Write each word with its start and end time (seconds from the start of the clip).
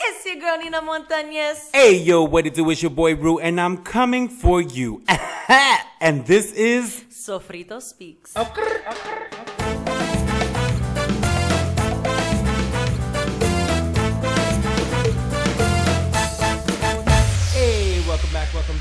It's 0.00 0.26
your 0.26 0.36
girl 0.36 0.58
Nina 0.58 0.80
Montañez. 0.82 1.70
Hey 1.72 1.98
yo, 1.98 2.24
what 2.24 2.46
it 2.46 2.54
do? 2.54 2.68
It's 2.70 2.82
your 2.82 2.90
boy 2.90 3.14
Rue, 3.14 3.38
and 3.38 3.60
I'm 3.60 3.78
coming 3.78 4.28
for 4.28 4.60
you. 4.60 5.02
and 6.00 6.26
this 6.26 6.52
is 6.52 7.04
Sofrito 7.10 7.80
Speaks. 7.80 8.34
Hey, 8.34 9.53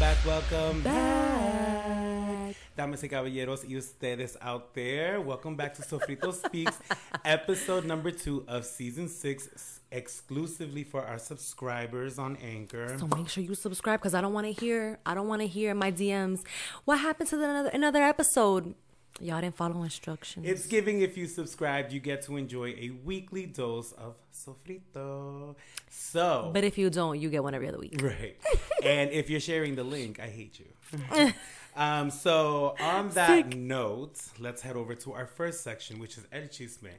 back, 0.04 0.26
welcome 0.26 0.82
back. 0.82 2.56
Damas 2.76 3.02
y 3.04 3.08
caballeros 3.08 3.64
y 3.64 3.78
ustedes 3.78 4.38
out 4.42 4.74
there, 4.74 5.22
welcome 5.22 5.56
back 5.56 5.74
to 5.74 5.82
Sofrito 5.82 6.34
Speaks, 6.34 6.78
episode 7.24 7.86
number 7.86 8.12
two 8.12 8.44
of 8.50 8.66
season 8.66 9.08
six, 9.08 9.80
exclusively 9.92 10.84
for 10.84 11.06
our 11.06 11.18
subscribers 11.18 12.20
on 12.20 12.36
Anchor. 12.38 12.98
So 12.98 13.08
make 13.16 13.30
sure 13.30 13.44
you 13.46 13.56
subscribe 13.56 14.02
because 14.02 14.14
I 14.14 14.20
don't 14.20 14.34
want 14.34 14.48
to 14.48 14.52
hear. 14.52 15.00
I 15.06 15.14
don't 15.14 15.30
want 15.30 15.42
to 15.42 15.48
hear 15.48 15.72
in 15.72 15.78
my 15.78 15.92
DMs. 15.92 16.44
What 16.84 17.00
happened 17.00 17.30
to 17.30 17.38
the 17.38 17.46
another 17.46 17.70
another 17.70 18.04
episode? 18.04 18.76
Y'all 19.20 19.40
didn't 19.42 19.56
follow 19.56 19.84
instructions. 19.84 20.46
It's 20.48 20.66
giving 20.66 21.02
if 21.02 21.18
you 21.18 21.28
subscribed, 21.28 21.94
you 21.94 22.00
get 22.00 22.24
to 22.24 22.36
enjoy 22.38 22.70
a 22.70 22.92
weekly 23.04 23.46
dose 23.46 23.92
of 23.94 24.16
Sofrito. 24.34 25.56
So, 25.90 26.50
but 26.54 26.64
if 26.64 26.78
you 26.78 26.90
don't, 26.90 27.20
you 27.20 27.30
get 27.30 27.44
one 27.44 27.54
every 27.54 27.68
other 27.68 27.78
week. 27.78 28.02
Right. 28.02 28.36
and 28.84 29.12
if 29.12 29.30
you're 29.30 29.40
sharing 29.40 29.76
the 29.76 29.84
link, 29.84 30.20
I 30.20 30.28
hate 30.28 30.60
you. 30.60 31.32
um, 31.76 32.10
so 32.10 32.76
on 32.80 33.10
that 33.12 33.56
note, 33.56 34.20
let's 34.40 34.62
head 34.62 34.76
over 34.76 34.96
to 34.96 35.14
our 35.14 35.28
first 35.28 35.64
section, 35.64 36.00
which 36.00 36.18
is 36.18 36.26
El 36.32 36.44
Chisme, 36.44 36.90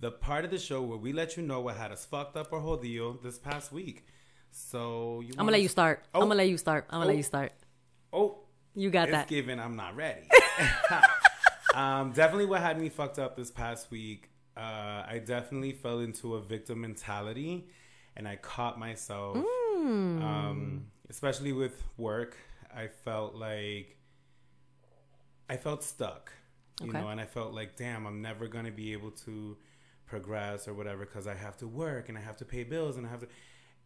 the 0.00 0.10
part 0.10 0.44
of 0.44 0.50
the 0.50 0.58
show 0.58 0.82
where 0.82 0.98
we 0.98 1.12
let 1.12 1.36
you 1.36 1.42
know 1.42 1.60
what 1.60 1.76
had 1.76 1.90
us 1.90 2.04
fucked 2.04 2.36
up 2.36 2.52
or 2.52 2.60
jodido 2.60 3.20
this 3.22 3.38
past 3.38 3.72
week. 3.72 4.04
So 4.50 5.20
you 5.20 5.30
I'm 5.38 5.46
gonna 5.46 5.52
let 5.52 5.62
you 5.62 5.68
start. 5.68 6.04
Oh. 6.14 6.20
I'm 6.20 6.28
gonna 6.28 6.34
let 6.36 6.48
you 6.48 6.58
start. 6.58 6.86
I'm 6.90 6.96
gonna 7.00 7.04
Oh. 7.04 7.08
let 7.08 7.16
you 7.16 7.22
start. 7.22 7.52
Oh, 8.12 8.38
You 8.74 8.90
got 8.90 9.08
it's 9.08 9.16
that. 9.16 9.28
given 9.28 9.58
I'm 9.58 9.76
not 9.76 9.96
ready. 9.96 10.28
um, 11.74 12.12
definitely 12.12 12.46
what 12.46 12.60
had 12.60 12.78
me 12.80 12.88
fucked 12.88 13.18
up 13.18 13.36
this 13.36 13.50
past 13.50 13.90
week. 13.90 14.30
Uh, 14.56 14.60
I 15.08 15.22
definitely 15.24 15.72
fell 15.72 16.00
into 16.00 16.34
a 16.34 16.40
victim 16.40 16.82
mentality, 16.82 17.68
and 18.16 18.28
I 18.28 18.36
caught 18.36 18.78
myself, 18.78 19.38
Mm. 19.38 20.22
um, 20.22 20.86
especially 21.08 21.52
with 21.52 21.82
work. 21.96 22.36
I 22.74 22.88
felt 22.88 23.34
like 23.34 23.96
I 25.48 25.56
felt 25.56 25.84
stuck, 25.84 26.32
you 26.80 26.88
Okay. 26.88 26.98
know, 26.98 27.08
and 27.08 27.20
I 27.20 27.26
felt 27.26 27.52
like, 27.52 27.76
damn, 27.76 28.06
I'm 28.06 28.22
never 28.22 28.46
gonna 28.48 28.70
be 28.70 28.92
able 28.92 29.10
to 29.26 29.56
progress 30.06 30.66
or 30.68 30.74
whatever 30.74 31.04
because 31.04 31.26
I 31.26 31.34
have 31.34 31.56
to 31.58 31.66
work 31.66 32.08
and 32.08 32.18
I 32.18 32.20
have 32.20 32.36
to 32.38 32.44
pay 32.44 32.64
bills 32.64 32.96
and 32.96 33.06
I 33.06 33.10
have 33.10 33.20
to. 33.20 33.28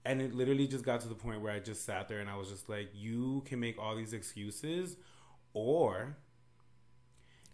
And 0.05 0.23
it 0.23 0.35
literally 0.35 0.69
just 0.69 0.85
got 0.85 1.01
to 1.01 1.09
the 1.09 1.15
point 1.17 1.41
where 1.41 1.53
I 1.53 1.59
just 1.59 1.85
sat 1.85 2.09
there 2.09 2.21
and 2.21 2.31
I 2.31 2.37
was 2.37 2.49
just 2.49 2.69
like, 2.69 2.91
you 2.95 3.43
can 3.47 3.59
make 3.61 3.79
all 3.79 3.97
these 3.97 4.13
excuses, 4.13 4.97
or 5.53 6.17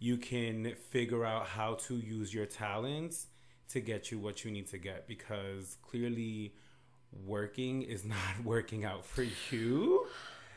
you 0.02 0.16
can 0.16 0.74
figure 0.90 1.24
out 1.24 1.46
how 1.46 1.74
to 1.74 1.94
use 1.94 2.34
your 2.34 2.44
talents 2.44 3.28
to 3.68 3.78
get 3.78 4.10
you 4.10 4.18
what 4.18 4.44
you 4.44 4.50
need 4.50 4.68
to 4.68 4.76
get 4.76 5.06
because 5.06 5.76
clearly 5.80 6.52
working 7.24 7.82
is 7.82 8.04
not 8.16 8.44
working 8.44 8.84
out 8.84 9.06
for 9.06 9.24
you. 9.52 10.04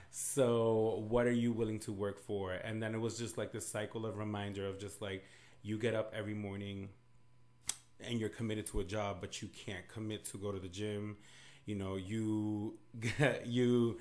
So, 0.10 1.06
what 1.10 1.28
are 1.28 1.32
you 1.32 1.52
willing 1.52 1.80
to 1.82 1.92
work 1.92 2.20
for? 2.20 2.54
And 2.54 2.82
then 2.82 2.96
it 2.96 3.00
was 3.00 3.20
just 3.20 3.38
like 3.38 3.52
this 3.52 3.68
cycle 3.68 4.08
of 4.08 4.18
reminder 4.18 4.66
of 4.66 4.80
just 4.80 5.00
like 5.00 5.24
you 5.62 5.78
get 5.78 5.94
up 5.94 6.12
every 6.16 6.34
morning 6.34 6.90
and 8.00 8.20
you're 8.20 8.30
committed 8.30 8.66
to 8.68 8.80
a 8.80 8.84
job, 8.84 9.18
but 9.22 9.44
you 9.44 9.50
can't 9.50 9.88
commit 9.88 10.26
to 10.26 10.38
go 10.40 10.52
to 10.52 10.60
the 10.60 10.70
gym. 10.70 11.18
You 11.68 11.76
know, 11.76 11.98
you 11.98 12.80
you 13.46 14.00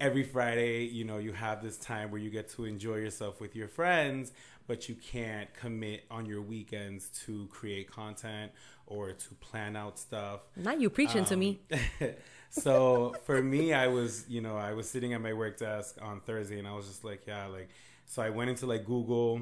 every 0.00 0.22
Friday, 0.22 0.84
you 0.84 1.04
know, 1.04 1.18
you 1.18 1.32
have 1.32 1.62
this 1.62 1.76
time 1.76 2.10
where 2.10 2.20
you 2.20 2.30
get 2.30 2.48
to 2.50 2.64
enjoy 2.64 2.96
yourself 2.96 3.40
with 3.40 3.54
your 3.54 3.68
friends, 3.68 4.32
but 4.70 4.88
you 4.88 4.94
can't 4.94 5.52
commit 5.52 6.04
on 6.12 6.24
your 6.24 6.40
weekends 6.40 7.08
to 7.08 7.48
create 7.50 7.90
content 7.90 8.52
or 8.86 9.10
to 9.10 9.34
plan 9.40 9.74
out 9.74 9.98
stuff. 9.98 10.42
Not 10.54 10.80
you 10.80 10.88
preaching 10.88 11.24
to 11.24 11.34
me. 11.34 11.58
so 12.50 13.16
for 13.24 13.42
me, 13.42 13.72
I 13.72 13.88
was, 13.88 14.26
you 14.28 14.40
know, 14.40 14.56
I 14.56 14.72
was 14.74 14.88
sitting 14.88 15.12
at 15.12 15.20
my 15.20 15.32
work 15.32 15.58
desk 15.58 15.98
on 16.00 16.20
Thursday 16.20 16.60
and 16.60 16.68
I 16.68 16.74
was 16.76 16.86
just 16.86 17.02
like, 17.02 17.26
yeah, 17.26 17.46
like, 17.46 17.68
so 18.06 18.22
I 18.22 18.30
went 18.30 18.48
into 18.48 18.66
like 18.66 18.84
Google, 18.84 19.40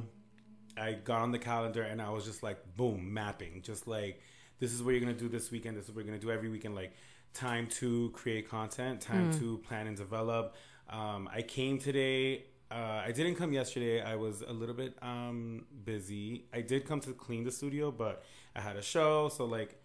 I 0.79 0.93
got 0.93 1.21
on 1.21 1.31
the 1.31 1.39
calendar 1.39 1.83
and 1.83 2.01
I 2.01 2.09
was 2.09 2.25
just 2.25 2.43
like, 2.43 2.65
boom, 2.79 3.13
mapping, 3.13 3.61
just 3.61 3.87
like, 3.87 4.23
this 4.61 4.73
is 4.73 4.83
what 4.83 4.93
you're 4.93 5.03
going 5.03 5.15
to 5.15 5.21
do 5.21 5.29
this 5.29 5.51
weekend. 5.51 5.77
This 5.77 5.91
is 5.91 5.91
what 5.91 6.07
you're 6.07 6.11
going 6.11 6.19
to 6.19 6.27
do 6.27 6.33
every 6.33 6.49
weekend. 6.49 6.75
Like, 6.75 6.95
time 7.35 7.67
to 7.81 8.09
create 8.15 8.49
content, 8.49 9.03
time 9.03 9.39
to 9.39 9.59
plan 9.59 9.89
and 9.89 9.97
develop. 9.97 10.57
Um, 10.89 11.29
I 11.31 11.43
came 11.43 11.79
today. 11.79 12.45
Uh, 12.71 13.03
I 13.07 13.13
didn't 13.13 13.37
come 13.37 13.53
yesterday. 13.53 14.03
I 14.03 14.17
was 14.17 14.43
a 14.43 14.53
little 14.53 14.75
bit 14.75 14.95
um, 15.01 15.65
busy. 15.85 16.45
I 16.53 16.61
did 16.61 16.87
come 16.87 17.01
to 17.01 17.13
clean 17.13 17.45
the 17.45 17.51
studio, 17.51 17.91
but 17.91 18.23
I 18.55 18.61
had 18.61 18.77
a 18.77 18.83
show. 18.83 19.31
So, 19.31 19.47
like, 19.47 19.81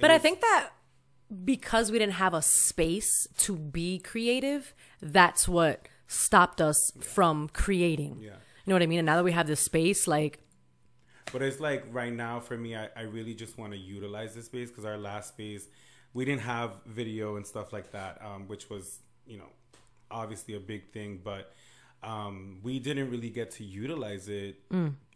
But 0.00 0.10
I 0.10 0.18
think 0.18 0.40
that 0.40 0.70
because 1.44 1.92
we 1.92 1.98
didn't 1.98 2.14
have 2.14 2.34
a 2.34 2.42
space 2.42 3.26
to 3.38 3.56
be 3.56 3.98
creative, 3.98 4.74
that's 5.00 5.46
what 5.48 5.88
stopped 6.08 6.60
us 6.60 6.90
from 7.00 7.48
creating. 7.48 8.18
Yeah. 8.20 8.30
You 8.30 8.70
know 8.70 8.74
what 8.74 8.82
I 8.82 8.86
mean? 8.86 8.98
And 9.00 9.06
now 9.06 9.16
that 9.16 9.24
we 9.24 9.32
have 9.32 9.46
this 9.46 9.60
space, 9.60 10.08
like, 10.08 10.40
But 11.32 11.42
it's 11.42 11.60
like 11.60 11.84
right 11.92 12.12
now 12.12 12.40
for 12.40 12.56
me, 12.56 12.76
I, 12.76 12.88
I 12.96 13.02
really 13.02 13.34
just 13.34 13.58
want 13.58 13.72
to 13.72 13.78
utilize 13.78 14.34
this 14.34 14.46
space 14.46 14.70
because 14.70 14.84
our 14.84 14.98
last 14.98 15.28
space, 15.28 15.68
we 16.12 16.24
didn't 16.24 16.42
have 16.42 16.72
video 16.86 17.36
and 17.36 17.46
stuff 17.46 17.72
like 17.72 17.92
that, 17.92 18.20
um, 18.24 18.48
which 18.48 18.68
was, 18.70 19.00
you 19.26 19.38
know, 19.38 19.50
obviously 20.10 20.54
a 20.54 20.60
big 20.60 20.92
thing. 20.92 21.20
But 21.22 21.52
um, 22.06 22.60
we 22.62 22.78
didn't 22.78 23.10
really 23.10 23.30
get 23.30 23.50
to 23.52 23.64
utilize 23.64 24.28
it 24.28 24.56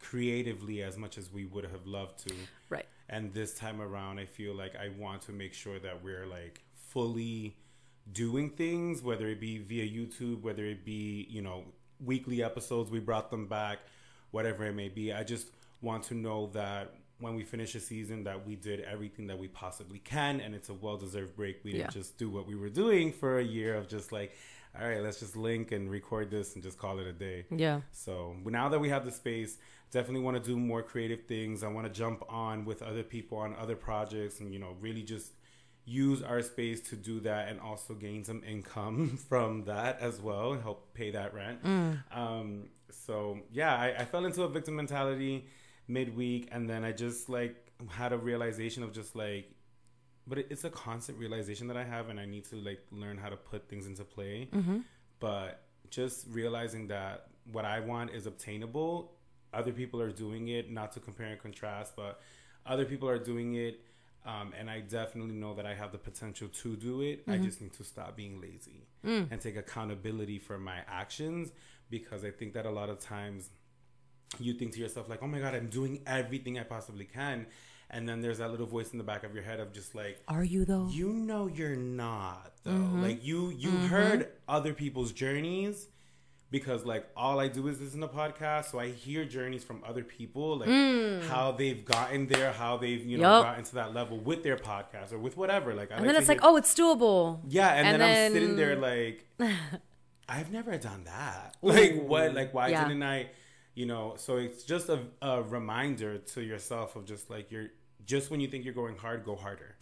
creatively 0.00 0.82
as 0.82 0.98
much 0.98 1.16
as 1.16 1.32
we 1.32 1.44
would 1.46 1.64
have 1.64 1.86
loved 1.86 2.26
to. 2.26 2.34
right. 2.68 2.86
And 3.08 3.32
this 3.32 3.54
time 3.54 3.80
around, 3.80 4.18
I 4.18 4.26
feel 4.26 4.54
like 4.54 4.74
I 4.76 4.90
want 4.98 5.22
to 5.22 5.32
make 5.32 5.54
sure 5.54 5.78
that 5.78 6.02
we're 6.02 6.26
like 6.26 6.62
fully 6.88 7.56
doing 8.12 8.50
things, 8.50 9.02
whether 9.02 9.28
it 9.28 9.40
be 9.40 9.58
via 9.58 9.84
YouTube, 9.84 10.42
whether 10.42 10.64
it 10.64 10.84
be, 10.84 11.26
you 11.30 11.42
know, 11.42 11.64
weekly 12.04 12.42
episodes, 12.42 12.90
we 12.90 12.98
brought 12.98 13.30
them 13.30 13.46
back, 13.46 13.78
whatever 14.30 14.64
it 14.64 14.74
may 14.74 14.88
be. 14.88 15.12
I 15.12 15.22
just 15.22 15.48
want 15.82 16.04
to 16.04 16.14
know 16.14 16.50
that 16.54 16.94
when 17.18 17.34
we 17.34 17.44
finish 17.44 17.74
a 17.74 17.80
season 17.80 18.24
that 18.24 18.46
we 18.46 18.56
did 18.56 18.80
everything 18.80 19.26
that 19.26 19.38
we 19.38 19.46
possibly 19.48 19.98
can 19.98 20.40
and 20.40 20.54
it's 20.54 20.70
a 20.70 20.74
well-deserved 20.74 21.36
break. 21.36 21.62
We 21.64 21.72
didn't 21.72 21.92
just 21.92 22.16
do 22.16 22.30
what 22.30 22.46
we 22.46 22.54
were 22.56 22.70
doing 22.70 23.12
for 23.12 23.38
a 23.38 23.44
year 23.44 23.74
of 23.74 23.88
just 23.88 24.10
like, 24.10 24.32
all 24.78 24.88
right, 24.88 25.02
let's 25.02 25.18
just 25.20 25.36
link 25.36 25.72
and 25.72 25.90
record 25.90 26.30
this 26.30 26.54
and 26.54 26.62
just 26.62 26.78
call 26.78 26.98
it 26.98 27.06
a 27.06 27.12
day. 27.12 27.44
Yeah. 27.50 27.80
So 27.92 28.36
now 28.44 28.68
that 28.68 28.78
we 28.78 28.88
have 28.88 29.04
the 29.04 29.10
space, 29.10 29.58
definitely 29.90 30.22
want 30.22 30.36
to 30.36 30.42
do 30.42 30.56
more 30.56 30.82
creative 30.82 31.24
things. 31.26 31.64
I 31.64 31.68
want 31.68 31.86
to 31.86 31.92
jump 31.92 32.22
on 32.28 32.64
with 32.64 32.82
other 32.82 33.02
people 33.02 33.38
on 33.38 33.54
other 33.56 33.74
projects 33.76 34.40
and, 34.40 34.52
you 34.52 34.60
know, 34.60 34.76
really 34.80 35.02
just 35.02 35.32
use 35.84 36.22
our 36.22 36.40
space 36.42 36.80
to 36.80 36.96
do 36.96 37.18
that 37.20 37.48
and 37.48 37.58
also 37.60 37.94
gain 37.94 38.22
some 38.24 38.42
income 38.46 39.16
from 39.28 39.64
that 39.64 39.98
as 40.00 40.20
well 40.20 40.52
and 40.52 40.62
help 40.62 40.94
pay 40.94 41.10
that 41.10 41.34
rent. 41.34 41.58
Um, 42.12 42.68
so 42.90 43.38
yeah, 43.50 43.74
I, 43.74 43.94
I 44.00 44.04
fell 44.04 44.24
into 44.24 44.42
a 44.42 44.48
victim 44.48 44.76
mentality 44.76 45.46
midweek 45.88 46.48
and 46.52 46.70
then 46.70 46.84
I 46.84 46.92
just 46.92 47.28
like 47.28 47.56
had 47.88 48.12
a 48.12 48.18
realization 48.18 48.84
of 48.84 48.92
just 48.92 49.16
like, 49.16 49.50
but 50.30 50.38
it, 50.38 50.46
it's 50.48 50.64
a 50.64 50.70
constant 50.70 51.18
realization 51.18 51.66
that 51.66 51.76
I 51.76 51.84
have 51.84 52.08
and 52.08 52.18
I 52.18 52.24
need 52.24 52.44
to 52.46 52.56
like 52.56 52.80
learn 52.90 53.18
how 53.18 53.28
to 53.28 53.36
put 53.36 53.68
things 53.68 53.86
into 53.86 54.04
play 54.04 54.48
mm-hmm. 54.50 54.78
but 55.18 55.60
just 55.90 56.26
realizing 56.30 56.88
that 56.88 57.26
what 57.52 57.64
I 57.64 57.80
want 57.80 58.10
is 58.10 58.26
obtainable. 58.26 59.12
Other 59.52 59.72
people 59.72 60.00
are 60.00 60.12
doing 60.12 60.48
it, 60.48 60.70
not 60.70 60.92
to 60.92 61.00
compare 61.00 61.26
and 61.26 61.40
contrast, 61.40 61.94
but 61.96 62.20
other 62.64 62.84
people 62.84 63.08
are 63.08 63.18
doing 63.18 63.54
it. 63.54 63.80
Um, 64.24 64.52
and 64.58 64.70
I 64.70 64.80
definitely 64.80 65.34
know 65.34 65.54
that 65.54 65.66
I 65.66 65.74
have 65.74 65.92
the 65.92 65.98
potential 65.98 66.48
to 66.48 66.76
do 66.76 67.00
it. 67.00 67.24
I 67.26 67.32
mm-hmm. 67.32 67.44
just 67.44 67.60
need 67.60 67.72
to 67.74 67.84
stop 67.84 68.16
being 68.16 68.40
lazy 68.40 68.86
mm. 69.04 69.26
and 69.30 69.40
take 69.40 69.56
accountability 69.56 70.38
for 70.38 70.58
my 70.58 70.78
actions 70.86 71.50
because 71.88 72.24
I 72.24 72.30
think 72.30 72.52
that 72.52 72.66
a 72.66 72.70
lot 72.70 72.90
of 72.90 73.00
times 73.00 73.48
you 74.38 74.52
think 74.52 74.72
to 74.74 74.78
yourself 74.78 75.08
like, 75.08 75.22
"Oh 75.22 75.26
my 75.26 75.40
god, 75.40 75.54
I'm 75.54 75.68
doing 75.68 76.02
everything 76.06 76.58
I 76.58 76.64
possibly 76.64 77.06
can," 77.06 77.46
and 77.92 78.08
then 78.08 78.20
there's 78.20 78.38
that 78.38 78.50
little 78.50 78.66
voice 78.66 78.92
in 78.92 78.98
the 78.98 79.04
back 79.04 79.24
of 79.24 79.34
your 79.34 79.42
head 79.42 79.60
of 79.60 79.72
just 79.72 79.94
like, 79.94 80.20
Are 80.28 80.44
you 80.44 80.64
though? 80.64 80.88
you 80.90 81.12
know 81.12 81.46
you're 81.48 81.76
not 81.76 82.52
though 82.64 82.70
Mm-hmm. 82.72 83.02
like 83.02 83.24
you 83.24 83.50
you 83.50 83.70
heard 83.70 84.28
other 84.48 84.72
people's 84.74 85.12
journeys 85.12 85.88
because 86.50 86.84
like 86.84 87.06
all 87.16 87.38
i 87.38 87.46
do 87.46 87.68
is 87.68 87.80
listen 87.80 88.00
to 88.00 88.08
podcasts 88.08 88.72
so 88.72 88.78
i 88.80 88.88
hear 88.88 89.24
journeys 89.24 89.62
from 89.62 89.82
other 89.86 90.02
people 90.02 90.58
like 90.58 91.22
how 91.28 91.52
they've 91.52 91.84
gotten 91.84 92.26
there 92.26 92.50
how 92.52 92.76
they've 92.76 93.04
you 93.06 93.18
know 93.18 93.24
Mm. 93.30 93.36
Yup. 93.36 93.44
gotten 93.44 93.64
to 93.64 93.74
that 93.76 93.94
level 93.94 94.18
with 94.18 94.42
their 94.42 94.56
podcast 94.56 95.12
or 95.12 95.18
with 95.18 95.36
whatever 95.36 95.74
like 95.74 95.90
I 95.92 95.96
and 95.96 96.04
like 96.04 96.12
then 96.14 96.20
it's 96.20 96.28
like, 96.28 96.40
oh, 96.42 96.56
it's 96.56 96.74
doable. 96.74 97.40
yeah 97.48 97.68
and, 97.74 97.86
and 97.86 98.00
then, 98.02 98.26
i'm 98.26 98.32
sitting 98.32 98.56
there 98.56 98.74
like 98.76 99.24
i've 100.28 100.52
never 100.52 100.76
done 100.76 101.04
that 101.04 101.56
like 101.62 102.02
what 102.02 102.34
like 102.34 102.52
why 102.54 102.68
Yeah. 102.68 102.86
didn't 102.86 103.02
i 103.04 103.28
you 103.74 103.86
know 103.86 104.14
so 104.16 104.36
it's 104.36 104.64
just 104.64 104.88
a, 104.88 105.00
a 105.22 105.42
reminder 105.42 106.18
to 106.18 106.42
yourself 106.42 106.96
of 106.96 107.04
just 107.04 107.30
like 107.30 107.50
you're 107.52 107.68
just 108.06 108.30
when 108.30 108.40
you 108.40 108.48
think 108.48 108.64
you're 108.64 108.74
going 108.74 108.96
hard 108.96 109.24
go 109.24 109.36
harder 109.36 109.76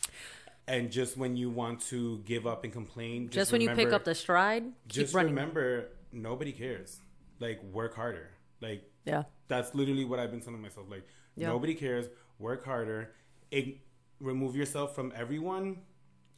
And 0.66 0.90
just 0.92 1.16
when 1.16 1.34
you 1.36 1.48
want 1.48 1.80
to 1.88 2.18
give 2.26 2.46
up 2.46 2.62
and 2.64 2.70
complain, 2.72 3.26
just, 3.28 3.34
Just 3.34 3.52
when 3.52 3.62
you 3.62 3.70
pick 3.70 3.90
up 3.92 4.04
the 4.04 4.14
stride, 4.14 4.64
just 4.86 5.14
remember, 5.14 5.88
nobody 6.12 6.52
cares. 6.52 7.00
Like 7.40 7.62
work 7.72 7.94
harder. 7.94 8.28
Like 8.60 8.82
Yeah. 9.06 9.22
that's 9.48 9.74
literally 9.74 10.04
what 10.04 10.18
I've 10.20 10.30
been 10.30 10.42
telling 10.42 10.60
myself. 10.60 10.86
Like 10.90 11.06
Yeah. 11.36 11.48
nobody 11.48 11.74
cares. 11.74 12.06
Work 12.38 12.64
harder. 12.66 13.14
Ig- 13.50 13.80
remove 14.20 14.54
yourself 14.56 14.94
from 14.94 15.12
everyone, 15.16 15.66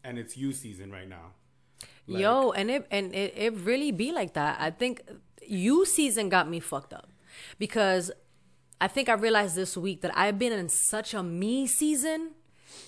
and 0.05 0.17
it's 0.19 0.37
you 0.37 0.53
season 0.53 0.93
right 0.93 1.09
now. 1.09 1.35
Like- 2.06 2.23
Yo, 2.23 2.53
and 2.53 2.71
it 2.71 2.87
and 2.91 3.12
it, 3.15 3.35
it 3.37 3.53
really 3.71 3.91
be 3.91 4.12
like 4.12 4.35
that. 4.35 4.61
I 4.61 4.71
think 4.71 5.03
you 5.43 5.85
season 5.87 6.29
got 6.29 6.49
me 6.49 6.61
fucked 6.61 6.93
up 6.93 7.09
because 7.59 8.12
I 8.81 8.88
think 8.88 9.09
I 9.09 9.15
realized 9.15 9.56
this 9.56 9.77
week 9.77 10.00
that 10.03 10.17
I've 10.17 10.38
been 10.38 10.53
in 10.53 10.69
such 10.69 11.12
a 11.15 11.23
me 11.23 11.67
season 11.67 12.31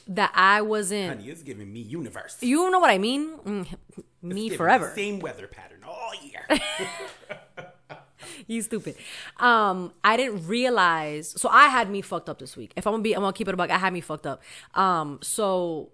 that 0.08 0.32
I 0.34 0.62
wasn't. 0.62 1.18
Honey, 1.18 1.30
it's 1.30 1.42
giving 1.42 1.72
me 1.72 1.80
universe. 1.80 2.38
You 2.40 2.70
know 2.70 2.78
what 2.78 2.90
I 2.90 2.98
mean? 2.98 3.36
Mm, 3.38 3.66
me 4.22 4.48
forever. 4.50 4.92
Same 4.94 5.18
weather 5.18 5.46
pattern 5.46 5.84
all 5.86 6.12
year. 6.22 6.46
you 8.46 8.62
stupid. 8.62 8.96
Um, 9.38 9.92
I 10.02 10.16
didn't 10.16 10.46
realize. 10.46 11.34
So 11.36 11.48
I 11.48 11.68
had 11.68 11.90
me 11.90 12.00
fucked 12.00 12.28
up 12.28 12.38
this 12.38 12.56
week. 12.56 12.72
If 12.76 12.86
I'm 12.86 12.94
gonna 12.94 13.02
be, 13.02 13.14
I'm 13.14 13.22
gonna 13.22 13.32
keep 13.32 13.48
it 13.48 13.54
a 13.54 13.56
buck. 13.56 13.70
I 13.70 13.78
had 13.78 13.92
me 13.92 14.00
fucked 14.00 14.26
up. 14.26 14.42
Um, 14.74 15.18
so 15.22 15.90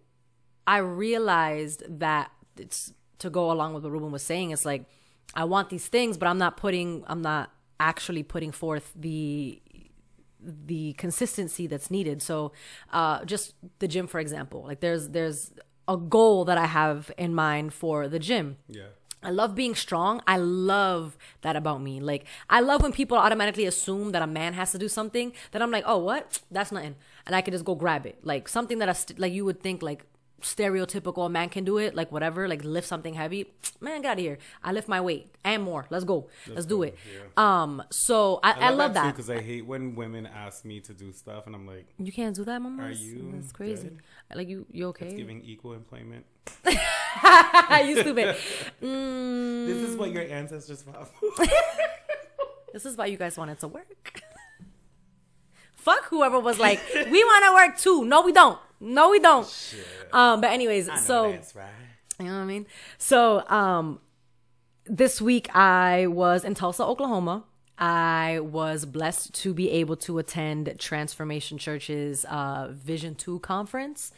I 0.66 0.78
realized 0.78 1.82
that 2.00 2.30
it's 2.56 2.92
to 3.18 3.30
go 3.30 3.50
along 3.50 3.74
with 3.74 3.82
what 3.82 3.92
Ruben 3.92 4.12
was 4.12 4.22
saying. 4.22 4.52
It's 4.52 4.64
like 4.64 4.84
I 5.34 5.44
want 5.44 5.70
these 5.70 5.88
things, 5.88 6.16
but 6.18 6.28
I'm 6.28 6.38
not 6.38 6.56
putting. 6.56 7.04
I'm 7.06 7.22
not 7.22 7.50
actually 7.80 8.22
putting 8.22 8.52
forth 8.52 8.92
the 8.94 9.60
the 10.40 10.92
consistency 10.94 11.66
that's 11.66 11.90
needed. 11.90 12.22
So, 12.22 12.52
uh, 12.92 13.24
just 13.24 13.54
the 13.78 13.88
gym, 13.88 14.06
for 14.06 14.20
example, 14.20 14.64
like 14.64 14.80
there's 14.80 15.08
there's 15.10 15.52
a 15.86 15.96
goal 15.96 16.44
that 16.44 16.58
I 16.58 16.66
have 16.66 17.10
in 17.16 17.34
mind 17.34 17.72
for 17.72 18.08
the 18.08 18.18
gym. 18.18 18.56
yeah. 18.68 18.88
I 19.20 19.30
love 19.30 19.56
being 19.56 19.74
strong. 19.74 20.22
I 20.28 20.36
love 20.36 21.18
that 21.40 21.56
about 21.56 21.82
me. 21.82 21.98
Like, 21.98 22.24
I 22.48 22.60
love 22.60 22.82
when 22.82 22.92
people 22.92 23.18
automatically 23.18 23.66
assume 23.66 24.12
that 24.12 24.22
a 24.22 24.28
man 24.28 24.52
has 24.54 24.70
to 24.70 24.78
do 24.78 24.86
something 24.88 25.32
that 25.50 25.60
I'm 25.60 25.72
like, 25.72 25.82
oh, 25.88 25.98
what? 25.98 26.38
That's 26.52 26.70
nothing. 26.70 26.94
And 27.26 27.34
I 27.34 27.40
can 27.40 27.50
just 27.50 27.64
go 27.64 27.74
grab 27.74 28.06
it. 28.06 28.20
Like, 28.22 28.48
something 28.48 28.78
that 28.78 28.88
I, 28.88 28.92
st- 28.92 29.18
like, 29.18 29.32
you 29.32 29.44
would 29.44 29.60
think, 29.60 29.82
like, 29.82 30.04
stereotypical 30.40 31.30
man 31.30 31.48
can 31.48 31.64
do 31.64 31.78
it, 31.78 31.94
like, 31.94 32.12
whatever, 32.12 32.48
like, 32.48 32.64
lift 32.64 32.86
something 32.86 33.14
heavy. 33.14 33.46
Man, 33.80 34.02
get 34.02 34.10
out 34.10 34.18
of 34.18 34.24
here. 34.24 34.38
I 34.62 34.72
lift 34.72 34.88
my 34.88 35.00
weight 35.00 35.32
and 35.44 35.62
more. 35.62 35.86
Let's 35.90 36.04
go. 36.04 36.28
Let's, 36.48 36.66
do 36.66 36.78
go. 36.78 36.82
it. 36.82 36.96
Um, 37.36 37.82
so 37.90 38.40
I, 38.42 38.52
I 38.52 38.70
love 38.70 38.94
that. 38.94 39.14
because 39.14 39.30
I 39.30 39.40
hate 39.40 39.66
when 39.66 39.94
women 39.94 40.26
ask 40.26 40.64
me 40.64 40.80
to 40.80 40.92
do 40.92 41.12
stuff, 41.12 41.46
and 41.46 41.54
I'm 41.54 41.66
like, 41.66 41.86
you 41.98 42.10
can't 42.10 42.34
do 42.34 42.44
that, 42.44 42.60
mama. 42.60 42.84
Are 42.84 42.90
you 42.90 43.32
That's 43.34 43.52
crazy. 43.52 43.88
good? 43.88 44.02
Like, 44.34 44.48
you, 44.48 44.66
you 44.72 44.88
okay? 44.88 45.14
giving 45.14 45.42
equal 45.44 45.74
employment. 45.74 46.24
you 46.66 48.00
stupid. 48.00 48.36
Mm. 48.82 49.66
This 49.68 49.88
is 49.90 49.96
what 49.96 50.10
your 50.10 50.22
ancestors 50.24 50.82
fought. 50.82 51.08
for. 51.08 51.44
This 52.72 52.84
is 52.84 52.96
why 52.96 53.06
you 53.06 53.16
guys 53.16 53.36
wanted 53.38 53.58
to 53.60 53.68
work. 53.68 54.22
Fuck 55.74 56.04
whoever 56.10 56.38
was 56.38 56.58
like, 56.58 56.80
we 56.94 57.24
want 57.24 57.44
to 57.46 57.52
work 57.54 57.78
too. 57.78 58.04
No, 58.04 58.20
we 58.22 58.30
don't. 58.32 58.58
No, 58.80 59.10
we 59.10 59.18
don't. 59.18 59.46
Um, 60.12 60.40
but 60.40 60.50
anyways, 60.50 60.88
so 61.02 61.32
that's 61.32 61.54
right. 61.54 61.66
you 62.18 62.26
know 62.26 62.32
what 62.32 62.38
I 62.38 62.44
mean. 62.44 62.66
So 62.96 63.46
um, 63.48 64.00
this 64.86 65.20
week 65.20 65.54
I 65.54 66.06
was 66.06 66.44
in 66.44 66.54
Tulsa, 66.54 66.84
Oklahoma. 66.84 67.44
I 67.80 68.40
was 68.42 68.84
blessed 68.84 69.34
to 69.34 69.54
be 69.54 69.70
able 69.70 69.94
to 69.96 70.18
attend 70.18 70.74
Transformation 70.78 71.58
Church's 71.58 72.24
uh, 72.24 72.68
Vision 72.72 73.14
Two 73.14 73.38
conference. 73.40 74.12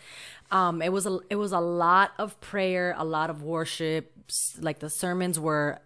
Um, 0.50 0.80
it 0.80 0.92
was 0.92 1.06
a 1.06 1.18
it 1.28 1.36
was 1.36 1.52
a 1.52 1.60
lot 1.60 2.12
of 2.18 2.40
prayer, 2.40 2.94
a 2.96 3.04
lot 3.04 3.28
of 3.30 3.42
worship. 3.42 4.12
Like 4.60 4.78
the 4.78 4.88
sermons 4.88 5.38
were 5.38 5.80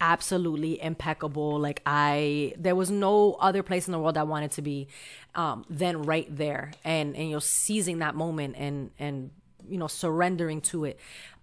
absolutely 0.00 0.82
impeccable. 0.82 1.60
Like 1.60 1.80
I, 1.86 2.54
there 2.58 2.74
was 2.74 2.90
no 2.90 3.34
other 3.34 3.62
place 3.62 3.86
in 3.86 3.92
the 3.92 4.00
world 4.00 4.18
I 4.18 4.24
wanted 4.24 4.50
to 4.52 4.62
be 4.62 4.88
um, 5.34 5.64
than 5.68 6.02
right 6.02 6.34
there, 6.34 6.72
and 6.84 7.16
and 7.16 7.30
you're 7.30 7.40
seizing 7.40 7.98
that 7.98 8.14
moment 8.14 8.56
and 8.58 8.90
and 8.98 9.30
you 9.68 9.78
know 9.78 9.86
surrendering 9.86 10.60
to 10.62 10.84
it. 10.84 10.98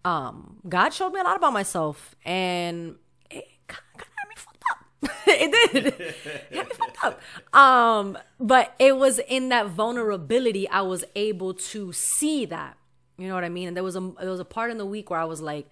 Um, 0.06 0.58
God 0.68 0.94
showed 0.94 1.12
me 1.14 1.20
a 1.20 1.24
lot 1.24 1.36
about 1.36 1.54
myself, 1.54 2.16
and 2.26 2.96
it 3.30 3.46
kind 3.68 3.84
of 3.96 4.08
had 4.16 4.30
me 4.30 4.36
fucked 4.36 4.64
up. 4.72 5.12
it 5.28 5.74
did. 5.74 5.86
It 6.52 6.58
had 6.58 6.68
me 6.68 6.74
fucked 6.74 7.04
up. 7.04 7.22
Um, 7.56 8.18
but 8.40 8.74
it 8.80 8.98
was 8.98 9.20
in 9.20 9.50
that 9.50 9.68
vulnerability 9.68 10.68
I 10.70 10.82
was 10.82 11.04
able 11.16 11.54
to 11.54 11.92
see 11.92 12.46
that. 12.46 12.78
You 13.18 13.28
know 13.28 13.36
what 13.36 13.44
I 13.44 13.50
mean? 13.50 13.68
And 13.68 13.76
there 13.78 13.84
was 13.84 13.96
a 13.96 14.14
there 14.20 14.30
was 14.30 14.40
a 14.40 14.46
part 14.46 14.72
in 14.72 14.78
the 14.78 14.86
week 14.86 15.10
where 15.10 15.20
I 15.20 15.26
was 15.26 15.42
like, 15.42 15.70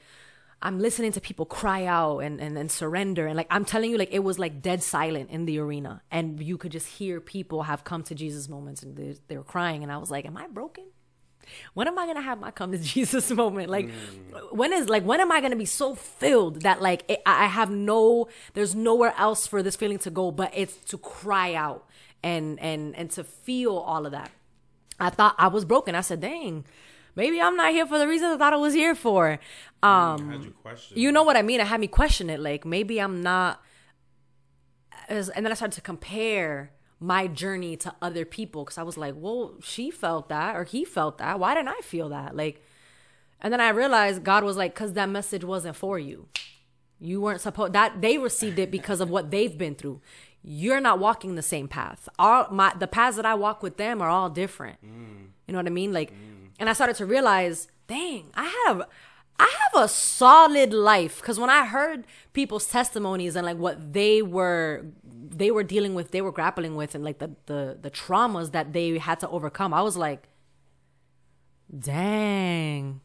I'm 0.61 0.79
listening 0.79 1.11
to 1.11 1.21
people 1.21 1.45
cry 1.45 1.85
out 1.85 2.19
and, 2.19 2.41
and, 2.41 2.57
and 2.57 2.71
surrender. 2.71 3.27
And 3.27 3.37
like, 3.37 3.47
I'm 3.51 3.63
telling 3.63 3.91
you, 3.91 3.97
like, 3.97 4.11
it 4.11 4.23
was 4.23 4.39
like 4.39 4.61
dead 4.61 4.81
silent 4.81 5.29
in 5.29 5.45
the 5.45 5.59
arena. 5.59 6.01
And 6.09 6.41
you 6.41 6.57
could 6.57 6.71
just 6.71 6.87
hear 6.87 7.21
people 7.21 7.63
have 7.63 7.83
come 7.83 8.03
to 8.03 8.15
Jesus 8.15 8.49
moments 8.49 8.81
and 8.81 8.95
they, 8.95 9.15
they 9.27 9.37
were 9.37 9.43
crying. 9.43 9.83
And 9.83 9.91
I 9.91 9.97
was 9.97 10.09
like, 10.09 10.25
am 10.25 10.35
I 10.35 10.47
broken? 10.47 10.85
When 11.73 11.87
am 11.87 11.97
I 11.97 12.05
going 12.05 12.17
to 12.17 12.23
have 12.23 12.39
my 12.39 12.51
come 12.51 12.71
to 12.71 12.77
Jesus 12.95 13.29
moment? 13.31 13.69
Like, 13.69 13.87
mm. 13.87 14.51
when 14.51 14.73
is, 14.73 14.89
like, 14.89 15.03
when 15.03 15.21
am 15.21 15.31
I 15.31 15.39
going 15.39 15.51
to 15.51 15.57
be 15.57 15.65
so 15.65 15.93
filled 15.93 16.63
that, 16.63 16.81
like, 16.81 17.03
it, 17.07 17.21
I 17.25 17.45
I 17.45 17.47
have 17.47 17.69
no, 17.69 18.27
there's 18.53 18.75
nowhere 18.75 19.13
else 19.17 19.47
for 19.47 19.61
this 19.61 19.75
feeling 19.75 19.99
to 19.99 20.09
go, 20.09 20.31
but 20.31 20.51
it's 20.55 20.75
to 20.85 20.97
cry 20.97 21.53
out 21.53 21.87
and, 22.23 22.59
and, 22.59 22.95
and 22.95 23.11
to 23.11 23.23
feel 23.23 23.77
all 23.77 24.05
of 24.05 24.11
that. 24.11 24.31
I 24.99 25.11
thought 25.11 25.35
I 25.37 25.47
was 25.47 25.65
broken. 25.65 25.93
I 25.95 26.01
said, 26.01 26.19
dang, 26.19 26.65
maybe 27.17 27.41
I'm 27.41 27.57
not 27.57 27.71
here 27.73 27.85
for 27.85 27.97
the 27.97 28.07
reasons 28.07 28.35
I 28.35 28.37
thought 28.37 28.53
I 28.53 28.57
was 28.57 28.73
here 28.73 28.95
for. 28.95 29.39
Um, 29.83 30.17
you 30.43 30.53
you 30.95 31.11
know 31.11 31.23
what 31.23 31.35
I 31.35 31.41
mean? 31.41 31.59
It 31.59 31.67
had 31.67 31.81
me 31.81 31.87
question 31.87 32.29
it. 32.29 32.39
Like 32.39 32.63
maybe 32.63 32.99
I'm 32.99 33.21
not. 33.21 33.61
As, 35.09 35.29
and 35.29 35.45
then 35.45 35.51
I 35.51 35.55
started 35.55 35.75
to 35.75 35.81
compare 35.81 36.71
my 36.99 37.27
journey 37.27 37.77
to 37.77 37.93
other 38.01 38.25
people 38.25 38.63
because 38.63 38.77
I 38.77 38.83
was 38.83 38.97
like, 38.97 39.15
well, 39.17 39.55
she 39.61 39.91
felt 39.91 40.29
that 40.29 40.55
or 40.55 40.63
he 40.63 40.85
felt 40.85 41.17
that. 41.19 41.39
Why 41.39 41.53
didn't 41.53 41.69
I 41.69 41.79
feel 41.81 42.09
that? 42.09 42.35
Like, 42.35 42.63
and 43.41 43.53
then 43.53 43.61
I 43.61 43.69
realized 43.69 44.23
God 44.23 44.43
was 44.43 44.57
like, 44.57 44.73
because 44.73 44.93
that 44.93 45.09
message 45.09 45.43
wasn't 45.43 45.75
for 45.75 45.99
you. 45.99 46.27
You 46.99 47.21
weren't 47.21 47.41
supposed 47.41 47.73
that 47.73 48.01
they 48.01 48.17
received 48.17 48.57
it 48.59 48.71
because 48.71 48.99
of 49.01 49.09
what 49.09 49.29
they've 49.29 49.55
been 49.55 49.75
through. 49.75 50.01
You're 50.43 50.81
not 50.81 50.99
walking 50.99 51.35
the 51.35 51.41
same 51.43 51.67
path. 51.67 52.09
All 52.17 52.47
my 52.51 52.73
the 52.77 52.87
paths 52.87 53.17
that 53.17 53.25
I 53.25 53.35
walk 53.35 53.61
with 53.61 53.77
them 53.77 54.01
are 54.01 54.09
all 54.09 54.29
different. 54.29 54.77
You 55.45 55.53
know 55.53 55.59
what 55.59 55.67
I 55.67 55.69
mean? 55.69 55.93
Like, 55.93 56.11
and 56.59 56.69
I 56.69 56.73
started 56.73 56.95
to 56.97 57.05
realize, 57.05 57.67
dang, 57.87 58.31
I 58.35 58.45
have, 58.65 58.81
I 59.39 59.51
have 59.73 59.83
a 59.83 59.87
solid 59.87 60.73
life. 60.73 61.21
Because 61.21 61.39
when 61.39 61.49
I 61.49 61.65
heard 61.65 62.05
people's 62.33 62.65
testimonies 62.67 63.35
and 63.35 63.45
like 63.45 63.57
what 63.57 63.93
they 63.93 64.21
were, 64.21 64.85
they 65.03 65.51
were 65.51 65.63
dealing 65.63 65.93
with, 65.95 66.11
they 66.11 66.21
were 66.21 66.31
grappling 66.31 66.75
with, 66.75 66.95
and 66.95 67.03
like 67.03 67.19
the 67.19 67.31
the 67.45 67.77
the 67.81 67.91
traumas 67.91 68.51
that 68.53 68.73
they 68.73 68.97
had 68.97 69.19
to 69.19 69.29
overcome, 69.29 69.73
I 69.73 69.81
was 69.81 69.95
like, 69.97 70.27
dang. 71.77 73.01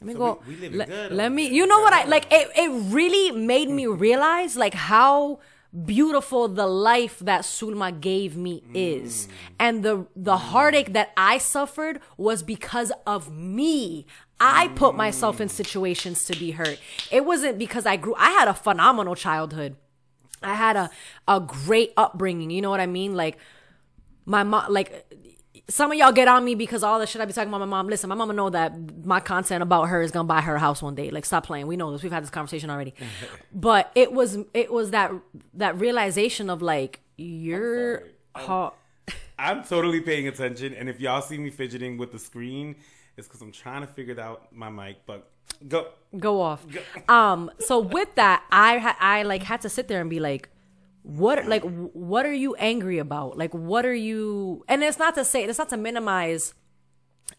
Let 0.00 0.06
me 0.06 0.12
So 0.14 0.18
go. 0.18 0.42
we- 0.46 0.54
we 0.56 0.68
let, 0.70 1.12
let 1.12 1.32
me. 1.32 1.46
You 1.48 1.66
know 1.66 1.80
what 1.80 1.92
I 1.92 2.04
like? 2.04 2.26
It 2.32 2.48
it 2.56 2.70
really 2.92 3.32
made 3.32 3.68
me 3.68 3.86
realize 3.86 4.56
like 4.56 4.74
how 4.74 5.40
beautiful 5.84 6.48
the 6.48 6.66
life 6.66 7.18
that 7.20 7.42
Sulma 7.42 7.98
gave 8.00 8.36
me 8.36 8.62
is, 8.74 9.28
and 9.58 9.82
the 9.82 10.06
the 10.16 10.36
heartache 10.36 10.92
that 10.92 11.12
I 11.16 11.38
suffered 11.38 12.00
was 12.16 12.42
because 12.42 12.92
of 13.06 13.32
me. 13.32 14.06
I 14.42 14.68
put 14.68 14.94
myself 14.94 15.40
in 15.40 15.50
situations 15.50 16.24
to 16.24 16.38
be 16.38 16.52
hurt. 16.52 16.80
It 17.10 17.24
wasn't 17.24 17.58
because 17.58 17.84
I 17.84 17.96
grew. 17.96 18.14
I 18.16 18.30
had 18.30 18.48
a 18.48 18.54
phenomenal 18.54 19.14
childhood. 19.14 19.76
I 20.42 20.54
had 20.54 20.76
a 20.76 20.90
a 21.28 21.40
great 21.40 21.92
upbringing. 21.96 22.50
You 22.50 22.62
know 22.62 22.70
what 22.70 22.80
I 22.80 22.86
mean? 22.86 23.14
Like 23.14 23.38
my 24.24 24.42
mom, 24.42 24.72
like 24.72 25.06
some 25.70 25.92
of 25.92 25.98
y'all 25.98 26.12
get 26.12 26.28
on 26.28 26.44
me 26.44 26.54
because 26.54 26.82
all 26.82 26.98
the 26.98 27.06
shit 27.06 27.22
I 27.22 27.24
be 27.24 27.32
talking 27.32 27.48
about 27.48 27.60
my 27.60 27.66
mom. 27.66 27.88
Listen, 27.88 28.08
my 28.08 28.14
mama 28.14 28.34
know 28.34 28.50
that 28.50 28.74
my 29.04 29.20
content 29.20 29.62
about 29.62 29.84
her 29.84 30.02
is 30.02 30.10
gonna 30.10 30.26
buy 30.26 30.40
her 30.40 30.56
a 30.56 30.58
house 30.58 30.82
one 30.82 30.94
day. 30.94 31.10
Like, 31.10 31.24
stop 31.24 31.46
playing. 31.46 31.66
We 31.66 31.76
know 31.76 31.92
this. 31.92 32.02
We've 32.02 32.12
had 32.12 32.22
this 32.22 32.30
conversation 32.30 32.70
already. 32.70 32.94
but 33.54 33.90
it 33.94 34.12
was 34.12 34.38
it 34.52 34.72
was 34.72 34.90
that 34.90 35.12
that 35.54 35.78
realization 35.78 36.50
of 36.50 36.60
like 36.60 37.00
you're. 37.16 38.02
ha- 38.34 38.72
I'm 39.38 39.64
totally 39.64 40.00
paying 40.00 40.28
attention, 40.28 40.74
and 40.74 40.88
if 40.88 41.00
y'all 41.00 41.22
see 41.22 41.38
me 41.38 41.48
fidgeting 41.48 41.96
with 41.96 42.12
the 42.12 42.18
screen, 42.18 42.76
it's 43.16 43.26
because 43.26 43.40
I'm 43.40 43.52
trying 43.52 43.80
to 43.80 43.86
figure 43.86 44.20
out 44.20 44.52
my 44.52 44.68
mic. 44.68 44.98
But 45.06 45.30
go. 45.66 45.88
go 46.18 46.42
off. 46.42 46.66
Um. 47.08 47.50
So 47.58 47.78
with 47.78 48.14
that, 48.16 48.44
I 48.50 48.78
ha- 48.78 48.98
I 49.00 49.22
like 49.22 49.44
had 49.44 49.62
to 49.62 49.68
sit 49.68 49.88
there 49.88 50.00
and 50.00 50.10
be 50.10 50.20
like, 50.20 50.50
what 51.02 51.46
like 51.46 51.62
what 51.62 52.26
are 52.26 52.32
you 52.32 52.54
angry 52.56 52.98
about? 52.98 53.38
Like 53.38 53.52
what 53.52 53.86
are 53.86 53.94
you? 53.94 54.64
And 54.68 54.82
it's 54.82 54.98
not 54.98 55.14
to 55.14 55.24
say 55.24 55.44
it's 55.44 55.58
not 55.58 55.68
to 55.70 55.76
minimize 55.76 56.54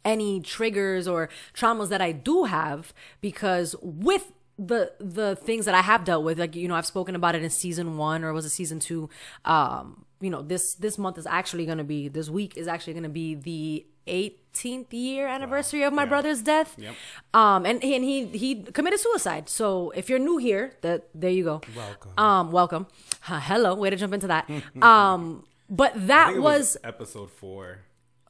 any 0.03 0.39
triggers 0.39 1.07
or 1.07 1.29
traumas 1.53 1.89
that 1.89 2.01
I 2.01 2.11
do 2.11 2.45
have 2.45 2.93
because 3.19 3.75
with 3.81 4.31
the 4.57 4.93
the 4.99 5.35
things 5.35 5.65
that 5.65 5.75
I 5.75 5.81
have 5.81 6.03
dealt 6.05 6.23
with, 6.23 6.39
like 6.39 6.55
you 6.55 6.67
know, 6.67 6.75
I've 6.75 6.85
spoken 6.85 7.15
about 7.15 7.35
it 7.35 7.43
in 7.43 7.49
season 7.49 7.97
one 7.97 8.23
or 8.23 8.33
was 8.33 8.45
it 8.45 8.49
season 8.49 8.79
two? 8.79 9.09
Um, 9.45 10.05
you 10.19 10.29
know, 10.29 10.41
this 10.41 10.75
this 10.75 10.97
month 10.97 11.17
is 11.17 11.25
actually 11.25 11.65
going 11.65 11.77
to 11.77 11.83
be 11.83 12.07
this 12.07 12.29
week 12.29 12.57
is 12.57 12.67
actually 12.67 12.93
going 12.93 13.03
to 13.03 13.09
be 13.09 13.35
the 13.35 13.85
18th 14.07 14.87
year 14.91 15.27
anniversary 15.27 15.83
of 15.83 15.93
my 15.93 16.03
Yeah. 16.03 16.09
brother's 16.09 16.41
death. 16.41 16.75
Yep. 16.77 16.95
Um, 17.33 17.65
and 17.65 17.81
he, 17.83 17.95
and 17.95 18.03
he 18.03 18.25
he 18.27 18.55
committed 18.63 18.99
suicide. 18.99 19.49
So 19.49 19.91
if 19.91 20.09
you're 20.09 20.19
new 20.19 20.37
here, 20.37 20.73
that 20.81 21.07
there 21.13 21.29
you 21.31 21.43
go. 21.43 21.61
Welcome. 21.75 22.11
Um, 22.17 22.51
welcome. 22.51 22.87
Huh, 23.21 23.39
hello. 23.39 23.75
Way 23.75 23.89
to 23.91 23.95
jump 23.95 24.13
into 24.13 24.27
that. 24.27 24.49
um, 24.81 25.43
but 25.69 25.95
I 25.95 25.99
that 26.11 26.33
it 26.35 26.41
was, 26.41 26.77
episode 26.83 27.31
four. 27.31 27.79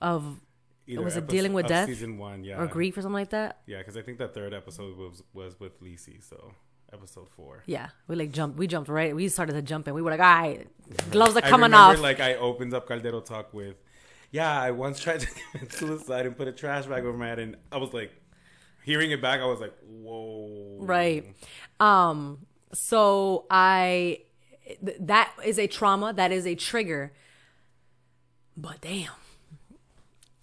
of 0.02 0.40
Either 0.88 1.04
Was 1.04 1.16
it 1.16 1.28
dealing 1.28 1.54
with 1.54 1.68
death? 1.68 1.88
Season 1.88 2.18
one, 2.18 2.44
yeah. 2.44 2.60
or 2.60 2.68
grief 2.68 2.98
or 2.98 3.02
something 3.02 3.14
like 3.14 3.30
that. 3.30 3.62
Yeah, 3.66 3.78
because 3.78 3.96
I 3.96 4.02
think 4.02 4.18
that 4.18 4.34
third 4.34 4.54
episode 4.54 4.98
was 4.98 5.24
was 5.34 5.58
with 5.60 5.80
Lisi, 5.82 6.22
so 6.22 6.54
episode 6.92 7.30
four. 7.30 7.64
Yeah, 7.66 7.90
we 8.10 8.16
like 8.18 8.32
jumped. 8.32 8.58
We 8.58 8.68
jumped 8.68 8.90
right. 8.90 9.16
We 9.16 9.30
started 9.30 9.54
to 9.54 9.62
jump 9.62 9.88
in. 9.88 9.94
We 9.94 10.02
were 10.02 10.12
like, 10.12 10.20
all 10.20 10.26
right, 10.42 10.68
gloves 11.12 11.36
are 11.38 11.46
I 11.46 11.50
coming 11.50 11.72
remember, 11.72 11.98
off. 11.98 12.02
like 12.02 12.20
I 12.20 12.34
opened 12.36 12.74
up 12.74 12.88
Caldero 12.90 13.24
Talk 13.24 13.54
with, 13.54 13.76
yeah, 14.32 14.60
I 14.60 14.72
once 14.72 15.00
tried 15.00 15.22
to 15.22 15.28
commit 15.52 15.74
suicide 15.74 16.26
and 16.26 16.36
put 16.36 16.48
a 16.48 16.52
trash 16.52 16.86
bag 16.86 17.04
over 17.06 17.18
my 17.18 17.28
head, 17.28 17.40
and 17.40 17.58
I 17.72 17.78
was 17.78 17.94
like, 17.94 18.12
hearing 18.84 19.12
it 19.12 19.22
back, 19.22 19.40
I 19.42 19.46
was 19.46 19.60
like, 19.60 19.74
whoa, 19.88 20.78
right. 20.80 21.26
Um 21.80 22.46
so 22.74 23.46
i 23.50 24.20
th- 24.86 24.98
that 25.02 25.34
is 25.44 25.60
a 25.60 25.68
trauma 25.68 26.14
that 26.14 26.32
is 26.32 26.48
a 26.48 26.56
trigger. 26.56 27.12
But 28.56 28.82
damn 28.82 29.12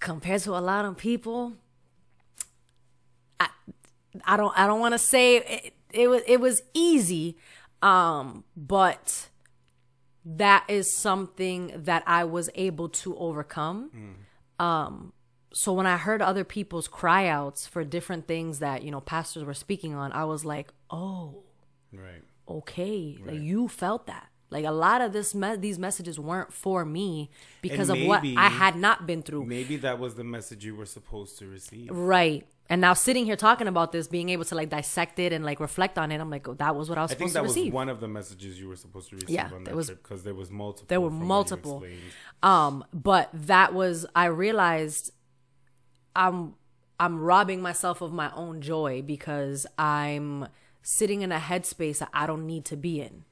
compared 0.00 0.40
to 0.42 0.56
a 0.56 0.60
lot 0.60 0.84
of 0.84 0.96
people 0.96 1.54
i 3.40 3.48
i 4.24 4.36
don't 4.36 4.56
i 4.58 4.66
don't 4.66 4.80
want 4.80 4.94
to 4.94 4.98
say 4.98 5.36
it, 5.36 5.74
it 5.90 6.08
was 6.08 6.22
it 6.26 6.40
was 6.40 6.62
easy 6.74 7.36
um 7.82 8.44
but 8.56 9.27
that 10.36 10.64
is 10.68 10.92
something 10.92 11.72
that 11.74 12.02
i 12.06 12.22
was 12.24 12.50
able 12.54 12.88
to 12.88 13.16
overcome 13.16 13.90
Um, 14.60 15.12
so 15.52 15.72
when 15.72 15.86
I 15.86 15.96
heard 15.96 16.20
other 16.20 16.44
people's 16.44 16.88
cry 16.88 17.26
outs 17.28 17.66
for 17.66 17.82
different 17.82 18.26
things 18.26 18.58
that, 18.58 18.82
you 18.82 18.90
know, 18.90 19.00
pastors 19.00 19.44
were 19.44 19.54
speaking 19.54 19.94
on, 19.94 20.12
I 20.12 20.24
was 20.24 20.44
like, 20.44 20.68
oh, 20.90 21.42
Right. 21.92 22.22
okay. 22.46 23.16
Like 23.24 23.40
you 23.40 23.68
felt 23.68 24.06
that. 24.08 24.26
Like 24.50 24.64
a 24.66 24.70
lot 24.72 25.00
of 25.00 25.12
this 25.12 25.34
me- 25.34 25.56
these 25.56 25.78
messages 25.78 26.18
weren't 26.18 26.52
for 26.52 26.84
me 26.84 27.30
because 27.62 27.88
of 27.88 27.98
what 28.02 28.22
I 28.36 28.48
had 28.48 28.76
not 28.76 29.06
been 29.06 29.22
through. 29.22 29.44
Maybe 29.46 29.76
that 29.78 29.98
was 29.98 30.16
the 30.16 30.24
message 30.24 30.64
you 30.64 30.74
were 30.74 30.86
supposed 30.86 31.38
to 31.38 31.46
receive. 31.46 31.90
Right. 31.92 32.46
And 32.70 32.80
now 32.82 32.92
sitting 32.92 33.24
here 33.24 33.36
talking 33.36 33.66
about 33.66 33.92
this, 33.92 34.08
being 34.08 34.28
able 34.28 34.44
to 34.44 34.54
like 34.54 34.68
dissect 34.68 35.18
it 35.18 35.32
and 35.32 35.42
like 35.44 35.58
reflect 35.58 35.96
on 35.98 36.12
it, 36.12 36.20
I'm 36.20 36.28
like, 36.28 36.46
oh, 36.48 36.54
that 36.54 36.76
was 36.76 36.88
what 36.90 36.98
I 36.98 37.02
was 37.02 37.12
I 37.12 37.14
think 37.14 37.30
supposed 37.30 37.34
that 37.36 37.40
to 37.40 37.42
was 37.44 37.56
receive. 37.56 37.72
one 37.72 37.88
of 37.88 38.00
the 38.00 38.08
messages 38.08 38.60
you 38.60 38.68
were 38.68 38.76
supposed 38.76 39.08
to 39.10 39.16
receive 39.16 39.30
Yeah, 39.30 39.50
on 39.54 39.64
that 39.64 39.74
was- 39.74 39.86
trip 39.86 40.02
because 40.02 40.22
there 40.24 40.34
was 40.34 40.50
multiple. 40.50 40.86
there 40.88 41.00
were 41.00 41.08
from 41.08 41.18
what 41.20 41.24
you 41.24 41.28
multiple. 41.28 41.84
Um, 42.42 42.84
but 42.92 43.30
that 43.32 43.72
was 43.72 44.04
I 44.14 44.26
realized 44.26 45.12
I'm 46.14 46.54
I'm 47.00 47.20
robbing 47.20 47.62
myself 47.62 48.00
of 48.00 48.12
my 48.12 48.30
own 48.34 48.60
joy 48.60 49.02
because 49.02 49.66
I'm 49.78 50.48
sitting 50.82 51.22
in 51.22 51.30
a 51.32 51.38
headspace 51.38 51.98
that 51.98 52.08
I 52.12 52.26
don't 52.26 52.46
need 52.46 52.64
to 52.66 52.76
be 52.76 53.00
in 53.00 53.24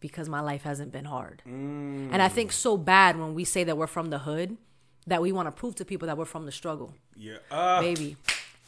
because 0.00 0.28
my 0.28 0.40
life 0.40 0.62
hasn't 0.64 0.90
been 0.92 1.04
hard. 1.04 1.42
And 1.46 2.20
I 2.20 2.28
think 2.28 2.50
so 2.52 2.76
bad 2.76 3.18
when 3.18 3.34
we 3.34 3.44
say 3.44 3.62
that 3.64 3.76
we're 3.78 3.86
from 3.86 4.10
the 4.10 4.18
hood 4.20 4.56
that 5.06 5.22
we 5.22 5.32
want 5.32 5.46
to 5.46 5.52
prove 5.52 5.74
to 5.76 5.84
people 5.84 6.06
that 6.06 6.18
we're 6.18 6.24
from 6.24 6.44
the 6.46 6.52
struggle. 6.52 6.94
Yeah. 7.14 7.36
Uh, 7.50 7.80
Baby, 7.80 8.16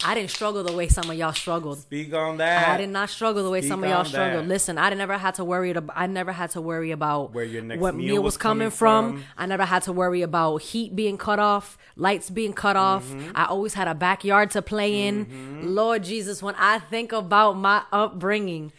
I 0.05 0.15
didn't 0.15 0.31
struggle 0.31 0.62
the 0.62 0.75
way 0.75 0.88
some 0.88 1.11
of 1.11 1.17
y'all 1.17 1.33
struggled. 1.33 1.79
Speak 1.79 2.12
on 2.12 2.37
that. 2.37 2.69
I 2.69 2.76
did 2.76 2.91
not 2.91 3.09
struggle 3.09 3.43
the 3.43 3.49
way 3.50 3.62
Speak 3.62 3.71
some 3.71 3.83
of 3.83 3.88
y'all 3.88 4.05
struggled. 4.05 4.45
that. 4.45 4.49
Listen, 4.49 4.76
I 4.76 4.91
never 4.91 5.17
had 5.17 5.37
to 5.37 5.45
worry. 5.45 5.71
About, 5.71 5.97
I 5.97 6.07
never 6.07 6.33
had 6.33 6.50
to 6.50 6.61
worry 6.61 6.91
about 6.91 7.33
Where 7.33 7.45
your 7.45 7.62
next 7.62 7.81
what 7.81 7.95
meal 7.95 8.15
meal 8.15 8.23
was 8.23 8.37
coming 8.37 8.59
coming 8.67 8.71
from. 8.71 9.12
from. 9.15 9.25
I 9.38 9.47
never 9.47 9.65
had 9.65 9.83
to 9.85 9.93
worry 9.93 10.21
about 10.21 10.59
heat 10.59 10.95
being 10.95 11.17
cut 11.17 11.38
off, 11.38 11.79
lights 11.97 12.29
being 12.29 12.53
cut 12.53 12.76
off. 12.76 13.05
Mm-hmm. 13.07 13.33
I 13.35 13.47
always 13.47 13.73
had 13.73 13.88
a 13.88 13.95
backyard 13.95 14.50
to 14.50 14.61
play 14.61 15.07
in. 15.07 15.75
Lord 15.75 16.05
Jesus, 16.05 16.43
when 16.43 16.55
I 16.57 16.79
think 16.79 17.12
about 17.12 17.55
my 17.55 17.83
upbringing, 17.91 18.73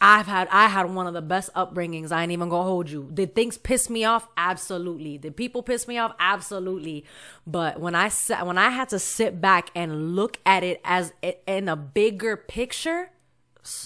I've 0.00 0.26
had 0.26 0.48
I 0.50 0.68
had 0.68 0.92
one 0.92 1.06
of 1.06 1.14
the 1.14 1.22
best 1.22 1.52
upbringings. 1.54 2.12
I 2.12 2.22
ain't 2.22 2.32
even 2.32 2.48
gonna 2.48 2.64
hold 2.64 2.90
you. 2.90 3.08
Did 3.14 3.34
things 3.34 3.56
piss 3.56 3.88
me 3.88 4.04
off? 4.04 4.28
Absolutely. 4.36 5.16
Did 5.18 5.36
people 5.36 5.62
piss 5.62 5.88
me 5.88 5.96
off? 5.98 6.14
Absolutely. 6.18 7.04
But 7.46 7.80
when 7.80 7.94
I 7.94 8.08
sat, 8.08 8.46
when 8.46 8.58
I 8.58 8.70
had 8.70 8.88
to 8.90 8.98
sit 8.98 9.40
back 9.40 9.70
and 9.74 10.14
look 10.14 10.38
at 10.44 10.62
it 10.62 10.80
as 10.84 11.12
i- 11.22 11.36
in 11.46 11.68
a 11.68 11.76
bigger 11.76 12.36
picture, 12.36 13.10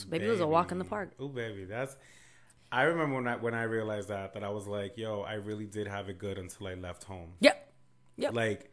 maybe 0.09 0.27
it 0.27 0.31
was 0.31 0.41
a 0.41 0.47
walk 0.47 0.73
in 0.73 0.79
the 0.79 0.85
park. 0.85 1.13
Oh, 1.21 1.29
baby, 1.29 1.65
that's. 1.65 1.97
I 2.73 2.83
remember 2.83 3.15
when 3.17 3.29
I 3.29 3.37
when 3.37 3.55
I 3.55 3.63
realized 3.63 4.09
that 4.09 4.35
that 4.35 4.43
I 4.45 4.49
was 4.51 4.67
like, 4.67 4.99
yo, 4.99 5.23
I 5.23 5.35
really 5.35 5.67
did 5.67 5.87
have 5.87 6.09
it 6.09 6.19
good 6.19 6.37
until 6.37 6.67
I 6.67 6.75
left 6.75 7.05
home. 7.05 7.35
Yep. 7.41 7.73
Yep. 8.17 8.35
Like, 8.35 8.71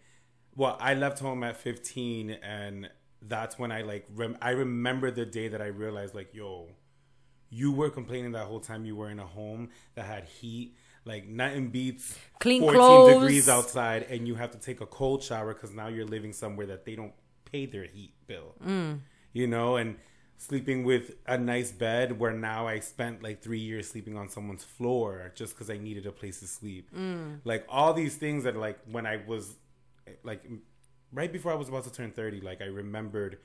well, 0.56 0.77
I 0.82 0.96
left 0.96 1.20
home 1.20 1.44
at 1.44 1.58
15, 1.58 2.32
and 2.32 2.89
that's 3.22 3.60
when 3.60 3.72
I 3.72 3.84
like 3.84 4.06
rem- 4.13 4.38
I 4.42 4.51
remember 4.51 5.12
the 5.12 5.25
day 5.25 5.48
that 5.50 5.62
I 5.62 5.68
realized 5.68 6.15
like, 6.15 6.34
yo, 6.34 6.70
you 7.55 7.71
were 7.71 7.89
complaining 7.89 8.33
that 8.33 8.45
whole 8.45 8.59
time 8.59 8.85
you 8.85 8.95
were 8.97 9.09
in 9.09 9.19
a 9.19 9.25
home 9.25 9.69
that 9.95 10.05
had 10.05 10.25
heat. 10.25 10.75
Like 11.05 11.27
nothing 11.27 11.69
beats 11.69 12.17
Clean 12.39 12.62
14 12.62 12.79
clothes. 12.79 13.13
degrees 13.13 13.47
outside, 13.50 14.03
and 14.09 14.27
you 14.27 14.35
have 14.35 14.51
to 14.51 14.57
take 14.57 14.81
a 14.81 14.85
cold 14.85 15.24
shower 15.24 15.53
because 15.53 15.71
now 15.71 15.88
you're 15.88 16.05
living 16.05 16.33
somewhere 16.33 16.65
that 16.65 16.83
they 16.83 16.95
don't 16.95 17.13
pay 17.45 17.65
their 17.65 17.85
heat 17.85 18.13
bill. 18.27 18.55
Mm. 18.65 19.01
You 19.31 19.47
know, 19.47 19.77
and 19.77 19.97
sleeping 20.38 20.83
with 20.83 21.13
a 21.27 21.38
nice 21.38 21.71
bed 21.71 22.19
where 22.19 22.33
now 22.33 22.67
I 22.67 22.79
spent 22.79 23.24
like 23.24 23.41
three 23.41 23.59
years 23.59 23.88
sleeping 23.88 24.17
on 24.17 24.29
someone's 24.29 24.63
floor 24.63 25.31
just 25.35 25.53
because 25.53 25.69
I 25.69 25.77
needed 25.77 26.05
a 26.07 26.12
place 26.12 26.39
to 26.39 26.47
sleep. 26.47 26.89
Mm. 26.93 27.39
Like 27.45 27.65
all 27.69 27.93
these 27.93 28.15
things 28.15 28.43
that 28.43 28.57
like 28.57 28.79
when 28.91 29.05
I 29.05 29.21
was 29.27 29.55
like 30.24 30.43
right 31.13 31.31
before 31.31 31.51
I 31.51 31.55
was 31.55 31.69
about 31.69 31.83
to 31.85 31.91
turn 31.91 32.12
30, 32.12 32.41
like 32.41 32.62
I 32.62 32.65
remembered 32.65 33.38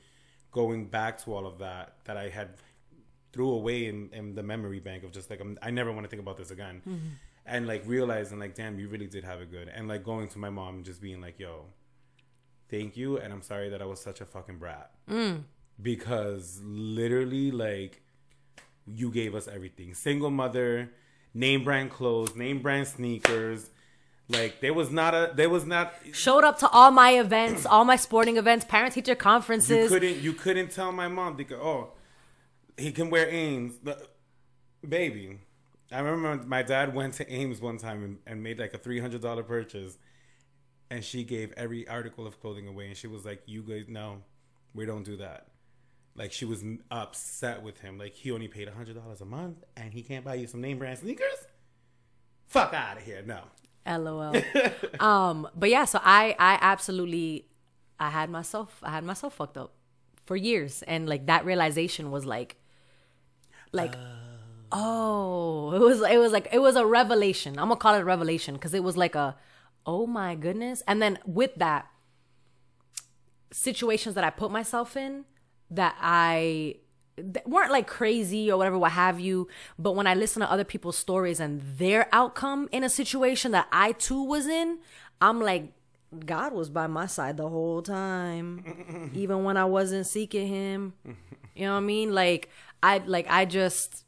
going 0.50 0.86
back 0.86 1.22
to 1.24 1.34
all 1.34 1.46
of 1.46 1.58
that 1.58 1.96
that 2.04 2.16
I 2.16 2.28
had 2.28 2.56
threw 3.32 3.50
away 3.50 3.86
in, 3.86 4.10
in 4.12 4.34
the 4.34 4.42
memory 4.42 4.80
bank 4.80 5.04
of 5.04 5.12
just 5.12 5.30
like 5.30 5.40
I'm, 5.40 5.58
I 5.62 5.70
never 5.70 5.92
want 5.92 6.04
to 6.04 6.08
think 6.10 6.22
about 6.22 6.36
this 6.36 6.50
again. 6.50 6.82
Mm-hmm. 6.86 7.08
And 7.46 7.66
like 7.66 7.82
realizing 7.86 8.38
like 8.38 8.54
damn, 8.54 8.78
you 8.78 8.88
really 8.88 9.06
did 9.06 9.24
have 9.24 9.40
it 9.40 9.50
good. 9.50 9.68
And 9.68 9.88
like 9.88 10.04
going 10.04 10.28
to 10.28 10.38
my 10.38 10.50
mom 10.50 10.76
and 10.76 10.84
just 10.84 11.00
being 11.00 11.20
like, 11.20 11.38
"Yo, 11.38 11.64
thank 12.70 12.96
you 12.96 13.18
and 13.18 13.32
I'm 13.32 13.42
sorry 13.42 13.70
that 13.70 13.82
I 13.82 13.86
was 13.86 14.00
such 14.00 14.20
a 14.20 14.24
fucking 14.24 14.58
brat." 14.58 14.90
Mm. 15.08 15.44
Because 15.80 16.60
literally 16.62 17.50
like 17.50 18.02
you 18.86 19.10
gave 19.10 19.34
us 19.34 19.48
everything. 19.48 19.94
Single 19.94 20.30
mother, 20.30 20.90
name 21.34 21.64
brand 21.64 21.90
clothes, 21.90 22.36
name 22.36 22.60
brand 22.60 22.86
sneakers. 22.88 23.70
Like 24.28 24.60
there 24.60 24.74
was 24.74 24.90
not 24.90 25.14
a 25.14 25.32
there 25.34 25.50
was 25.50 25.64
not 25.66 25.94
Showed 26.12 26.44
up 26.44 26.58
to 26.60 26.68
all 26.68 26.90
my 26.90 27.12
events, 27.12 27.66
all 27.66 27.84
my 27.84 27.96
sporting 27.96 28.36
events, 28.36 28.64
parent 28.64 28.94
teacher 28.94 29.12
you 29.12 29.16
conferences. 29.16 29.88
couldn't 29.88 30.18
you 30.18 30.34
couldn't 30.34 30.70
tell 30.70 30.92
my 30.92 31.08
mom 31.08 31.36
because 31.36 31.58
oh 31.60 31.90
he 32.76 32.92
can 32.92 33.10
wear 33.10 33.28
Ames 33.28 33.78
The- 33.82 34.06
baby. 34.86 35.38
I 35.92 36.00
remember 36.00 36.46
my 36.46 36.62
dad 36.62 36.94
went 37.00 37.14
to 37.14 37.30
Ames 37.32 37.60
one 37.60 37.78
time 37.78 38.04
and, 38.04 38.18
and 38.26 38.42
made 38.42 38.58
like 38.58 38.74
a 38.74 38.78
three 38.78 39.00
hundred 39.00 39.22
dollar 39.22 39.42
purchase 39.42 39.98
and 40.90 41.04
she 41.04 41.24
gave 41.24 41.52
every 41.56 41.86
article 41.88 42.26
of 42.26 42.40
clothing 42.40 42.66
away 42.66 42.88
and 42.88 42.96
she 42.96 43.06
was 43.06 43.24
like 43.24 43.42
you 43.46 43.62
guys 43.62 43.84
no 43.88 44.22
we 44.74 44.86
don't 44.86 45.02
do 45.02 45.16
that. 45.16 45.48
Like 46.14 46.32
she 46.32 46.44
was 46.44 46.64
upset 46.90 47.62
with 47.62 47.80
him. 47.80 47.98
Like 47.98 48.14
he 48.14 48.30
only 48.30 48.48
paid 48.48 48.68
a 48.68 48.72
hundred 48.72 48.96
dollars 48.96 49.20
a 49.20 49.24
month 49.24 49.64
and 49.76 49.92
he 49.92 50.02
can't 50.02 50.24
buy 50.24 50.34
you 50.34 50.46
some 50.46 50.60
name 50.60 50.78
brand 50.78 50.98
sneakers? 50.98 51.46
Fuck 52.46 52.74
out 52.74 52.98
of 52.98 53.02
here 53.02 53.22
no. 53.26 53.40
LOL. 53.86 54.36
um, 55.00 55.48
but 55.56 55.70
yeah, 55.70 55.84
so 55.84 56.00
I 56.02 56.36
I 56.38 56.58
absolutely 56.60 57.46
I 57.98 58.10
had 58.10 58.30
myself 58.30 58.80
I 58.82 58.90
had 58.90 59.04
myself 59.04 59.34
fucked 59.34 59.56
up 59.56 59.74
for 60.24 60.36
years, 60.36 60.82
and 60.82 61.08
like 61.08 61.26
that 61.26 61.44
realization 61.44 62.10
was 62.10 62.24
like, 62.24 62.56
like, 63.72 63.94
oh. 64.72 65.70
oh, 65.70 65.72
it 65.72 65.80
was 65.80 66.00
it 66.02 66.18
was 66.18 66.32
like 66.32 66.48
it 66.52 66.58
was 66.58 66.76
a 66.76 66.86
revelation. 66.86 67.58
I'm 67.58 67.68
gonna 67.68 67.76
call 67.76 67.94
it 67.94 68.00
a 68.00 68.04
revelation 68.04 68.54
because 68.54 68.74
it 68.74 68.82
was 68.82 68.96
like 68.96 69.14
a, 69.14 69.36
oh 69.86 70.06
my 70.06 70.34
goodness, 70.34 70.82
and 70.86 71.00
then 71.00 71.18
with 71.24 71.54
that, 71.56 71.86
situations 73.52 74.14
that 74.14 74.24
I 74.24 74.30
put 74.30 74.50
myself 74.50 74.96
in 74.96 75.24
that 75.70 75.96
I 76.00 76.76
that 77.16 77.48
weren't 77.48 77.72
like 77.72 77.86
crazy 77.86 78.50
or 78.50 78.58
whatever, 78.58 78.78
what 78.78 78.92
have 78.92 79.20
you. 79.20 79.48
But 79.78 79.92
when 79.92 80.06
I 80.06 80.14
listen 80.14 80.40
to 80.40 80.50
other 80.50 80.64
people's 80.64 80.96
stories 80.96 81.40
and 81.40 81.60
their 81.78 82.08
outcome 82.12 82.68
in 82.72 82.84
a 82.84 82.88
situation 82.88 83.52
that 83.52 83.68
I 83.72 83.92
too 83.92 84.22
was 84.22 84.46
in, 84.46 84.78
I'm 85.20 85.40
like, 85.40 85.72
God 86.24 86.52
was 86.52 86.70
by 86.70 86.86
my 86.86 87.06
side 87.06 87.36
the 87.36 87.48
whole 87.48 87.82
time, 87.82 89.10
even 89.14 89.44
when 89.44 89.56
I 89.56 89.64
wasn't 89.64 90.06
seeking 90.06 90.48
Him. 90.48 90.94
You 91.54 91.66
know 91.66 91.72
what 91.72 91.78
I 91.78 91.80
mean? 91.80 92.14
Like 92.14 92.48
I 92.82 92.98
like 92.98 93.26
I 93.28 93.44
just 93.44 94.04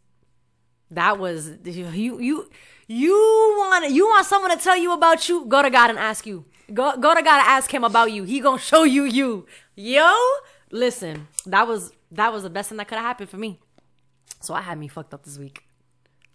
that 0.90 1.18
was 1.18 1.50
you 1.64 2.20
you 2.20 2.50
you 2.86 3.12
want 3.58 3.90
you 3.90 4.06
want 4.06 4.26
someone 4.26 4.56
to 4.56 4.62
tell 4.62 4.76
you 4.76 4.92
about 4.92 5.28
you? 5.28 5.46
Go 5.46 5.62
to 5.62 5.70
god 5.70 5.90
and 5.90 5.98
ask 5.98 6.26
you. 6.26 6.44
Go 6.72 6.96
go 6.96 7.14
to 7.14 7.22
god 7.22 7.40
and 7.40 7.48
ask 7.48 7.72
him 7.72 7.84
about 7.84 8.12
you. 8.12 8.24
He 8.24 8.40
gonna 8.40 8.58
show 8.58 8.84
you 8.84 9.04
you. 9.04 9.46
Yo 9.74 10.14
listen 10.70 11.28
that 11.44 11.68
was 11.68 11.92
that 12.10 12.32
was 12.32 12.42
the 12.42 12.50
best 12.50 12.70
thing 12.70 12.78
that 12.78 12.88
could 12.88 12.96
have 12.96 13.04
happened 13.04 13.28
for 13.30 13.38
me. 13.38 13.60
So 14.40 14.54
i 14.54 14.60
had 14.60 14.78
me 14.78 14.88
fucked 14.88 15.14
up 15.14 15.24
this 15.24 15.38
week. 15.38 15.64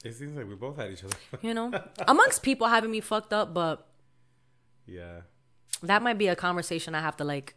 It 0.03 0.13
seems 0.13 0.37
like 0.37 0.47
we 0.47 0.55
both 0.55 0.77
had 0.77 0.91
each 0.91 1.03
other. 1.03 1.15
You 1.41 1.53
know? 1.53 1.71
Amongst 2.07 2.43
people 2.43 2.67
having 2.67 2.91
me 2.91 3.01
fucked 3.01 3.33
up 3.33 3.53
but 3.53 3.87
yeah. 4.85 5.21
that 5.83 6.01
might 6.01 6.17
be 6.17 6.27
a 6.27 6.35
conversation 6.35 6.95
I 6.95 7.01
have 7.01 7.17
to 7.17 7.23
like. 7.23 7.55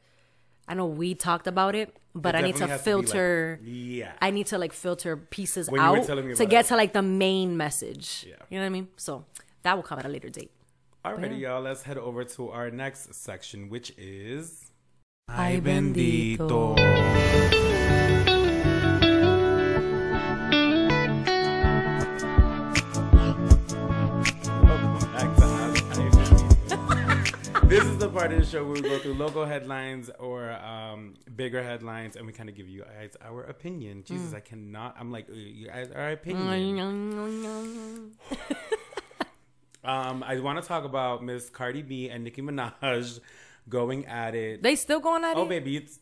I 0.67 0.75
know 0.75 0.87
we 0.87 1.15
talked 1.15 1.47
about 1.47 1.75
it, 1.75 1.97
but 2.14 2.35
I 2.35 2.40
need 2.43 2.55
to 2.57 2.67
definitely 2.67 2.71
has 2.73 2.83
to 2.85 2.97
like- 2.97 3.05
filter. 3.07 3.61
yeah. 3.62 4.12
I 4.21 4.31
need 4.31 4.47
to 4.49 4.59
like 4.59 4.73
filter 4.73 5.17
pieces 5.17 5.71
When 5.71 5.81
out 5.81 6.05
to 6.05 6.47
get 6.47 6.64
it. 6.64 6.69
to 6.69 6.76
like 6.76 6.93
the 6.93 7.02
main 7.02 7.57
message. 7.57 8.25
Yeah. 8.29 8.35
You 8.50 8.59
know 8.59 8.64
what 8.64 8.67
I 8.67 8.71
mean? 8.71 8.88
So 8.97 9.25
that 9.62 9.76
will 9.76 9.83
come 9.85 9.99
at 9.99 10.07
a 10.07 10.09
later 10.09 10.29
date. 10.29 10.50
Alrighty, 11.05 11.40
y'all. 11.40 11.62
Let's 11.62 11.83
head 11.85 11.97
over 11.99 12.25
to 12.25 12.50
our 12.50 12.71
next 12.71 13.14
section, 13.14 13.69
which 13.71 13.93
is. 13.97 14.71
Ay, 15.29 15.61
bendito. 15.62 16.76
Welcome 16.76 18.26
part 28.21 28.33
of 28.33 28.39
the 28.39 28.45
show 28.47 28.65
where 28.65 28.75
we 28.75 28.83
go 28.83 28.99
through 28.99 29.15
local 29.15 29.45
headlines 29.47 30.11
or 30.19 30.53
um, 30.53 31.15
bigger 31.37 31.62
headlines, 31.62 32.17
and 32.17 32.27
we 32.27 32.33
kind 32.33 32.49
of 32.49 32.55
give 32.55 32.69
you 32.69 32.83
guys 32.85 33.17
our 33.25 33.45
opinion. 33.45 34.05
Jesus, 34.05 34.35
I 34.35 34.41
cannot. 34.41 34.97
I'm 34.99 35.11
like, 35.11 35.29
"Uh, 35.31 35.35
you 35.35 35.69
guys, 35.69 35.91
our 35.91 36.11
opinion. 36.12 38.12
Um, 39.83 40.23
I 40.23 40.39
want 40.41 40.61
to 40.61 40.69
talk 40.69 40.85
about 40.85 41.25
Miss 41.25 41.49
Cardi 41.49 41.81
B 41.81 42.11
and 42.11 42.23
Nicki 42.23 42.43
Minaj 42.43 43.19
going 43.71 44.05
at 44.05 44.35
it. 44.35 44.62
They 44.62 44.77
still 44.77 45.00
going 45.00 45.25
at 45.25 45.39
Oh, 45.39 45.41
it? 45.41 45.45
Oh, 45.45 45.49
baby, 45.49 45.79
it's 45.79 45.99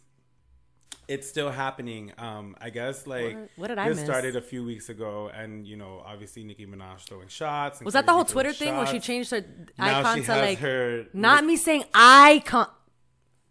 it's 1.09 1.29
still 1.29 1.51
happening. 1.51 2.13
Um, 2.19 2.55
I 2.61 2.71
guess 2.71 3.07
like 3.07 3.35
What- 3.35 3.51
what 3.57 3.67
did 3.69 3.79
I 3.79 3.89
this 3.89 3.97
miss? 3.97 4.05
started 4.05 4.37
a 4.37 4.43
few 4.43 4.63
weeks 4.65 4.89
ago, 4.91 5.31
and 5.35 5.67
you 5.67 5.77
know, 5.77 6.03
obviously 6.05 6.45
Nicki 6.45 6.67
Minaj 6.67 7.01
throwing 7.09 7.29
shots. 7.29 7.79
and 7.79 7.85
Was 7.87 7.95
that 7.95 8.07
the 8.07 8.13
whole 8.13 8.25
Twitter 8.25 8.53
thing 8.53 8.77
where 8.77 8.87
she 8.87 9.01
changed 9.01 9.31
her 9.31 9.43
Now 9.79 10.01
icon 10.01 10.23
to 10.23 10.37
like 10.37 10.59
her 10.59 11.07
not 11.13 11.45
me 11.45 11.57
saying 11.57 11.85
icon 11.95 12.69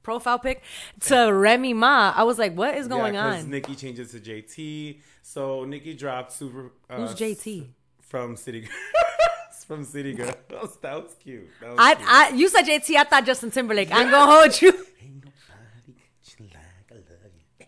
profile 0.03 0.39
pic 0.39 0.61
to 1.01 1.33
Remy 1.33 1.73
Ma? 1.73 2.13
I 2.15 2.23
was 2.23 2.37
like, 2.39 2.53
what 2.53 2.75
is 2.77 2.87
going 2.87 3.15
yeah, 3.15 3.25
on? 3.39 3.49
Nicki 3.49 3.75
changes 3.75 4.11
to 4.11 4.19
JT. 4.19 5.01
So 5.23 5.65
Nicki 5.65 5.93
dropped 5.95 6.31
super. 6.31 6.71
Uh, 6.89 6.97
Who's 6.97 7.15
JT? 7.15 7.67
From 8.01 8.37
City 8.37 8.61
Girls. 8.61 8.71
from 9.67 9.83
City 9.83 10.13
Girls. 10.13 10.33
That 10.81 11.03
was 11.03 11.15
cute. 11.21 11.49
That 11.59 11.71
was 11.71 11.79
I, 11.79 11.95
cute. 11.95 12.09
I, 12.09 12.29
you 12.29 12.47
said 12.47 12.61
JT. 12.63 12.95
I 12.95 13.03
thought 13.03 13.25
Justin 13.25 13.51
Timberlake. 13.51 13.89
I'm 13.91 14.09
gonna 14.09 14.31
hold 14.31 14.61
you. 14.61 14.69
Ain't 15.01 15.25
nobody 15.25 15.93
got 15.93 16.39
you 16.39 16.45
like 16.45 16.55
I 16.91 16.95
love 16.95 17.33
you. 17.59 17.65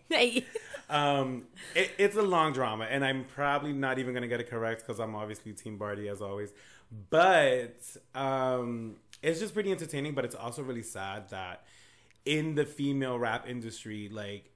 Um, 0.88 1.44
it, 1.74 1.92
it's 1.98 2.16
a 2.16 2.22
long 2.22 2.52
drama, 2.52 2.84
and 2.84 3.04
I'm 3.04 3.24
probably 3.24 3.72
not 3.72 3.98
even 3.98 4.12
gonna 4.12 4.28
get 4.28 4.40
it 4.40 4.50
correct 4.50 4.84
because 4.84 4.98
I'm 4.98 5.14
obviously 5.14 5.52
Team 5.52 5.78
Bardi 5.78 6.08
as 6.08 6.20
always. 6.20 6.52
But 7.10 7.80
um, 8.14 8.96
it's 9.22 9.38
just 9.38 9.54
pretty 9.54 9.70
entertaining. 9.70 10.14
But 10.14 10.24
it's 10.24 10.34
also 10.34 10.62
really 10.62 10.82
sad 10.82 11.30
that 11.30 11.64
in 12.24 12.56
the 12.56 12.66
female 12.66 13.18
rap 13.18 13.48
industry, 13.48 14.08
like 14.08 14.50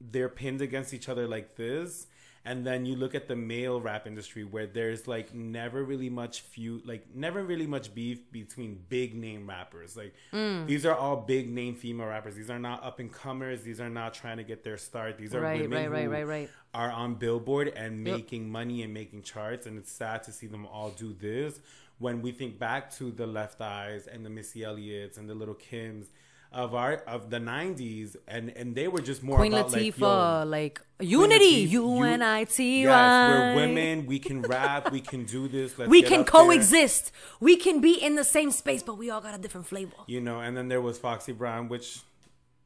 they're 0.00 0.28
pinned 0.28 0.60
against 0.60 0.92
each 0.92 1.08
other 1.08 1.26
like 1.26 1.56
this. 1.56 2.06
And 2.44 2.66
then 2.66 2.84
you 2.84 2.96
look 2.96 3.14
at 3.14 3.28
the 3.28 3.36
male 3.36 3.80
rap 3.80 4.06
industry 4.06 4.42
where 4.42 4.66
there's 4.66 5.06
like 5.06 5.32
never 5.32 5.84
really 5.84 6.10
much 6.10 6.40
feud, 6.40 6.84
like 6.84 7.14
never 7.14 7.44
really 7.44 7.68
much 7.68 7.94
beef 7.94 8.30
between 8.32 8.80
big 8.88 9.14
name 9.14 9.48
rappers. 9.48 9.96
Like 9.96 10.14
mm. 10.32 10.66
these 10.66 10.84
are 10.84 10.94
all 10.94 11.16
big 11.16 11.48
name 11.48 11.76
female 11.76 12.08
rappers. 12.08 12.34
These 12.34 12.50
are 12.50 12.58
not 12.58 12.82
up 12.82 12.98
and 12.98 13.12
comers. 13.12 13.62
These 13.62 13.80
are 13.80 13.90
not 13.90 14.12
trying 14.14 14.38
to 14.38 14.44
get 14.44 14.64
their 14.64 14.76
start. 14.76 15.18
These 15.18 15.34
are 15.34 15.40
Right, 15.40 15.60
women 15.60 15.78
right, 15.78 15.90
right, 15.90 16.04
who 16.04 16.10
right, 16.10 16.26
right. 16.26 16.50
are 16.74 16.90
on 16.90 17.14
Billboard 17.14 17.68
and 17.68 18.04
Yep. 18.04 18.16
making 18.16 18.50
money 18.50 18.82
and 18.82 18.92
making 18.92 19.22
charts. 19.22 19.66
And 19.66 19.78
it's 19.78 19.92
sad 19.92 20.24
to 20.24 20.32
see 20.32 20.48
them 20.48 20.66
all 20.66 20.90
do 20.90 21.12
this 21.12 21.60
when 21.98 22.22
we 22.22 22.32
think 22.32 22.58
back 22.58 22.90
to 22.96 23.12
the 23.12 23.26
Left 23.26 23.60
Eyes 23.60 24.08
and 24.08 24.26
the 24.26 24.30
Missy 24.30 24.64
Elliott's 24.64 25.16
and 25.16 25.30
the 25.30 25.34
Little 25.34 25.54
Kims 25.54 26.06
of 26.54 26.74
our 26.74 26.94
of 27.06 27.30
the 27.30 27.38
'90s, 27.38 28.16
and 28.28 28.50
and 28.50 28.74
they 28.74 28.88
were 28.88 29.00
just 29.00 29.22
more 29.22 29.38
Queen 29.38 29.52
about 29.54 29.70
Latifah, 29.70 30.48
like, 30.48 30.80
like 30.98 31.08
unity, 31.08 31.66
U 31.70 32.02
N 32.02 32.22
I 32.22 32.44
T 32.44 32.82
Yes, 32.82 32.88
Y. 32.90 33.28
we're 33.30 33.54
women. 33.56 34.06
We 34.06 34.18
can 34.18 34.42
rap. 34.42 34.90
We 34.92 35.00
can 35.00 35.24
do 35.24 35.48
this. 35.48 35.78
Let's 35.78 35.90
We 35.90 36.02
can 36.02 36.20
up 36.20 36.26
there. 36.26 36.32
coexist. 36.44 37.12
We 37.40 37.56
can 37.56 37.80
be 37.80 37.92
in 37.94 38.16
the 38.16 38.24
same 38.24 38.50
space, 38.50 38.82
but 38.82 38.96
we 38.98 39.10
all 39.10 39.20
got 39.20 39.34
a 39.34 39.38
different 39.38 39.66
flavor. 39.66 39.96
You 40.06 40.20
know, 40.20 40.40
and 40.40 40.56
then 40.56 40.68
there 40.68 40.80
was 40.80 40.98
Foxy 40.98 41.32
Brown, 41.32 41.68
which, 41.68 42.00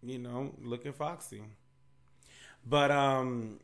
you 0.03 0.19
know, 0.19 0.53
looking 0.63 0.93
foxy. 0.93 1.43
But 2.69 2.91
um, 2.91 3.61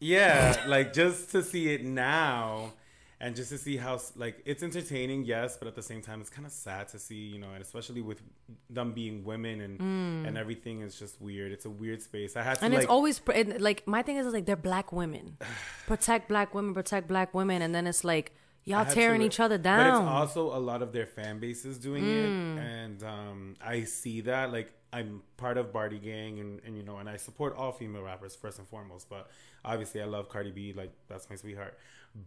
yeah, 0.00 0.62
like 0.66 0.92
just 0.92 1.30
to 1.32 1.42
see 1.42 1.68
it 1.74 1.84
now, 1.84 2.72
and 3.20 3.34
just 3.36 3.50
to 3.50 3.58
see 3.58 3.76
how 3.76 3.98
like 4.16 4.42
it's 4.44 4.62
entertaining, 4.62 5.24
yes, 5.24 5.56
but 5.56 5.68
at 5.68 5.74
the 5.74 5.82
same 5.82 6.02
time, 6.02 6.20
it's 6.20 6.30
kind 6.30 6.46
of 6.46 6.52
sad 6.52 6.88
to 6.88 6.98
see, 6.98 7.14
you 7.14 7.38
know, 7.38 7.50
and 7.52 7.62
especially 7.62 8.02
with 8.02 8.20
them 8.68 8.92
being 8.92 9.24
women 9.24 9.60
and 9.60 10.26
and 10.26 10.36
everything 10.38 10.80
is 10.80 10.98
just 10.98 11.20
weird. 11.20 11.52
It's 11.52 11.64
a 11.64 11.70
weird 11.70 12.02
space. 12.02 12.36
I 12.36 12.42
had 12.42 12.54
to 12.54 12.60
Mm. 12.60 12.64
And 12.64 12.74
like. 12.74 12.82
it's 12.84 12.90
always 12.90 13.18
pr- 13.20 13.32
and, 13.32 13.60
like 13.60 13.86
my 13.86 14.02
thing 14.02 14.16
is 14.16 14.26
like 14.32 14.46
they're 14.46 14.56
black 14.56 14.92
women, 14.92 15.36
protect 15.86 16.28
black 16.28 16.54
women, 16.54 16.74
protect 16.74 17.08
black 17.08 17.32
women, 17.34 17.62
and 17.62 17.74
then 17.74 17.86
it's 17.86 18.04
like 18.04 18.32
y'all 18.64 18.84
to 18.84 18.90
tearing 18.90 19.20
each 19.22 19.40
other 19.40 19.58
But 19.58 19.62
down. 19.64 20.02
Mm. 20.02 20.06
it's 20.06 20.36
also 20.36 20.56
a 20.56 20.58
lot 20.60 20.82
of 20.82 20.92
their 20.92 21.06
fan 21.06 21.38
bases 21.38 21.78
doing 21.78 22.04
it, 22.04 22.28
and 22.62 23.02
um, 23.04 23.56
I 23.60 23.84
see 23.84 24.22
that. 24.22 24.52
Like 24.52 24.72
I'm 24.92 25.22
part 25.36 25.58
of 25.58 25.72
Bardi 25.72 25.98
Gang, 25.98 26.40
and, 26.40 26.60
and 26.64 26.76
you 26.76 26.82
know, 26.82 26.96
and 26.98 27.08
I 27.08 27.16
support 27.16 27.56
all 27.56 27.72
female 27.72 28.02
rappers 28.02 28.34
first 28.34 28.58
and 28.58 28.66
foremost. 28.68 29.08
But 29.08 29.28
obviously, 29.64 30.00
I 30.02 30.04
love 30.06 30.28
Cardi 30.28 30.50
B. 30.50 30.72
Like 30.72 30.92
that's 31.08 31.28
my 31.30 31.36
sweetheart. 31.36 31.76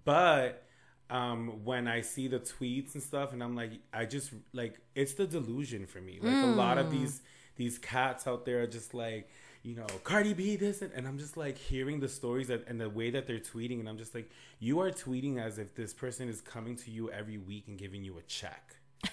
But 0.05 0.63
um, 1.09 1.63
when 1.63 1.87
I 1.87 2.01
see 2.01 2.27
the 2.27 2.39
tweets 2.39 2.93
and 2.93 3.03
stuff, 3.03 3.33
and 3.33 3.41
I'm 3.43 3.55
like, 3.55 3.71
I 3.93 4.05
just 4.05 4.31
like 4.53 4.79
it's 4.95 5.13
the 5.13 5.25
delusion 5.27 5.85
for 5.87 6.01
me. 6.01 6.19
Like 6.21 6.43
a 6.43 6.47
lot 6.47 6.77
Mm. 6.77 6.81
of 6.81 6.91
these 6.91 7.21
these 7.55 7.77
cats 7.79 8.27
out 8.27 8.45
there 8.45 8.61
are 8.63 8.67
just 8.67 8.93
like. 8.93 9.29
You 9.63 9.75
know, 9.75 9.87
Cardi 10.05 10.33
B, 10.33 10.55
this, 10.55 10.81
and, 10.81 10.93
and 10.93 11.05
I'm 11.05 11.17
just 11.17 11.35
like 11.35 11.57
hearing 11.57 11.99
the 11.99 12.07
stories 12.07 12.47
that, 12.47 12.65
and 12.67 12.79
the 12.79 12.89
way 12.89 13.09
that 13.09 13.27
they're 13.27 13.39
tweeting, 13.39 13.81
and 13.81 13.89
I'm 13.89 13.97
just 13.97 14.15
like, 14.15 14.29
you 14.59 14.79
are 14.79 14.91
tweeting 14.91 15.43
as 15.43 15.57
if 15.57 15.75
this 15.75 15.93
person 15.93 16.29
is 16.29 16.39
coming 16.39 16.77
to 16.77 16.91
you 16.91 17.11
every 17.11 17.37
week 17.37 17.65
and 17.67 17.77
giving 17.77 18.01
you 18.01 18.17
a 18.17 18.21
check. 18.21 18.75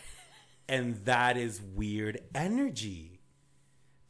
and 0.69 1.05
that 1.07 1.37
is 1.37 1.61
weird 1.61 2.21
energy. 2.37 3.14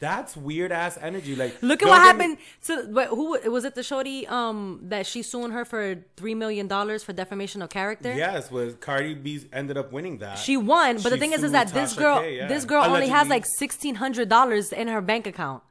That's 0.00 0.37
weird 0.37 0.72
ass 0.72 0.98
energy. 1.00 1.37
Like, 1.37 1.62
Look 1.62 1.83
at 1.83 1.88
what 1.88 2.00
happened 2.00 2.37
to 2.64 2.88
but 2.92 3.09
who 3.09 3.38
was 3.50 3.64
it? 3.64 3.74
The 3.74 3.83
shorty 3.83 4.26
um 4.26 4.80
that 4.85 5.07
she 5.07 5.22
suing 5.22 5.52
her 5.52 5.64
for 5.64 6.04
three 6.16 6.35
million 6.35 6.66
dollars 6.66 7.02
for 7.04 7.12
defamation 7.12 7.62
of 7.62 7.70
character. 7.70 8.12
Yes, 8.12 8.50
was 8.50 8.74
Cardi 8.74 9.14
B 9.14 9.40
ended 9.52 9.76
up 9.78 9.92
winning 9.92 10.18
that. 10.18 10.38
She 10.38 10.57
won, 10.57 11.00
but 11.00 11.11
the 11.11 11.16
thing 11.16 11.33
is, 11.33 11.42
is 11.42 11.52
that 11.52 11.68
this 11.68 11.94
girl, 11.94 12.20
K, 12.20 12.37
yeah. 12.38 12.48
this 12.48 12.64
girl 12.64 12.85
only 12.85 13.09
has 13.09 13.28
like 13.28 13.46
sixteen 13.46 13.94
hundred 13.96 14.28
dollars 14.28 14.72
in 14.72 14.88
her 14.88 15.00
bank 15.00 15.26
account. 15.26 15.62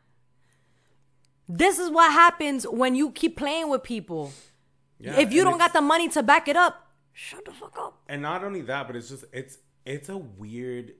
This 1.48 1.78
is 1.78 1.90
what 1.92 2.12
happens 2.12 2.66
when 2.66 2.96
you 2.96 3.12
keep 3.12 3.38
playing 3.38 3.70
with 3.70 3.84
people. 3.84 4.32
Yeah, 5.00 5.20
if 5.20 5.34
you 5.34 5.44
don't 5.44 5.58
got 5.58 5.74
the 5.74 5.82
money 5.82 6.08
to 6.10 6.24
back 6.24 6.48
it 6.48 6.56
up, 6.56 6.88
shut 7.12 7.44
the 7.44 7.52
fuck 7.52 7.78
up. 7.78 8.02
and 8.08 8.22
not 8.22 8.44
only 8.44 8.62
that, 8.62 8.88
but 8.88 8.96
it's 8.96 9.10
just 9.10 9.26
it's 9.34 9.58
it's 9.86 10.08
a 10.08 10.18
weird 10.18 10.94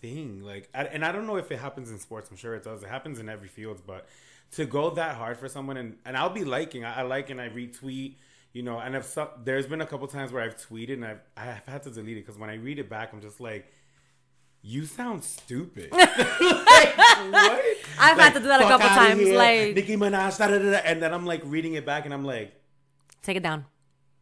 thing. 0.00 0.42
Like, 0.42 0.68
I, 0.74 0.84
and 0.84 1.04
I 1.04 1.12
don't 1.12 1.26
know 1.26 1.36
if 1.36 1.50
it 1.50 1.58
happens 1.58 1.90
in 1.90 1.98
sports. 1.98 2.28
I'm 2.30 2.36
sure 2.36 2.54
it 2.54 2.64
does. 2.64 2.82
It 2.82 2.88
happens 2.88 3.18
in 3.18 3.28
every 3.28 3.48
field, 3.48 3.82
but 3.86 4.06
to 4.52 4.64
go 4.64 4.90
that 4.90 5.16
hard 5.16 5.38
for 5.38 5.48
someone, 5.48 5.76
and 5.76 5.96
and 6.04 6.16
I'll 6.16 6.30
be 6.30 6.44
liking. 6.44 6.84
I, 6.84 7.00
I 7.00 7.02
like 7.02 7.30
and 7.30 7.40
I 7.40 7.48
retweet. 7.48 8.14
You 8.52 8.62
know, 8.62 8.78
and 8.78 8.96
if 8.96 9.04
so, 9.04 9.30
there's 9.44 9.66
been 9.66 9.80
a 9.82 9.86
couple 9.86 10.06
times 10.06 10.32
where 10.32 10.42
I've 10.42 10.56
tweeted 10.56 10.94
and 10.94 11.04
I've 11.04 11.20
I've 11.36 11.66
had 11.66 11.82
to 11.84 11.90
delete 11.90 12.16
it 12.16 12.26
because 12.26 12.38
when 12.38 12.50
I 12.50 12.54
read 12.54 12.78
it 12.78 12.88
back, 12.88 13.12
I'm 13.12 13.20
just 13.20 13.40
like. 13.40 13.72
You 14.60 14.86
sound 14.86 15.22
stupid. 15.22 15.92
like? 15.92 16.08
I've 16.98 18.18
had 18.18 18.34
to 18.34 18.40
do 18.40 18.46
that 18.48 18.60
a 18.60 18.64
couple 18.64 18.88
times, 18.88 19.20
here, 19.20 19.38
like- 19.38 19.74
Nicki 19.76 19.96
Minaj, 19.96 20.36
da, 20.36 20.48
da, 20.48 20.58
da, 20.58 20.78
and 20.84 21.00
then 21.00 21.14
I'm 21.14 21.24
like 21.24 21.42
reading 21.44 21.74
it 21.74 21.86
back, 21.86 22.04
and 22.06 22.12
I'm 22.12 22.24
like, 22.24 22.52
Take 23.22 23.36
it 23.36 23.42
down. 23.44 23.66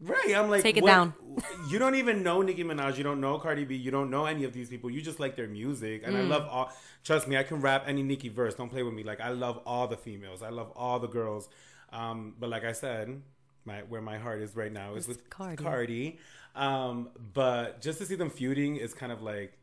Right. 0.01 0.35
I'm 0.37 0.51
like, 0.51 0.63
Take 0.63 0.77
it 0.77 0.83
what- 0.83 0.89
down. 0.91 1.15
You 1.71 1.79
don't 1.79 1.97
even 1.97 2.23
know 2.23 2.41
Nicki 2.43 2.65
Minaj. 2.65 2.97
You 2.97 3.05
don't 3.05 3.21
know 3.21 3.39
Cardi 3.39 3.65
B. 3.65 3.75
You 3.77 3.91
don't 3.91 4.09
know 4.11 4.25
any 4.25 4.45
of 4.45 4.53
these 4.55 4.71
people. 4.71 4.89
You 4.91 5.03
just 5.03 5.21
like 5.21 5.37
their 5.37 5.49
music. 5.49 6.03
And 6.05 6.17
I 6.17 6.21
Mm. 6.21 6.29
love 6.29 6.47
all. 6.51 6.73
Trust 7.05 7.29
me, 7.29 7.37
I 7.37 7.43
can 7.43 7.61
rap 7.61 7.85
any 7.87 8.03
Nicki 8.03 8.29
verse. 8.31 8.55
Don't 8.55 8.71
play 8.71 8.83
with 8.83 8.95
me. 8.95 9.03
Like 9.03 9.21
I 9.21 9.29
love 9.31 9.61
all 9.67 9.87
the 9.87 9.97
females. 9.99 10.43
I 10.43 10.49
love 10.49 10.71
all 10.77 10.99
the 10.99 11.09
girls. 11.09 11.49
Um, 11.93 12.35
but 12.39 12.49
like 12.49 12.65
I 12.65 12.73
said, 12.73 13.21
my 13.67 13.81
where 13.89 14.01
my 14.01 14.17
heart 14.19 14.41
is 14.41 14.57
right 14.57 14.73
now 14.73 14.95
is 14.95 15.07
with 15.09 15.29
Cardi. 15.29 15.63
Cardi. 15.63 16.19
Um, 16.55 17.11
but 17.35 17.83
just 17.83 17.99
to 17.99 18.07
see 18.07 18.15
them 18.15 18.31
feuding 18.31 18.77
is 18.77 18.95
kind 18.95 19.13
of 19.13 19.21
like 19.23 19.59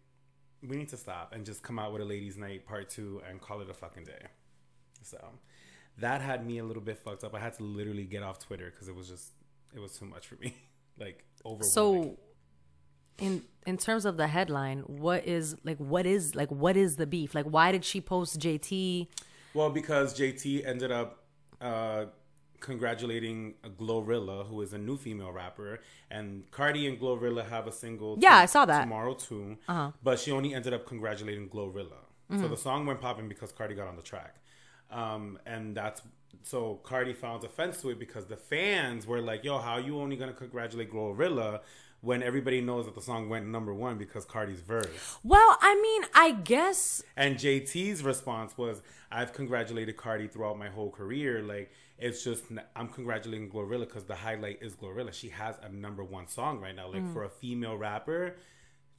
we 0.62 0.76
need 0.78 0.90
to 0.90 0.98
stop 0.98 1.34
and 1.34 1.44
just 1.46 1.64
come 1.64 1.80
out 1.80 1.92
with 1.92 2.02
a 2.02 2.06
ladies' 2.06 2.38
night 2.38 2.66
part 2.68 2.90
two 2.90 3.22
and 3.28 3.42
call 3.42 3.62
it 3.62 3.70
a 3.70 3.74
fucking 3.74 4.04
day. 4.04 4.28
So 5.02 5.18
that 5.98 6.22
had 6.22 6.46
me 6.46 6.60
a 6.60 6.64
little 6.64 6.84
bit 6.84 6.98
fucked 7.00 7.24
up. 7.24 7.34
I 7.34 7.40
had 7.40 7.54
to 7.58 7.64
literally 7.64 8.06
get 8.06 8.22
off 8.24 8.38
Twitter 8.40 8.70
because 8.70 8.88
it 8.88 8.96
was 8.96 9.08
just 9.10 9.32
it 9.74 9.80
was 9.80 9.98
too 9.98 10.06
much 10.06 10.28
for 10.28 10.36
me. 10.36 10.56
like 11.00 11.24
overwhelming. 11.46 11.70
So, 11.70 12.18
in 13.18 13.44
in 13.66 13.78
terms 13.78 14.06
of 14.06 14.18
the 14.18 14.28
headline, 14.28 14.80
what 14.80 15.26
is 15.26 15.56
like 15.64 15.78
what 15.78 16.06
is 16.06 16.36
like 16.36 16.52
what 16.52 16.78
is 16.78 16.96
the 16.98 17.06
beef? 17.06 17.36
Like, 17.36 17.46
why 17.46 17.72
did 17.72 17.86
she 17.86 18.02
post 18.02 18.40
JT? 18.40 19.08
well, 19.54 19.70
because 19.70 20.18
JT 20.18 20.66
ended 20.66 20.92
up 20.92 21.24
uh, 21.62 22.06
congratulating 22.60 23.56
Glorilla, 23.80 24.48
who 24.48 24.62
is 24.62 24.74
a 24.74 24.78
new 24.78 24.98
female 24.98 25.32
rapper, 25.32 25.80
and 26.10 26.50
Cardi 26.52 26.88
and 26.88 27.00
Glorilla 27.00 27.48
have 27.48 27.68
a 27.68 27.72
single. 27.72 28.18
Yeah, 28.20 28.38
I 28.38 28.46
saw 28.46 28.66
that. 28.66 28.82
tomorrow 28.82 29.14
too. 29.14 29.58
Uh-huh. 29.68 29.92
But 30.02 30.20
she 30.20 30.32
only 30.32 30.54
ended 30.54 30.74
up 30.74 30.86
congratulating 30.86 31.50
Glorilla. 31.50 32.00
So 32.42 32.48
the 32.48 32.58
song 32.58 32.88
went 32.88 33.00
popping 33.00 33.30
because 33.30 33.52
Cardi 33.52 33.76
got 33.76 33.88
on 33.88 33.96
the 33.96 34.02
track, 34.02 34.38
um, 34.90 35.38
and 35.46 35.78
that's 35.78 36.02
so 36.42 36.80
Cardi 36.84 37.14
found 37.14 37.44
offense 37.44 37.82
to 37.82 37.90
it 37.90 38.00
because 38.00 38.26
the 38.26 38.38
fans 38.38 39.06
were 39.06 39.22
like, 39.22 39.44
"Yo, 39.44 39.60
how 39.60 39.74
are 39.74 39.80
you 39.80 40.00
only 40.00 40.16
gonna 40.16 40.34
congratulate 40.34 40.92
Glorilla?" 40.92 41.62
When 42.02 42.22
everybody 42.22 42.60
knows 42.60 42.84
that 42.84 42.96
the 42.96 43.02
song 43.02 43.30
went 43.30 43.48
number 43.48 43.74
one 43.74 43.98
because 43.98 44.26
Cardi's 44.26 44.60
verse. 44.60 45.18
Well, 45.24 45.58
I 45.62 45.80
mean, 45.82 46.04
I 46.14 46.32
guess 46.32 47.02
And 47.16 47.38
JT's 47.38 48.04
response 48.04 48.58
was, 48.58 48.82
"I've 49.10 49.32
congratulated 49.32 49.96
Cardi 49.96 50.28
throughout 50.28 50.60
my 50.60 50.68
whole 50.68 50.92
career. 50.92 51.42
Like 51.42 51.72
it's 51.98 52.24
just 52.24 52.44
I'm 52.76 52.90
congratulating 52.90 53.50
Glorilla 53.50 53.88
because 53.88 54.04
the 54.04 54.16
highlight 54.16 54.62
is 54.62 54.76
Glorilla. 54.76 55.14
She 55.14 55.30
has 55.30 55.56
a 55.64 55.70
number 55.70 56.04
one 56.04 56.28
song 56.28 56.60
right 56.60 56.76
now. 56.76 56.90
Like 56.90 57.04
mm. 57.04 57.14
for 57.14 57.24
a 57.24 57.30
female 57.30 57.78
rapper, 57.78 58.36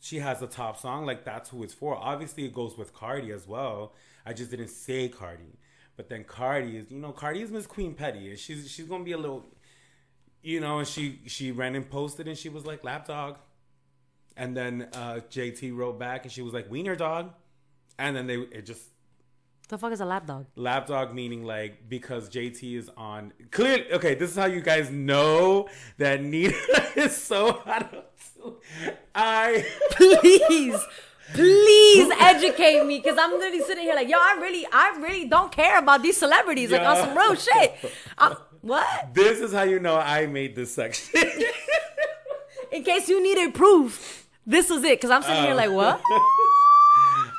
she 0.01 0.19
has 0.19 0.41
a 0.43 0.47
top 0.47 0.79
song. 0.79 1.05
Like 1.05 1.25
that's 1.25 1.51
who 1.51 1.63
it's 1.63 1.75
for. 1.75 1.97
Obviously, 1.97 2.45
it 2.45 2.55
goes 2.55 2.79
with 2.79 2.95
Cardi 2.95 3.33
as 3.33 3.47
well. 3.47 3.93
I 4.25 4.33
just 4.33 4.51
didn't 4.51 4.69
say 4.69 5.09
Cardi, 5.09 5.59
but 5.97 6.09
then 6.09 6.25
Cardi 6.25 6.77
is, 6.79 6.91
you 6.91 6.99
know, 6.99 7.13
Cardi 7.13 7.43
is 7.43 7.51
Miss 7.51 7.67
Queen 7.67 7.95
Petty, 7.95 8.31
and 8.31 8.39
she's 8.39 8.71
she's 8.71 8.87
gonna 8.87 9.05
be 9.05 9.13
a 9.13 9.19
little, 9.19 9.45
you 10.43 10.61
know, 10.61 10.79
and 10.79 10.89
she 10.89 11.21
she 11.27 11.53
ran 11.53 11.75
and 11.75 11.89
posted, 11.89 12.29
and 12.29 12.37
she 12.37 12.49
was 12.49 12.67
like 12.67 12.85
lapdog. 12.85 13.37
And 14.37 14.57
then 14.57 14.89
uh, 14.93 15.21
JT 15.31 15.77
wrote 15.77 15.99
back 15.99 16.25
and 16.25 16.33
she 16.33 16.43
was 16.43 16.53
like, 16.53 16.71
Wiener 16.71 16.97
dog. 16.97 17.31
And 17.99 18.17
then 18.17 18.27
they 18.27 18.37
it 18.37 18.67
just 18.67 18.83
the 19.69 19.79
fuck 19.79 19.93
is 19.93 20.01
a 20.01 20.05
lapdog? 20.05 20.47
lapdog 20.57 21.15
meaning 21.15 21.45
like 21.45 21.89
because 21.89 22.29
JT 22.29 22.77
is 22.77 22.91
on 22.97 23.33
clearly 23.51 23.93
okay, 23.93 24.15
this 24.15 24.31
is 24.31 24.37
how 24.37 24.47
you 24.47 24.61
guys 24.61 24.91
know 24.91 25.69
that 25.99 26.23
Nina 26.23 26.55
is 26.97 27.17
so 27.17 27.53
hot. 27.53 28.11
I 29.15 29.65
Please, 29.93 30.79
please 31.33 32.13
educate 32.21 32.85
me 32.85 32.99
because 32.99 33.19
I'm 33.19 33.33
literally 33.33 33.65
sitting 33.65 33.85
here 33.85 33.95
like, 33.95 34.09
yo, 34.09 34.19
I 34.19 34.39
really, 34.41 34.67
I 34.71 34.97
really 35.01 35.29
don't 35.29 35.51
care 35.51 35.79
about 35.79 36.03
these 36.03 36.17
celebrities 36.17 36.71
like 36.71 36.83
on 36.83 36.97
some 36.97 37.17
real 37.17 37.35
shit. 37.35 37.75
Um, 38.19 38.37
what? 38.61 39.13
this 39.13 39.41
is 39.41 39.53
how 39.53 39.63
you 39.63 39.79
know 39.79 39.97
I 39.97 40.27
made 40.27 40.57
this 40.57 40.75
section. 40.75 41.23
In 42.73 42.83
case 42.83 43.09
you 43.09 43.23
needed 43.23 43.55
proof, 43.55 44.27
this 44.47 44.71
was 44.71 44.83
it. 44.85 44.99
Because 44.99 45.11
I'm 45.11 45.23
sitting 45.23 45.45
here 45.45 45.55
like, 45.55 45.71
what? 45.71 46.01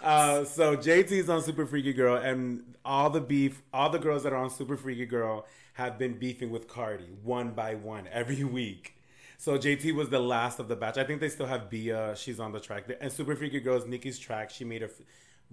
Uh, 0.04 0.45
so 0.45 0.78
JT's 0.78 1.30
on 1.30 1.41
Super 1.41 1.65
Freaky 1.65 1.91
Girl, 1.91 2.15
and 2.15 2.76
all 2.86 3.10
the 3.10 3.19
beef, 3.19 3.63
all 3.74 3.89
the 3.89 3.98
girls 3.98 4.21
that 4.21 4.34
are 4.34 4.38
on 4.38 4.52
Super 4.52 4.78
Freaky 4.78 5.08
Girl 5.08 5.48
have 5.74 5.98
been 5.98 6.13
beefing 6.13 6.52
with 6.52 6.67
Cardi 6.67 7.10
one 7.24 7.52
by 7.52 7.74
one 7.74 8.08
every 8.12 8.43
week. 8.43 8.95
So 9.38 9.58
JT 9.58 9.93
was 9.93 10.10
the 10.10 10.19
last 10.19 10.60
of 10.60 10.67
the 10.67 10.76
batch. 10.76 10.98
I 10.98 11.04
think 11.04 11.21
they 11.21 11.30
still 11.30 11.45
have 11.45 11.69
Bia. 11.69 12.15
She's 12.15 12.39
on 12.39 12.52
the 12.52 12.60
track. 12.60 12.86
And 13.02 13.12
Super 13.12 13.36
Freaky 13.36 13.60
Girls, 13.60 13.84
is 13.84 13.89
Nicki's 13.89 14.17
track. 14.17 14.50
She 14.50 14.63
made 14.63 14.82
a 14.82 14.86
f- 14.86 15.02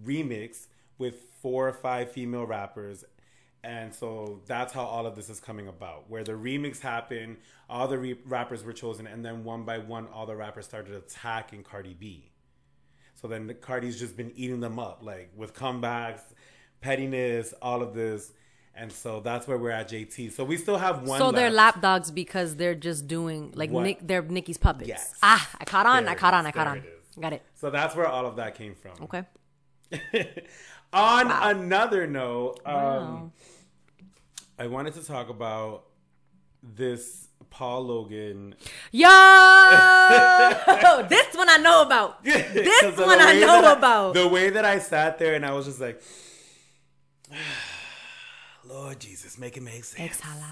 remix 0.05 0.67
with 0.99 1.17
four 1.41 1.69
or 1.69 1.73
five 1.73 2.11
female 2.11 2.47
rappers. 2.47 3.05
And 3.65 3.95
so 3.95 4.41
that's 4.47 4.73
how 4.73 4.85
all 4.85 5.07
of 5.07 5.15
this 5.15 5.29
is 5.29 5.41
coming 5.41 5.69
about. 5.69 6.11
Where 6.11 6.25
the 6.25 6.33
remix 6.33 6.81
happened, 6.81 7.37
all 7.69 7.87
the 7.87 7.99
re- 7.99 8.19
rappers 8.25 8.65
were 8.65 8.73
chosen, 8.73 9.07
and 9.07 9.25
then 9.25 9.45
one 9.45 9.65
by 9.65 9.79
one, 9.79 10.09
all 10.09 10.27
the 10.27 10.35
rappers 10.35 10.65
started 10.65 10.95
attacking 10.95 11.63
Cardi 11.63 11.95
B. 11.95 12.31
So 13.15 13.29
then 13.29 13.47
the 13.47 13.55
Cardi's 13.55 14.01
just 14.01 14.17
been 14.17 14.33
eating 14.35 14.61
them 14.61 14.81
up, 14.81 15.01
like 15.03 15.31
with 15.37 15.55
comebacks, 15.55 16.23
pettiness, 16.81 17.55
all 17.63 17.83
of 17.83 17.95
this. 17.95 18.33
And 18.75 18.91
so 18.91 19.21
that's 19.21 19.47
where 19.47 19.59
we're 19.59 19.71
at 19.71 19.91
JT. 19.91 20.33
So 20.33 20.45
we 20.45 20.57
still 20.57 20.79
have 20.79 21.07
one. 21.07 21.19
So 21.19 21.31
they're 21.31 21.51
left. 21.51 21.77
lapdogs 21.77 22.11
because 22.11 22.57
they're 22.57 22.75
just 22.75 23.07
doing 23.07 23.53
like 23.55 23.71
Nick, 23.71 23.99
they're 24.01 24.23
Nicki's 24.23 24.57
puppets. 24.57 24.89
Yes. 24.89 25.15
Ah, 25.23 25.49
I 25.61 25.65
caught 25.65 25.87
on. 25.87 26.05
There 26.05 26.13
I 26.13 26.15
caught 26.15 26.35
is, 26.35 26.39
on. 26.39 26.47
I 26.47 26.51
caught 26.53 26.67
on. 26.67 26.79
it. 26.79 27.03
Got 27.21 27.33
it. 27.35 27.43
So 27.55 27.71
that's 27.71 27.95
where 27.95 28.07
all 28.07 28.27
of 28.27 28.37
that 28.37 28.55
came 28.55 28.75
from. 28.75 28.93
Okay. 29.03 29.25
On 30.95 31.31
another 31.31 32.07
note, 32.07 32.61
um, 32.67 32.75
Wow. 32.75 33.33
I 34.59 34.67
wanted 34.67 34.95
to 34.95 35.05
talk 35.05 35.29
about 35.29 35.85
this 36.63 37.29
Paul 37.51 37.87
Logan. 37.87 38.55
Yo, 38.91 39.09
this 41.09 41.35
one 41.35 41.49
I 41.49 41.59
know 41.63 41.83
about. 41.83 42.25
This 42.25 42.99
one 42.99 43.21
I 43.21 43.39
know 43.41 43.73
about. 43.73 44.15
The 44.15 44.29
way 44.29 44.51
that 44.51 44.65
I 44.65 44.79
sat 44.79 45.19
there 45.19 45.35
and 45.35 45.45
I 45.45 45.53
was 45.53 45.67
just 45.67 45.81
like, 45.81 46.03
Lord 48.73 49.01
Jesus, 49.01 49.39
make 49.39 49.57
it 49.57 49.63
make 49.63 49.85
sense. 49.85 50.17
Exhala. 50.21 50.45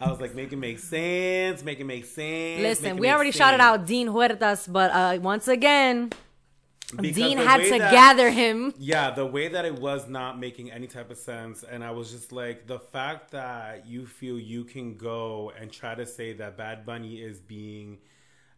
I 0.00 0.10
was 0.10 0.20
like, 0.20 0.34
make 0.34 0.52
it 0.52 0.56
make 0.56 0.78
sense, 0.80 1.62
make 1.62 1.78
it 1.78 1.84
make 1.84 2.04
sense. 2.04 2.60
Listen, 2.60 2.96
we 2.96 3.08
already 3.10 3.30
shouted 3.30 3.60
out 3.60 3.86
Dean 3.86 4.08
Huertas, 4.08 4.70
but 4.70 4.90
uh, 4.90 5.18
once 5.20 5.46
again, 5.46 6.10
Because 7.00 7.14
Dean 7.14 7.38
had 7.38 7.62
to 7.62 7.78
that- 7.78 7.92
gather 7.92 8.30
him. 8.30 8.74
Yeah, 8.78 9.12
the 9.12 9.24
way 9.24 9.46
that 9.48 9.64
it 9.64 9.78
was 9.78 10.08
not 10.08 10.38
making 10.38 10.72
any 10.72 10.88
type 10.88 11.10
of 11.12 11.16
sense. 11.16 11.62
And 11.62 11.84
I 11.84 11.92
was 11.92 12.10
just 12.10 12.32
like, 12.32 12.66
the 12.66 12.80
fact 12.80 13.30
that 13.30 13.86
you 13.86 14.04
feel 14.06 14.38
you 14.38 14.64
can 14.64 14.96
go 14.96 15.52
and 15.58 15.70
try 15.70 15.94
to 15.94 16.06
say 16.06 16.32
that 16.34 16.56
Bad 16.56 16.84
Bunny 16.84 17.16
is 17.22 17.38
being 17.40 17.98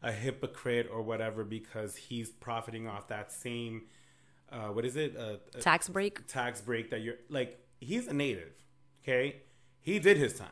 a 0.02 0.12
hypocrite 0.12 0.88
or 0.90 1.02
whatever 1.02 1.44
because 1.44 1.96
he's 1.96 2.30
profiting 2.30 2.88
off 2.88 3.08
that 3.08 3.30
same, 3.30 3.82
uh, 4.50 4.68
what 4.68 4.84
is 4.86 4.96
it? 4.96 5.16
Uh, 5.16 5.36
uh, 5.54 5.60
Tax 5.60 5.88
break. 5.88 6.26
tax 6.26 6.60
break 6.62 6.90
that 6.90 7.00
you're 7.02 7.16
like, 7.28 7.58
he's 7.80 8.06
a 8.06 8.12
native, 8.14 8.52
okay? 9.06 9.36
He 9.80 9.98
did 9.98 10.16
his 10.16 10.34
time, 10.38 10.48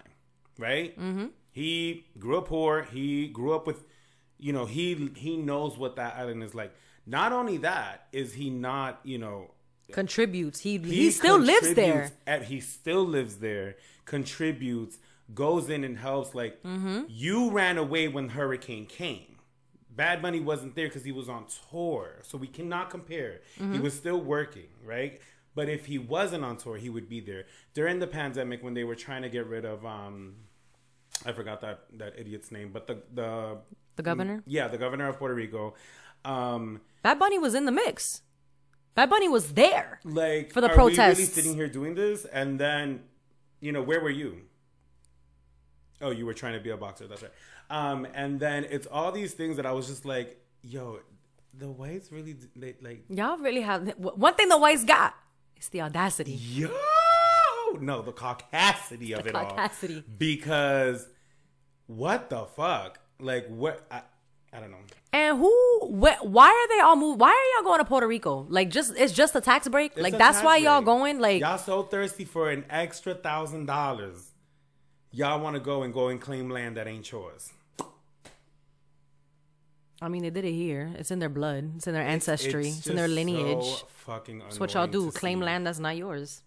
right? 0.58 0.98
Mm-hmm. 0.98 1.26
He 1.50 2.06
grew 2.18 2.38
up 2.38 2.48
poor. 2.48 2.82
He 2.84 3.28
grew 3.28 3.54
up 3.54 3.66
with, 3.66 3.84
you 4.38 4.52
know, 4.52 4.66
he 4.66 5.10
he 5.16 5.36
knows 5.36 5.76
what 5.78 5.96
that 5.96 6.16
island 6.16 6.42
is 6.42 6.54
like. 6.54 6.74
Not 7.06 7.32
only 7.32 7.58
that, 7.58 8.06
is 8.12 8.34
he 8.34 8.50
not, 8.50 9.00
you 9.04 9.18
know, 9.18 9.50
Contributes. 9.92 10.60
He 10.60 10.78
he, 10.78 11.10
still 11.10 11.38
lives 11.38 11.74
there. 11.74 12.10
At, 12.26 12.44
he 12.44 12.60
still 12.60 13.04
lives 13.06 13.36
there. 13.36 13.76
Contributes. 14.06 14.98
Goes 15.34 15.68
in 15.68 15.84
and 15.84 15.98
helps. 15.98 16.34
Like 16.34 16.62
Mm-hmm. 16.62 17.02
you 17.08 17.50
ran 17.50 17.76
away 17.76 18.08
when 18.08 18.30
Hurricane 18.30 18.86
came. 18.86 19.36
Bad 19.94 20.22
Bunny 20.22 20.40
wasn't 20.40 20.74
there 20.74 20.88
because 20.88 21.04
he 21.04 21.12
was 21.12 21.28
on 21.28 21.44
tour, 21.70 22.16
so 22.22 22.36
we 22.36 22.48
cannot 22.48 22.90
compare. 22.90 23.42
Mm-hmm. 23.60 23.74
He 23.74 23.78
was 23.80 23.94
still 23.94 24.20
working, 24.20 24.66
right? 24.84 25.20
But 25.54 25.68
if 25.68 25.86
he 25.86 25.98
wasn't 25.98 26.44
on 26.44 26.56
tour, 26.56 26.76
he 26.76 26.90
would 26.90 27.08
be 27.08 27.20
there 27.20 27.44
during 27.74 28.00
the 28.00 28.06
pandemic 28.08 28.62
when 28.62 28.74
they 28.74 28.84
were 28.84 28.96
trying 28.96 29.22
to 29.22 29.28
get 29.28 29.46
rid 29.46 29.64
of. 29.64 29.84
um 29.86 30.34
I 31.24 31.32
forgot 31.32 31.60
that 31.60 31.84
that 31.98 32.18
idiot's 32.18 32.50
name, 32.50 32.70
but 32.72 32.86
the 32.86 32.96
the 33.12 33.58
The 33.96 34.02
governor. 34.02 34.42
yeah 34.46 34.66
the 34.68 34.78
governor 34.78 35.08
of 35.08 35.18
Puerto 35.18 35.34
Rico. 35.34 35.74
Um, 36.24 36.80
Bad 37.02 37.18
Bunny 37.18 37.38
was 37.38 37.54
in 37.54 37.66
the 37.66 37.72
mix. 37.72 38.22
Bad 38.94 39.10
Bunny 39.10 39.28
was 39.28 39.52
there. 39.52 40.00
like 40.04 40.52
For 40.52 40.60
the 40.60 40.70
are 40.70 40.84
we 40.86 40.96
really 40.96 41.14
sitting 41.26 41.54
here 41.54 41.68
doing 41.68 41.94
this 41.94 42.24
and 42.24 42.58
then 42.58 43.02
you 43.60 43.72
know 43.72 43.82
where 43.82 44.00
were 44.00 44.10
you 44.10 44.42
oh 46.00 46.10
you 46.10 46.26
were 46.26 46.34
trying 46.34 46.54
to 46.54 46.60
be 46.60 46.70
a 46.70 46.76
boxer 46.76 47.06
that's 47.06 47.22
right 47.22 47.32
um 47.70 48.06
and 48.14 48.38
then 48.40 48.64
it's 48.64 48.86
all 48.86 49.10
these 49.12 49.32
things 49.32 49.56
that 49.56 49.64
i 49.66 49.72
was 49.72 49.86
just 49.86 50.04
like 50.04 50.38
yo 50.62 50.98
the 51.56 51.70
whites 51.70 52.10
really 52.12 52.36
they, 52.56 52.74
like 52.82 53.04
Y'all 53.08 53.38
really 53.38 53.60
have 53.62 53.88
one 53.98 54.34
thing 54.34 54.48
the 54.48 54.58
whites 54.58 54.84
got. 54.84 55.14
It's 55.64 55.70
the 55.70 55.80
audacity. 55.80 56.32
yo 56.32 56.68
no 57.80 58.02
the 58.02 58.12
caucasity 58.12 59.16
of 59.16 59.22
The 59.24 59.30
it 59.30 59.34
all 59.34 59.46
caucasity. 59.46 60.04
because 60.18 61.08
what 61.86 62.28
the 62.28 62.44
fuck 62.44 62.98
like 63.18 63.46
what 63.48 63.80
i, 63.90 64.02
I 64.52 64.60
don't 64.60 64.70
know 64.72 64.76
And 65.14 65.38
who? 65.38 65.50
Wh- 65.88 66.22
why 66.22 66.48
are 66.50 66.68
they 66.76 66.80
all 66.82 66.96
moved? 66.96 67.18
Why 67.18 67.30
are 67.30 67.48
y'all 67.56 67.64
going 67.70 67.78
to 67.78 67.86
Puerto 67.86 68.06
Rico? 68.06 68.44
Like, 68.50 68.68
just 68.68 68.92
it's 68.94 69.14
just 69.14 69.34
a 69.36 69.40
tax 69.40 69.66
break. 69.66 69.92
It's 69.92 70.02
like 70.02 70.18
that's 70.18 70.42
why 70.42 70.58
y'all 70.58 70.82
going. 70.82 71.18
Like, 71.18 71.40
y'all 71.40 71.56
so 71.56 71.82
thirsty 71.84 72.26
for 72.26 72.50
an 72.50 72.66
extra 72.68 73.14
thousand 73.14 73.64
dollars 73.64 74.32
y'all 75.12 75.40
want 75.40 75.54
to 75.54 75.60
go 75.60 75.82
and 75.82 75.94
go 75.94 76.08
and 76.08 76.20
claim 76.20 76.50
land 76.50 76.76
that 76.76 76.86
ain't 76.86 77.10
yours 77.10 77.52
I 80.02 80.08
mean, 80.08 80.22
they 80.22 80.30
did 80.30 80.44
it 80.44 80.52
here. 80.52 80.92
It's 80.98 81.10
in 81.10 81.18
their 81.18 81.28
blood. 81.28 81.72
It's 81.76 81.86
in 81.86 81.94
their 81.94 82.02
ancestry. 82.02 82.68
It's, 82.68 82.86
in 82.86 82.96
their 82.96 83.08
lineage. 83.08 83.64
So 83.64 83.86
fucking 83.86 84.40
That's 84.40 84.60
what 84.60 84.74
y'all 84.74 84.86
do. 84.86 85.10
Claim 85.10 85.38
see. 85.38 85.44
land 85.44 85.66
that's 85.66 85.78
not 85.78 85.96
yours. 85.96 86.42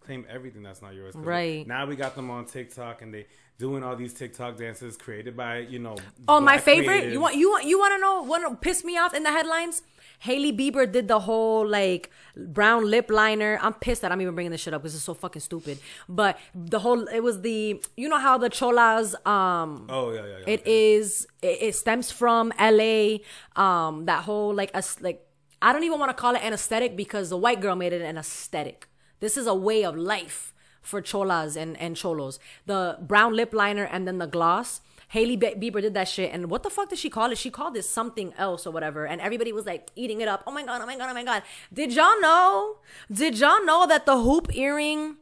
Claim 0.00 0.26
everything 0.28 0.62
that's 0.62 0.82
not 0.82 0.94
yours. 0.94 1.14
Right. 1.14 1.66
Now 1.66 1.86
we 1.86 1.94
got 1.94 2.16
them 2.16 2.30
on 2.30 2.44
TikTok 2.44 3.02
and 3.02 3.14
they 3.14 3.26
doing 3.58 3.84
all 3.84 3.94
these 3.94 4.12
TikTok 4.12 4.56
dances 4.56 4.96
created 4.96 5.36
by 5.36 5.58
you 5.58 5.78
know. 5.78 5.96
Oh, 6.26 6.40
my 6.40 6.58
favorite. 6.58 7.12
You 7.12 7.20
want 7.20 7.36
you 7.36 7.50
want 7.50 7.64
you 7.64 7.78
want 7.78 7.94
to 7.94 8.00
know 8.00 8.22
what 8.22 8.60
pissed 8.60 8.84
me 8.84 8.98
off 8.98 9.14
in 9.14 9.22
the 9.22 9.30
headlines? 9.30 9.82
Hailey 10.22 10.52
Bieber 10.52 10.90
did 10.90 11.08
the 11.08 11.20
whole 11.20 11.66
like 11.66 12.08
brown 12.36 12.88
lip 12.88 13.10
liner. 13.10 13.58
I'm 13.60 13.74
pissed 13.74 14.02
that 14.02 14.12
I'm 14.12 14.20
even 14.20 14.34
bringing 14.36 14.52
this 14.52 14.60
shit 14.60 14.72
up 14.72 14.82
because 14.82 14.94
it's 14.94 15.02
so 15.02 15.14
fucking 15.14 15.42
stupid. 15.42 15.78
But 16.08 16.38
the 16.54 16.78
whole 16.78 17.08
it 17.08 17.20
was 17.24 17.40
the 17.40 17.82
you 17.96 18.08
know 18.08 18.18
how 18.18 18.38
the 18.38 18.48
cholas 18.48 19.14
um 19.26 19.86
Oh 19.88 20.12
yeah, 20.12 20.20
yeah, 20.20 20.26
yeah. 20.26 20.44
It 20.46 20.60
okay. 20.60 20.94
is. 20.94 21.26
It, 21.42 21.58
it 21.60 21.74
stems 21.74 22.12
from 22.12 22.52
LA. 22.60 23.18
Um, 23.56 24.06
that 24.06 24.22
whole 24.22 24.54
like 24.54 24.70
us 24.74 25.00
like 25.00 25.26
I 25.60 25.72
don't 25.72 25.82
even 25.82 25.98
want 25.98 26.10
to 26.10 26.20
call 26.20 26.36
it 26.36 26.42
an 26.42 26.52
aesthetic 26.52 26.96
because 26.96 27.30
the 27.30 27.36
white 27.36 27.60
girl 27.60 27.74
made 27.74 27.92
it 27.92 28.02
an 28.02 28.16
aesthetic. 28.16 28.88
This 29.18 29.36
is 29.36 29.48
a 29.48 29.54
way 29.54 29.84
of 29.84 29.96
life 29.96 30.54
for 30.82 31.02
cholas 31.02 31.56
and, 31.56 31.76
and 31.80 31.96
cholos. 31.96 32.38
The 32.66 32.98
brown 33.00 33.34
lip 33.34 33.52
liner 33.52 33.84
and 33.84 34.06
then 34.06 34.18
the 34.18 34.26
gloss. 34.26 34.82
Hailey 35.12 35.36
Bieber 35.36 35.82
did 35.82 35.92
that 35.92 36.08
shit, 36.08 36.32
and 36.32 36.50
what 36.50 36.62
the 36.62 36.70
fuck 36.70 36.88
did 36.88 36.98
she 36.98 37.10
call 37.10 37.30
it? 37.30 37.36
She 37.36 37.50
called 37.50 37.76
it 37.76 37.82
something 37.82 38.32
else 38.38 38.66
or 38.66 38.70
whatever, 38.70 39.06
and 39.06 39.20
everybody 39.20 39.52
was 39.52 39.66
like 39.66 39.90
eating 39.94 40.22
it 40.22 40.28
up. 40.28 40.42
Oh 40.46 40.50
my 40.50 40.64
god! 40.64 40.80
Oh 40.80 40.86
my 40.86 40.96
god! 40.96 41.10
Oh 41.10 41.14
my 41.14 41.22
god! 41.22 41.42
Did 41.70 41.92
y'all 41.92 42.18
know? 42.22 42.78
Did 43.12 43.38
y'all 43.38 43.62
know 43.62 43.86
that 43.86 44.06
the 44.06 44.22
hoop 44.22 44.56
earring, 44.56 45.16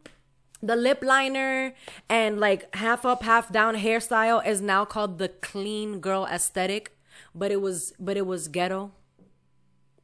the 0.62 0.76
lip 0.76 1.02
liner, 1.02 1.74
and 2.08 2.38
like 2.38 2.72
half 2.76 3.04
up, 3.04 3.24
half 3.24 3.50
down 3.50 3.74
hairstyle 3.74 4.46
is 4.46 4.60
now 4.60 4.84
called 4.84 5.18
the 5.18 5.28
clean 5.28 5.98
girl 5.98 6.24
aesthetic? 6.24 6.96
But 7.34 7.50
it 7.50 7.60
was, 7.60 7.92
but 7.98 8.16
it 8.16 8.26
was 8.26 8.46
ghetto 8.46 8.92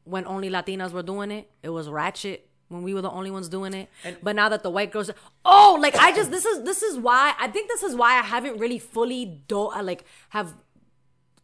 when 0.03 0.27
only 0.27 0.51
Latinas 0.51 0.91
were 0.91 1.05
doing 1.05 1.31
it. 1.31 1.49
It 1.63 1.69
was 1.69 1.89
ratchet 1.89 2.46
when 2.69 2.83
we 2.83 2.95
were 2.95 3.03
the 3.03 3.11
only 3.11 3.31
ones 3.31 3.49
doing 3.49 3.75
it. 3.75 3.89
And, 4.05 4.17
but 4.23 4.37
now 4.37 4.49
that 4.49 4.63
the 4.63 4.71
white 4.71 4.91
girls, 4.91 5.11
oh, 5.45 5.79
like 5.81 5.97
I 5.97 6.13
just 6.15 6.31
this 6.31 6.45
is 6.45 6.63
this 6.65 6.83
is 6.83 6.99
why 6.99 7.35
I 7.39 7.49
think 7.49 7.69
this 7.69 7.83
is 7.83 7.95
why 7.95 8.19
I 8.19 8.23
haven't 8.23 8.59
really 8.59 8.79
fully 8.79 9.43
do 9.47 9.67
I 9.67 9.81
like 9.81 10.05
have 10.31 10.55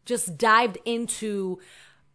just 0.05 0.37
dived 0.37 0.79
into 0.85 1.61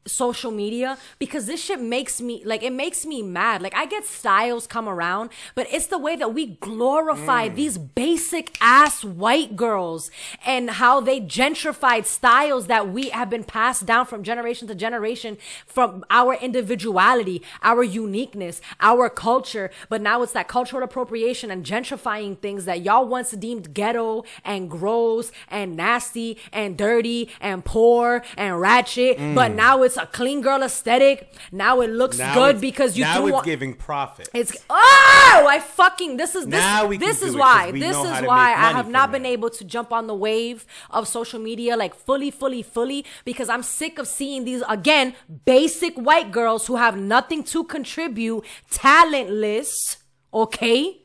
social 0.07 0.51
media 0.51 0.97
because 1.19 1.45
this 1.45 1.63
shit 1.63 1.79
makes 1.79 2.21
me 2.21 2.43
like 2.45 2.63
it 2.63 2.73
makes 2.73 3.05
me 3.05 3.21
mad. 3.21 3.61
Like 3.61 3.75
I 3.75 3.85
get 3.85 4.05
styles 4.05 4.67
come 4.67 4.87
around, 4.87 5.29
but 5.55 5.67
it's 5.71 5.87
the 5.87 5.97
way 5.97 6.15
that 6.15 6.33
we 6.33 6.45
glorify 6.45 7.49
mm. 7.49 7.55
these 7.55 7.77
basic 7.77 8.57
ass 8.61 9.03
white 9.03 9.55
girls 9.55 10.11
and 10.45 10.69
how 10.69 10.99
they 10.99 11.19
gentrified 11.19 12.05
styles 12.05 12.67
that 12.67 12.89
we 12.89 13.09
have 13.09 13.29
been 13.29 13.43
passed 13.43 13.85
down 13.85 14.05
from 14.05 14.23
generation 14.23 14.67
to 14.67 14.75
generation 14.75 15.37
from 15.65 16.03
our 16.09 16.33
individuality, 16.35 17.41
our 17.61 17.83
uniqueness, 17.83 18.61
our 18.79 19.09
culture. 19.09 19.69
But 19.89 20.01
now 20.01 20.21
it's 20.21 20.33
that 20.33 20.47
cultural 20.47 20.83
appropriation 20.83 21.51
and 21.51 21.65
gentrifying 21.65 22.37
things 22.39 22.65
that 22.65 22.81
y'all 22.81 23.07
once 23.07 23.31
deemed 23.31 23.73
ghetto 23.73 24.23
and 24.43 24.69
gross 24.69 25.31
and 25.49 25.75
nasty 25.75 26.37
and 26.51 26.77
dirty 26.77 27.29
and 27.41 27.63
poor 27.63 28.23
and 28.37 28.59
ratchet, 28.59 29.17
mm. 29.17 29.35
but 29.35 29.53
now 29.53 29.83
it's 29.83 29.96
a 29.97 30.05
clean 30.05 30.41
girl 30.41 30.63
aesthetic. 30.63 31.33
Now 31.51 31.81
it 31.81 31.89
looks 31.89 32.17
now 32.17 32.33
good 32.33 32.61
because 32.61 32.97
you 32.97 33.03
now 33.03 33.25
it's 33.27 33.41
giving 33.43 33.73
profit. 33.73 34.29
It's 34.33 34.55
oh, 34.69 35.47
I 35.49 35.59
fucking 35.59 36.17
this 36.17 36.35
is 36.35 36.45
this 36.45 36.61
now 36.61 36.87
we 36.87 36.97
this 36.97 37.21
is 37.21 37.35
why 37.35 37.71
this 37.71 37.97
is 37.97 38.21
why 38.25 38.51
I 38.51 38.71
have 38.71 38.89
not 38.89 39.11
been 39.11 39.25
able 39.25 39.49
to 39.49 39.63
jump 39.63 39.91
on 39.91 40.07
the 40.07 40.15
wave 40.15 40.65
of 40.89 41.07
social 41.07 41.39
media 41.39 41.75
like 41.75 41.95
fully, 41.95 42.31
fully, 42.31 42.61
fully 42.61 43.05
because 43.25 43.49
I'm 43.49 43.63
sick 43.63 43.99
of 43.99 44.07
seeing 44.07 44.45
these 44.45 44.63
again 44.69 45.15
basic 45.45 45.95
white 45.95 46.31
girls 46.31 46.67
who 46.67 46.75
have 46.75 46.97
nothing 46.97 47.43
to 47.45 47.63
contribute, 47.63 48.43
talentless. 48.69 49.97
Okay, 50.33 51.01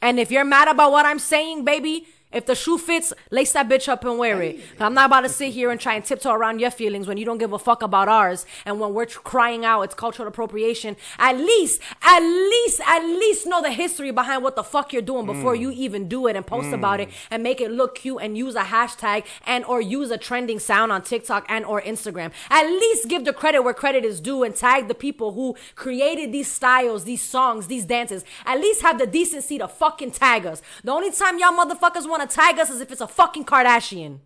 and 0.00 0.18
if 0.18 0.30
you're 0.30 0.44
mad 0.44 0.68
about 0.68 0.92
what 0.92 1.06
I'm 1.06 1.18
saying, 1.18 1.64
baby 1.64 2.06
if 2.36 2.44
the 2.44 2.54
shoe 2.54 2.76
fits, 2.76 3.14
lace 3.30 3.52
that 3.52 3.66
bitch 3.66 3.88
up 3.88 4.04
and 4.04 4.18
wear 4.18 4.42
it. 4.42 4.60
I'm 4.78 4.92
not 4.92 5.06
about 5.06 5.22
to 5.22 5.30
sit 5.30 5.54
here 5.54 5.70
and 5.70 5.80
try 5.80 5.94
and 5.94 6.04
tiptoe 6.04 6.32
around 6.32 6.60
your 6.60 6.70
feelings 6.70 7.06
when 7.06 7.16
you 7.16 7.24
don't 7.24 7.38
give 7.38 7.54
a 7.54 7.58
fuck 7.58 7.82
about 7.82 8.08
ours. 8.08 8.44
And 8.66 8.78
when 8.78 8.92
we're 8.92 9.06
crying 9.06 9.64
out, 9.64 9.80
it's 9.82 9.94
cultural 9.94 10.28
appropriation. 10.28 10.96
At 11.18 11.38
least, 11.38 11.80
at 12.02 12.20
least, 12.20 12.82
at 12.86 13.02
least 13.02 13.46
know 13.46 13.62
the 13.62 13.72
history 13.72 14.10
behind 14.10 14.42
what 14.42 14.54
the 14.54 14.62
fuck 14.62 14.92
you're 14.92 15.00
doing 15.00 15.24
before 15.24 15.54
mm. 15.54 15.60
you 15.60 15.70
even 15.70 16.08
do 16.08 16.26
it 16.26 16.36
and 16.36 16.46
post 16.46 16.68
mm. 16.68 16.74
about 16.74 17.00
it 17.00 17.08
and 17.30 17.42
make 17.42 17.62
it 17.62 17.70
look 17.70 17.94
cute 17.94 18.18
and 18.20 18.36
use 18.36 18.54
a 18.54 18.64
hashtag 18.64 19.24
and 19.46 19.64
or 19.64 19.80
use 19.80 20.10
a 20.10 20.18
trending 20.18 20.58
sound 20.58 20.92
on 20.92 21.00
TikTok 21.00 21.46
and 21.48 21.64
or 21.64 21.80
Instagram. 21.80 22.32
At 22.50 22.66
least 22.66 23.08
give 23.08 23.24
the 23.24 23.32
credit 23.32 23.62
where 23.62 23.72
credit 23.72 24.04
is 24.04 24.20
due 24.20 24.42
and 24.42 24.54
tag 24.54 24.88
the 24.88 24.94
people 24.94 25.32
who 25.32 25.56
created 25.74 26.32
these 26.32 26.50
styles, 26.50 27.04
these 27.04 27.22
songs, 27.22 27.66
these 27.66 27.86
dances. 27.86 28.24
At 28.44 28.60
least 28.60 28.82
have 28.82 28.98
the 28.98 29.06
decency 29.06 29.56
to 29.56 29.68
fucking 29.68 30.10
tag 30.10 30.44
us. 30.44 30.60
The 30.84 30.92
only 30.92 31.10
time 31.10 31.38
y'all 31.38 31.52
motherfuckers 31.52 32.06
want 32.06 32.20
to 32.20 32.25
tag 32.26 32.58
us 32.58 32.70
as 32.70 32.80
if 32.80 32.90
it's 32.92 33.00
a 33.00 33.08
fucking 33.08 33.44
Kardashian. 33.44 34.20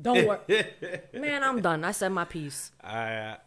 Don't 0.00 0.26
worry, 0.26 0.64
man. 1.14 1.42
I'm 1.42 1.60
done. 1.60 1.82
I 1.82 1.92
said 1.92 2.10
my 2.12 2.24
piece. 2.24 2.70
I 2.82 3.38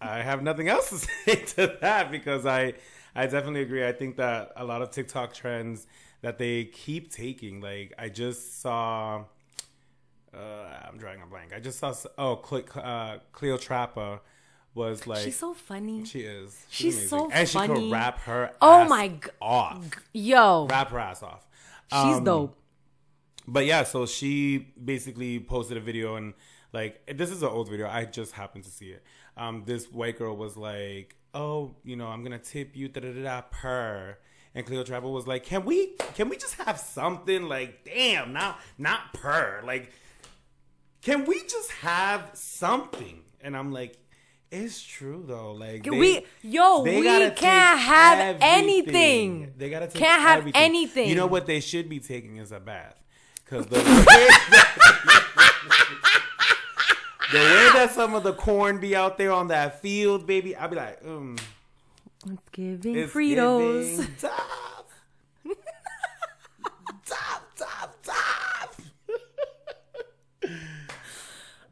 I 0.00 0.22
have 0.22 0.42
nothing 0.42 0.68
else 0.68 0.88
to 0.90 0.96
say 1.26 1.34
to 1.56 1.76
that 1.82 2.10
because 2.10 2.46
I 2.46 2.74
I 3.14 3.26
definitely 3.26 3.62
agree. 3.62 3.86
I 3.86 3.92
think 3.92 4.16
that 4.16 4.52
a 4.56 4.64
lot 4.64 4.80
of 4.82 4.90
TikTok 4.90 5.34
trends 5.34 5.86
that 6.22 6.38
they 6.38 6.64
keep 6.64 7.12
taking. 7.12 7.60
Like 7.60 7.92
I 7.98 8.08
just 8.08 8.60
saw. 8.62 9.24
Uh, 10.32 10.38
I'm 10.86 10.98
drawing 10.98 11.20
a 11.22 11.26
blank. 11.26 11.52
I 11.54 11.60
just 11.60 11.78
saw. 11.78 11.92
Oh, 12.16 12.36
Cle- 12.36 12.62
uh, 12.76 13.18
Cleotrapa 13.34 14.20
was 14.74 15.06
like 15.06 15.24
she's 15.24 15.38
so 15.38 15.54
funny. 15.54 16.04
She 16.04 16.20
is. 16.20 16.64
She's, 16.68 16.94
she's 16.94 17.10
so 17.10 17.30
and 17.30 17.48
funny. 17.48 17.72
And 17.72 17.78
she 17.78 17.82
could 17.82 17.92
rap 17.92 18.20
her. 18.20 18.52
Oh 18.60 18.84
my 18.86 19.08
god! 19.08 19.32
Off, 19.40 19.90
yo, 20.12 20.66
rap 20.66 20.90
her 20.90 20.98
ass 20.98 21.22
off. 21.22 21.46
She's 21.90 22.16
um, 22.16 22.24
dope. 22.24 22.56
But 23.46 23.64
yeah, 23.64 23.82
so 23.84 24.06
she 24.06 24.68
basically 24.82 25.40
posted 25.40 25.76
a 25.78 25.80
video 25.80 26.16
and 26.16 26.34
like 26.72 27.00
this 27.16 27.30
is 27.30 27.42
an 27.42 27.48
old 27.48 27.68
video. 27.68 27.88
I 27.88 28.04
just 28.04 28.32
happened 28.32 28.64
to 28.64 28.70
see 28.70 28.90
it. 28.90 29.02
Um, 29.36 29.62
this 29.66 29.86
white 29.86 30.18
girl 30.18 30.36
was 30.36 30.56
like, 30.56 31.16
"Oh, 31.32 31.74
you 31.84 31.96
know, 31.96 32.08
I'm 32.08 32.22
gonna 32.22 32.38
tip 32.38 32.76
you 32.76 32.88
da 32.88 33.00
da 33.00 33.12
da 33.12 33.22
da 33.22 33.40
per." 33.42 34.18
And 34.54 34.66
Cleotrapa 34.66 35.10
was 35.10 35.26
like, 35.26 35.44
"Can 35.44 35.64
we 35.64 35.94
can 36.14 36.28
we 36.28 36.36
just 36.36 36.54
have 36.56 36.78
something 36.78 37.44
like 37.44 37.84
damn, 37.84 38.32
not 38.32 38.60
not 38.76 39.12
per 39.14 39.62
like." 39.64 39.92
Can 41.00 41.26
we 41.26 41.40
just 41.44 41.70
have 41.70 42.30
something? 42.34 43.20
And 43.40 43.56
I'm 43.56 43.72
like, 43.72 43.96
it's 44.50 44.82
true 44.82 45.24
though. 45.26 45.52
Like 45.52 45.84
they, 45.84 45.90
we, 45.90 46.26
yo, 46.42 46.82
we 46.82 47.02
can't 47.02 47.78
have 47.78 48.18
everything. 48.18 48.48
anything. 48.48 49.52
They 49.56 49.70
gotta 49.70 49.86
take 49.86 49.96
can't 49.96 50.22
have 50.22 50.38
everything. 50.38 50.62
anything. 50.62 51.08
You 51.08 51.14
know 51.16 51.26
what 51.26 51.46
they 51.46 51.60
should 51.60 51.88
be 51.88 52.00
taking 52.00 52.38
is 52.38 52.50
a 52.52 52.60
bath, 52.60 52.96
because 53.44 53.66
the, 53.66 53.76
way 53.76 53.82
the 57.32 57.38
way 57.38 57.70
that 57.74 57.90
some 57.92 58.14
of 58.14 58.22
the 58.22 58.32
corn 58.32 58.78
be 58.78 58.96
out 58.96 59.18
there 59.18 59.32
on 59.32 59.48
that 59.48 59.82
field, 59.82 60.26
baby, 60.26 60.56
I'd 60.56 60.70
be 60.70 60.76
like, 60.76 61.02
mm, 61.04 61.38
it's 62.30 62.48
giving 62.50 62.96
it's 62.96 63.12
Fritos. 63.12 63.98
Giving 63.98 64.14
top. 64.16 64.90
top, 67.06 67.56
top, 67.56 68.02
top. 68.02 68.74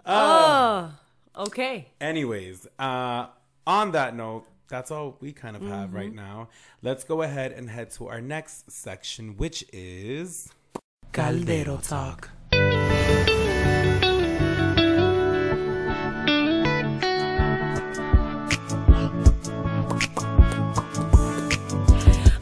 oh. 0.04 0.92
Okay. 1.38 1.88
Anyways, 2.00 2.66
uh, 2.78 3.26
on 3.66 3.92
that 3.92 4.16
note, 4.16 4.46
that's 4.68 4.90
all 4.90 5.18
we 5.20 5.32
kind 5.32 5.54
of 5.54 5.60
have 5.62 5.88
mm-hmm. 5.88 5.96
right 5.96 6.14
now. 6.14 6.48
Let's 6.80 7.04
go 7.04 7.20
ahead 7.20 7.52
and 7.52 7.68
head 7.68 7.90
to 7.92 8.08
our 8.08 8.22
next 8.22 8.70
section, 8.70 9.36
which 9.36 9.62
is 9.70 10.48
Caldero 11.12 11.76
Talk. 11.86 12.30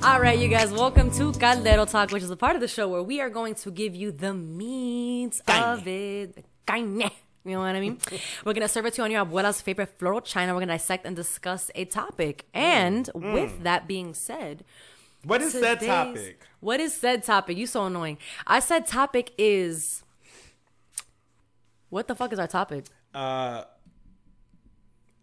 All 0.04 0.20
right, 0.20 0.38
you 0.38 0.46
guys, 0.46 0.70
welcome 0.70 1.10
to 1.12 1.32
Caldero 1.32 1.90
Talk, 1.90 2.12
which 2.12 2.22
is 2.22 2.30
a 2.30 2.36
part 2.36 2.54
of 2.54 2.60
the 2.60 2.68
show 2.68 2.88
where 2.88 3.02
we 3.02 3.20
are 3.20 3.30
going 3.30 3.56
to 3.56 3.72
give 3.72 3.96
you 3.96 4.12
the 4.12 4.32
means 4.32 5.42
of 5.48 5.88
it. 5.88 6.44
You 7.44 7.52
know 7.52 7.60
what 7.60 7.76
I 7.76 7.80
mean? 7.80 7.98
We're 8.44 8.54
gonna 8.54 8.68
serve 8.68 8.86
it 8.86 8.94
to 8.94 9.02
you 9.02 9.04
on 9.04 9.10
your 9.10 9.24
abuela's 9.24 9.60
favorite 9.60 9.98
floral 9.98 10.20
china. 10.20 10.54
We're 10.54 10.60
gonna 10.60 10.74
dissect 10.74 11.04
and 11.04 11.14
discuss 11.14 11.70
a 11.74 11.84
topic. 11.84 12.46
And 12.54 13.10
mm. 13.14 13.34
with 13.34 13.62
that 13.62 13.86
being 13.86 14.14
said, 14.14 14.64
what 15.24 15.40
is 15.40 15.52
said 15.52 15.80
topic? 15.80 16.40
What 16.60 16.80
is 16.80 16.94
said 16.94 17.22
topic? 17.22 17.56
You 17.56 17.66
so 17.66 17.86
annoying. 17.86 18.18
I 18.46 18.60
said 18.60 18.86
topic 18.86 19.32
is 19.38 20.02
what 21.88 22.08
the 22.08 22.14
fuck 22.14 22.32
is 22.32 22.38
our 22.38 22.46
topic? 22.46 22.86
Uh, 23.14 23.64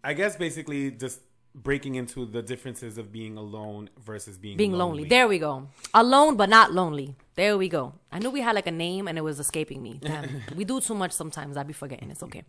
I 0.02 0.14
guess 0.14 0.36
basically 0.36 0.90
just 0.90 1.20
breaking 1.54 1.96
into 1.96 2.24
the 2.24 2.42
differences 2.42 2.98
of 2.98 3.12
being 3.12 3.36
alone 3.36 3.90
versus 4.04 4.38
being 4.38 4.56
being 4.56 4.72
lonely. 4.72 5.02
lonely. 5.02 5.08
There 5.08 5.28
we 5.28 5.38
go. 5.38 5.68
Alone 5.94 6.36
but 6.36 6.48
not 6.48 6.72
lonely. 6.72 7.14
There 7.34 7.56
we 7.56 7.68
go. 7.68 7.94
I 8.10 8.18
knew 8.18 8.30
we 8.30 8.40
had 8.40 8.54
like 8.54 8.66
a 8.66 8.72
name 8.72 9.08
and 9.08 9.16
it 9.18 9.22
was 9.22 9.38
escaping 9.38 9.82
me. 9.82 9.98
Damn. 10.02 10.42
we 10.56 10.64
do 10.64 10.80
too 10.80 10.94
much 10.94 11.12
sometimes. 11.12 11.56
I'd 11.56 11.66
be 11.66 11.72
forgetting. 11.72 12.10
It's 12.10 12.22
okay. 12.22 12.44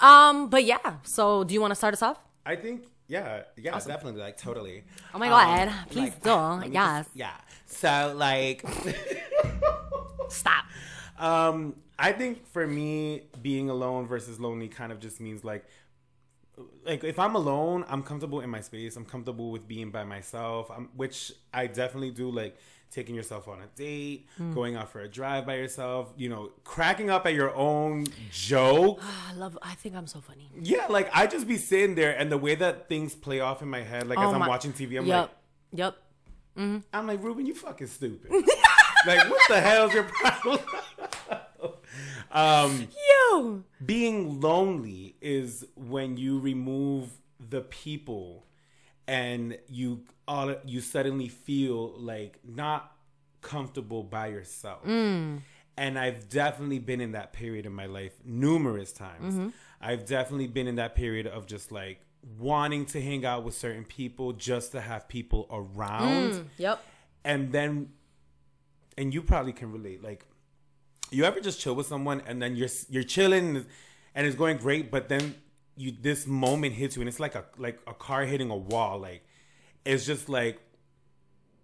Um, 0.00 0.48
but 0.48 0.64
yeah. 0.64 0.96
So 1.02 1.44
do 1.44 1.54
you 1.54 1.60
want 1.60 1.72
to 1.72 1.76
start 1.76 1.94
us 1.94 2.02
off? 2.02 2.18
I 2.44 2.56
think 2.56 2.84
yeah, 3.08 3.42
yeah, 3.56 3.74
awesome. 3.74 3.92
definitely, 3.92 4.20
like 4.20 4.36
totally. 4.36 4.82
Oh 5.14 5.18
my 5.18 5.28
god, 5.28 5.68
um, 5.68 5.74
please 5.90 6.12
like, 6.24 6.64
do. 6.64 6.70
Yes. 6.72 7.06
Just, 7.06 7.16
yeah. 7.16 7.36
So 7.66 8.14
like 8.16 8.64
Stop. 10.28 10.64
Um, 11.18 11.76
I 11.98 12.12
think 12.12 12.46
for 12.52 12.66
me, 12.66 13.22
being 13.42 13.70
alone 13.70 14.06
versus 14.06 14.38
lonely 14.38 14.68
kind 14.68 14.92
of 14.92 15.00
just 15.00 15.20
means 15.20 15.44
like 15.44 15.64
like 16.84 17.04
if 17.04 17.18
I'm 17.18 17.34
alone, 17.34 17.84
I'm 17.88 18.02
comfortable 18.02 18.40
in 18.40 18.50
my 18.50 18.60
space. 18.60 18.96
I'm 18.96 19.04
comfortable 19.04 19.50
with 19.50 19.66
being 19.68 19.90
by 19.90 20.04
myself. 20.04 20.70
I'm, 20.70 20.88
which 20.96 21.32
I 21.52 21.66
definitely 21.66 22.10
do. 22.10 22.30
Like 22.30 22.56
taking 22.90 23.14
yourself 23.14 23.48
on 23.48 23.60
a 23.60 23.66
date, 23.74 24.26
mm. 24.40 24.54
going 24.54 24.76
out 24.76 24.90
for 24.90 25.00
a 25.00 25.08
drive 25.08 25.44
by 25.44 25.56
yourself. 25.56 26.12
You 26.16 26.28
know, 26.28 26.50
cracking 26.64 27.10
up 27.10 27.26
at 27.26 27.34
your 27.34 27.54
own 27.54 28.06
joke. 28.30 29.02
I 29.30 29.34
love. 29.34 29.58
I 29.62 29.74
think 29.74 29.96
I'm 29.96 30.06
so 30.06 30.20
funny. 30.20 30.48
Yeah, 30.58 30.86
like 30.88 31.10
I 31.12 31.26
just 31.26 31.46
be 31.46 31.56
sitting 31.56 31.94
there, 31.94 32.16
and 32.16 32.30
the 32.30 32.38
way 32.38 32.54
that 32.54 32.88
things 32.88 33.14
play 33.14 33.40
off 33.40 33.62
in 33.62 33.68
my 33.68 33.82
head, 33.82 34.06
like 34.08 34.18
oh 34.18 34.28
as 34.28 34.34
I'm 34.34 34.40
watching 34.40 34.72
TV, 34.72 34.98
I'm 34.98 35.06
like, 35.06 35.08
yep. 35.08 35.20
like. 35.20 35.30
Yep. 35.72 35.96
I'm 36.58 37.06
like, 37.06 37.22
Ruben, 37.22 37.44
you 37.44 37.54
fucking 37.54 37.86
stupid. 37.86 38.30
like, 39.06 39.28
what 39.28 39.40
the 39.48 39.60
hell's 39.60 39.92
your 39.92 40.04
problem? 40.04 40.58
um, 42.32 42.88
Yo. 43.32 43.62
being 43.84 44.40
lonely 44.40 45.16
is 45.20 45.64
when 45.74 46.16
you 46.16 46.38
remove 46.38 47.10
the 47.38 47.60
people 47.60 48.46
and 49.06 49.58
you 49.68 50.02
all 50.26 50.54
you 50.64 50.80
suddenly 50.80 51.28
feel 51.28 51.92
like 51.98 52.38
not 52.44 52.92
comfortable 53.42 54.02
by 54.02 54.28
yourself. 54.28 54.84
Mm. 54.84 55.40
And 55.78 55.98
I've 55.98 56.28
definitely 56.28 56.78
been 56.78 57.00
in 57.00 57.12
that 57.12 57.32
period 57.32 57.66
in 57.66 57.72
my 57.72 57.86
life 57.86 58.14
numerous 58.24 58.92
times. 58.92 59.34
Mm-hmm. 59.34 59.48
I've 59.80 60.06
definitely 60.06 60.46
been 60.46 60.66
in 60.66 60.76
that 60.76 60.94
period 60.94 61.26
of 61.26 61.46
just 61.46 61.70
like 61.70 62.00
wanting 62.38 62.86
to 62.86 63.00
hang 63.00 63.24
out 63.24 63.44
with 63.44 63.54
certain 63.54 63.84
people 63.84 64.32
just 64.32 64.72
to 64.72 64.80
have 64.80 65.06
people 65.06 65.46
around 65.50 66.32
mm, 66.32 66.44
Yep. 66.56 66.82
and 67.24 67.52
then 67.52 67.90
and 68.98 69.14
you 69.14 69.22
probably 69.22 69.52
can 69.52 69.70
relate 69.70 70.02
like 70.02 70.26
you 71.10 71.24
ever 71.24 71.40
just 71.40 71.60
chill 71.60 71.74
with 71.74 71.86
someone 71.86 72.22
and 72.26 72.40
then 72.42 72.56
you're 72.56 72.68
you're 72.88 73.02
chilling 73.02 73.64
and 74.14 74.26
it's 74.26 74.36
going 74.36 74.56
great 74.56 74.90
but 74.90 75.08
then 75.08 75.34
you 75.76 75.92
this 76.00 76.26
moment 76.26 76.74
hits 76.74 76.96
you 76.96 77.02
and 77.02 77.08
it's 77.08 77.20
like 77.20 77.34
a 77.34 77.44
like 77.58 77.78
a 77.86 77.94
car 77.94 78.24
hitting 78.24 78.50
a 78.50 78.56
wall. 78.56 78.98
Like 78.98 79.22
it's 79.84 80.04
just 80.06 80.28
like 80.28 80.60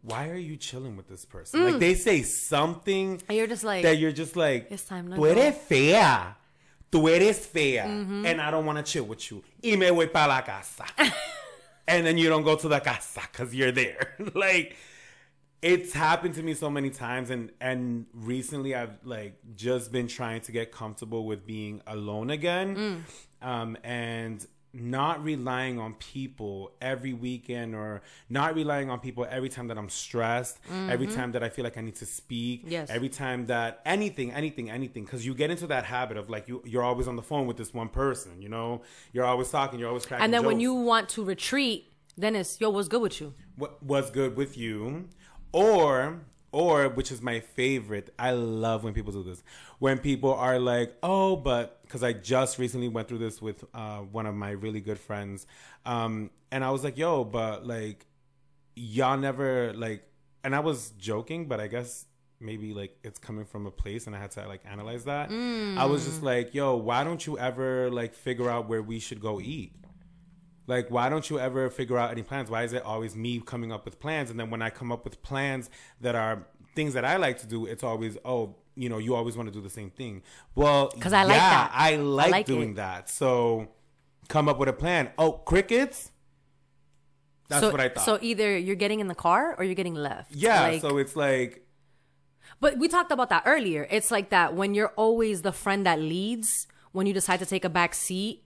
why 0.02 0.28
are 0.30 0.36
you 0.36 0.56
chilling 0.56 0.96
with 0.96 1.08
this 1.08 1.24
person? 1.24 1.64
Like 1.64 1.78
they 1.78 1.94
say 1.94 2.22
something 2.22 3.22
And 3.28 3.38
you're 3.38 3.46
just 3.46 3.62
like, 3.62 3.84
that 3.84 3.98
you're 3.98 4.10
just 4.12 4.34
like 4.36 4.66
It's 4.70 4.84
time 4.84 5.08
to 5.10 5.16
tú 5.16 5.18
go." 5.18 5.24
eres 5.26 5.54
fea. 5.56 6.34
Tú 6.90 7.08
eres 7.08 7.46
fea. 7.46 7.78
And 7.78 8.40
I 8.40 8.50
don't 8.50 8.66
want 8.66 8.78
to 8.78 8.84
chill 8.84 9.04
with 9.04 9.30
you. 9.30 9.42
Y 9.62 9.76
me 9.76 9.88
voy 9.90 10.08
para 10.08 10.28
la 10.28 10.42
casa. 10.42 10.84
And 11.88 12.06
then 12.06 12.16
you 12.18 12.28
don't 12.28 12.44
go 12.44 12.54
to 12.56 12.68
the 12.68 12.80
casa 12.80 13.22
because 13.30 13.54
you're 13.54 13.72
there. 13.72 14.14
Like 14.34 14.76
it's 15.62 15.92
happened 15.92 16.34
to 16.34 16.42
me 16.42 16.54
so 16.54 16.68
many 16.68 16.90
times 16.90 17.30
and 17.30 17.50
and 17.60 18.06
recently 18.12 18.74
i've 18.74 18.96
like 19.04 19.34
just 19.54 19.92
been 19.92 20.08
trying 20.08 20.40
to 20.40 20.50
get 20.52 20.72
comfortable 20.72 21.24
with 21.24 21.46
being 21.46 21.80
alone 21.86 22.30
again. 22.30 23.04
Um 23.40 23.76
and 23.84 24.44
not 24.74 25.22
relying 25.22 25.78
on 25.78 25.92
people 25.94 26.72
every 26.80 27.12
weekend 27.12 27.74
or 27.74 28.00
not 28.30 28.54
relying 28.54 28.88
on 28.88 28.98
people 29.00 29.26
every 29.28 29.50
time 29.50 29.68
that 29.68 29.76
i'm 29.76 29.90
stressed 29.90 30.58
every 30.88 31.06
time 31.06 31.32
that 31.32 31.42
i 31.42 31.48
feel 31.50 31.62
like 31.62 31.76
i 31.76 31.82
need 31.82 31.94
to 31.94 32.06
speak 32.06 32.62
Yes. 32.66 32.88
every 32.88 33.10
time 33.10 33.46
that 33.46 33.82
anything 33.84 34.32
anything 34.32 34.70
anything. 34.70 35.04
Because 35.04 35.26
you 35.26 35.34
get 35.34 35.50
into 35.50 35.66
that 35.66 35.84
habit 35.84 36.16
of 36.16 36.30
like 36.30 36.48
you 36.48 36.62
you're 36.64 36.82
always 36.90 37.06
on 37.06 37.16
the 37.16 37.22
phone 37.22 37.46
with 37.46 37.58
this 37.58 37.72
one 37.74 37.88
person 37.88 38.40
you 38.40 38.48
know? 38.48 38.80
You're 39.12 39.26
always 39.26 39.50
talking 39.50 39.78
you're 39.78 39.88
always 39.88 40.06
cracking 40.06 40.24
and 40.24 40.32
then 40.34 40.44
when 40.44 40.58
you 40.58 40.72
want 40.74 41.08
to 41.10 41.24
retreat, 41.24 41.92
then 42.16 42.34
it's 42.34 42.58
yo, 42.60 42.70
what's 42.70 42.88
good 42.88 43.02
with 43.02 43.20
you? 43.20 43.34
what 43.56 43.82
was 43.82 44.10
good 44.10 44.34
with 44.36 44.56
you 44.56 45.06
or 45.52 46.20
or 46.50 46.88
which 46.90 47.10
is 47.10 47.22
my 47.22 47.40
favorite 47.40 48.12
i 48.18 48.30
love 48.30 48.84
when 48.84 48.92
people 48.92 49.12
do 49.12 49.22
this. 49.22 49.42
When 49.78 49.98
people 49.98 50.34
are 50.34 50.58
like 50.58 50.94
oh 51.02 51.36
but 51.36 51.80
because 51.82 52.02
i 52.02 52.12
just 52.12 52.58
recently 52.58 52.88
went 52.88 53.08
through 53.08 53.18
this 53.18 53.40
with 53.42 53.64
uh, 53.74 53.98
one 53.98 54.26
of 54.26 54.34
my 54.34 54.50
really 54.50 54.80
good 54.80 54.98
friends. 54.98 55.46
Um, 55.86 56.30
and 56.50 56.64
i 56.64 56.70
was 56.70 56.84
like 56.84 56.96
yo 56.98 57.24
but 57.24 57.66
like 57.66 58.06
y'all 58.76 59.18
never 59.18 59.72
like 59.74 60.02
and 60.44 60.54
i 60.54 60.60
was 60.60 60.90
joking 60.98 61.46
but 61.46 61.60
i 61.60 61.66
guess 61.66 62.06
maybe 62.40 62.72
like 62.74 62.96
it's 63.04 63.18
coming 63.18 63.44
from 63.44 63.66
a 63.66 63.70
place 63.70 64.06
and 64.06 64.16
i 64.16 64.18
had 64.18 64.30
to 64.32 64.46
like 64.48 64.62
analyze 64.70 65.04
that. 65.04 65.30
I 65.30 65.84
was 65.86 66.04
just 66.04 66.22
like 66.22 66.54
yo 66.54 66.76
why 66.76 67.04
don't 67.04 67.24
you 67.26 67.38
ever 67.38 67.90
like 67.90 68.14
figure 68.14 68.48
out 68.50 68.68
where 68.68 68.82
we 68.82 68.98
should 68.98 69.20
go 69.20 69.40
eat 69.40 69.72
like, 70.66 70.90
why 70.90 71.08
don't 71.08 71.28
you 71.28 71.38
ever 71.40 71.68
figure 71.70 71.98
out 71.98 72.10
any 72.10 72.22
plans? 72.22 72.50
Why 72.50 72.62
is 72.62 72.72
it 72.72 72.82
always 72.84 73.16
me 73.16 73.40
coming 73.40 73.72
up 73.72 73.84
with 73.84 73.98
plans? 74.00 74.30
And 74.30 74.38
then 74.38 74.50
when 74.50 74.62
I 74.62 74.70
come 74.70 74.92
up 74.92 75.04
with 75.04 75.22
plans 75.22 75.70
that 76.00 76.14
are 76.14 76.46
things 76.74 76.94
that 76.94 77.04
I 77.04 77.16
like 77.16 77.38
to 77.38 77.46
do, 77.46 77.66
it's 77.66 77.82
always, 77.82 78.16
oh, 78.24 78.56
you 78.74 78.88
know, 78.88 78.98
you 78.98 79.14
always 79.14 79.36
want 79.36 79.48
to 79.48 79.52
do 79.52 79.60
the 79.60 79.68
same 79.70 79.90
thing. 79.90 80.22
Well, 80.54 80.88
'Cause 81.00 81.12
I 81.12 81.24
like 81.24 81.36
yeah, 81.36 81.50
that. 81.50 81.72
I 81.74 81.96
like, 81.96 82.30
like 82.30 82.46
doing 82.46 82.70
it. 82.70 82.76
that. 82.76 83.10
So 83.10 83.68
come 84.28 84.48
up 84.48 84.58
with 84.58 84.68
a 84.68 84.72
plan. 84.72 85.10
Oh, 85.18 85.32
crickets? 85.32 86.10
That's 87.48 87.62
so, 87.64 87.70
what 87.70 87.80
I 87.80 87.88
thought. 87.90 88.04
So 88.04 88.18
either 88.22 88.56
you're 88.56 88.76
getting 88.76 89.00
in 89.00 89.08
the 89.08 89.14
car 89.14 89.54
or 89.58 89.64
you're 89.64 89.74
getting 89.74 89.94
left. 89.94 90.32
yeah, 90.34 90.62
Like- 90.62 90.80
so 90.80 90.96
it's 90.98 91.16
like, 91.16 91.66
But 92.60 92.78
we 92.78 92.86
talked 92.88 93.10
about 93.12 93.28
that 93.30 93.42
earlier. 93.44 93.86
It's 93.90 94.10
like 94.10 94.30
that 94.30 94.54
when 94.54 94.74
you're 94.74 94.92
always 94.96 95.42
the 95.42 95.52
friend 95.52 95.84
that 95.84 95.98
leads, 95.98 96.66
when 96.92 97.06
you 97.06 97.12
decide 97.12 97.40
to 97.40 97.46
take 97.46 97.64
a 97.64 97.68
back 97.68 97.94
seat, 97.94 98.44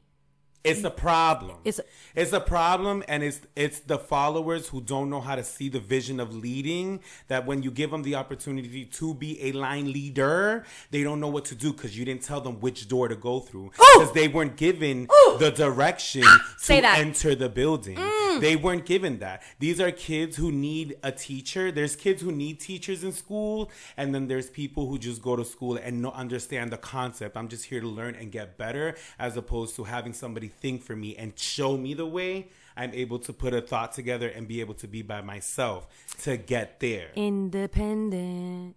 it's 0.64 0.83
a 0.85 0.90
problem. 0.90 1.57
It's- 1.64 1.81
it's 2.14 2.33
a 2.33 2.40
problem, 2.40 3.05
and 3.09 3.23
it's 3.23 3.40
it's 3.55 3.81
the 3.81 3.99
followers 3.99 4.69
who 4.69 4.81
don't 4.81 5.11
know 5.11 5.21
how 5.21 5.35
to 5.37 5.45
see 5.45 5.69
the 5.69 5.79
vision 5.81 6.19
of 6.19 6.35
leading. 6.35 7.01
That 7.29 7.45
when 7.47 7.62
you 7.62 7.71
give 7.71 7.90
them 7.90 8.03
the 8.03 8.14
opportunity 8.14 8.85
to 8.87 9.14
be 9.14 9.42
a 9.45 9.53
line 9.53 9.92
leader, 9.92 10.64
they 10.90 11.03
don't 11.03 11.21
know 11.21 11.29
what 11.29 11.45
to 11.47 11.55
do 11.55 11.73
because 11.73 11.97
you 11.99 12.05
didn't 12.05 12.23
tell 12.23 12.40
them 12.40 12.61
which 12.61 12.88
door 12.88 13.09
to 13.09 13.16
go 13.16 13.40
through 13.40 13.71
because 13.77 14.12
they 14.12 14.29
weren't 14.29 14.57
given 14.57 15.07
the 15.38 15.51
direction 15.51 16.25
Say 16.59 16.77
to 16.77 16.83
that. 16.83 16.99
enter 16.99 17.35
the 17.35 17.49
building. 17.49 17.97
Mm. 17.97 18.40
They 18.40 18.57
weren't 18.57 18.85
given 18.87 19.19
that. 19.21 19.42
These 19.59 19.81
are 19.81 19.90
kids 19.90 20.37
who 20.37 20.51
need 20.53 20.97
a 21.03 21.12
teacher. 21.12 21.71
There's 21.71 21.97
kids 21.97 22.21
who 22.23 22.33
need 22.33 22.61
teachers 22.61 23.05
in 23.05 23.12
school, 23.12 23.71
and 23.97 24.14
then 24.14 24.27
there's 24.27 24.49
people 24.51 24.87
who 24.88 24.99
just 24.99 25.23
go 25.23 25.37
to 25.37 25.45
school 25.45 25.77
and 25.77 26.03
no 26.03 26.11
understand 26.12 26.71
the 26.71 26.77
concept. 26.77 27.37
I'm 27.37 27.49
just 27.49 27.64
here 27.66 27.81
to 27.81 27.87
learn 27.88 28.14
and 28.14 28.31
get 28.33 28.57
better, 28.59 28.95
as 29.19 29.37
opposed 29.37 29.77
to 29.77 29.85
having 29.85 30.12
somebody 30.12 30.46
think 30.49 30.83
for 30.83 30.97
me 30.97 31.17
and 31.17 31.39
show 31.39 31.77
me 31.77 31.95
the 31.95 32.07
way. 32.07 32.49
I'm 32.77 32.93
able 32.93 33.19
to 33.21 33.33
put 33.33 33.55
a 33.55 33.63
thought 33.63 33.93
together 33.93 34.29
and 34.29 34.47
be 34.47 34.61
able 34.61 34.75
to 34.75 34.87
be 34.87 35.03
by 35.03 35.23
myself 35.23 35.89
to 36.23 36.37
get 36.37 36.81
there. 36.81 37.09
independent. 37.15 38.77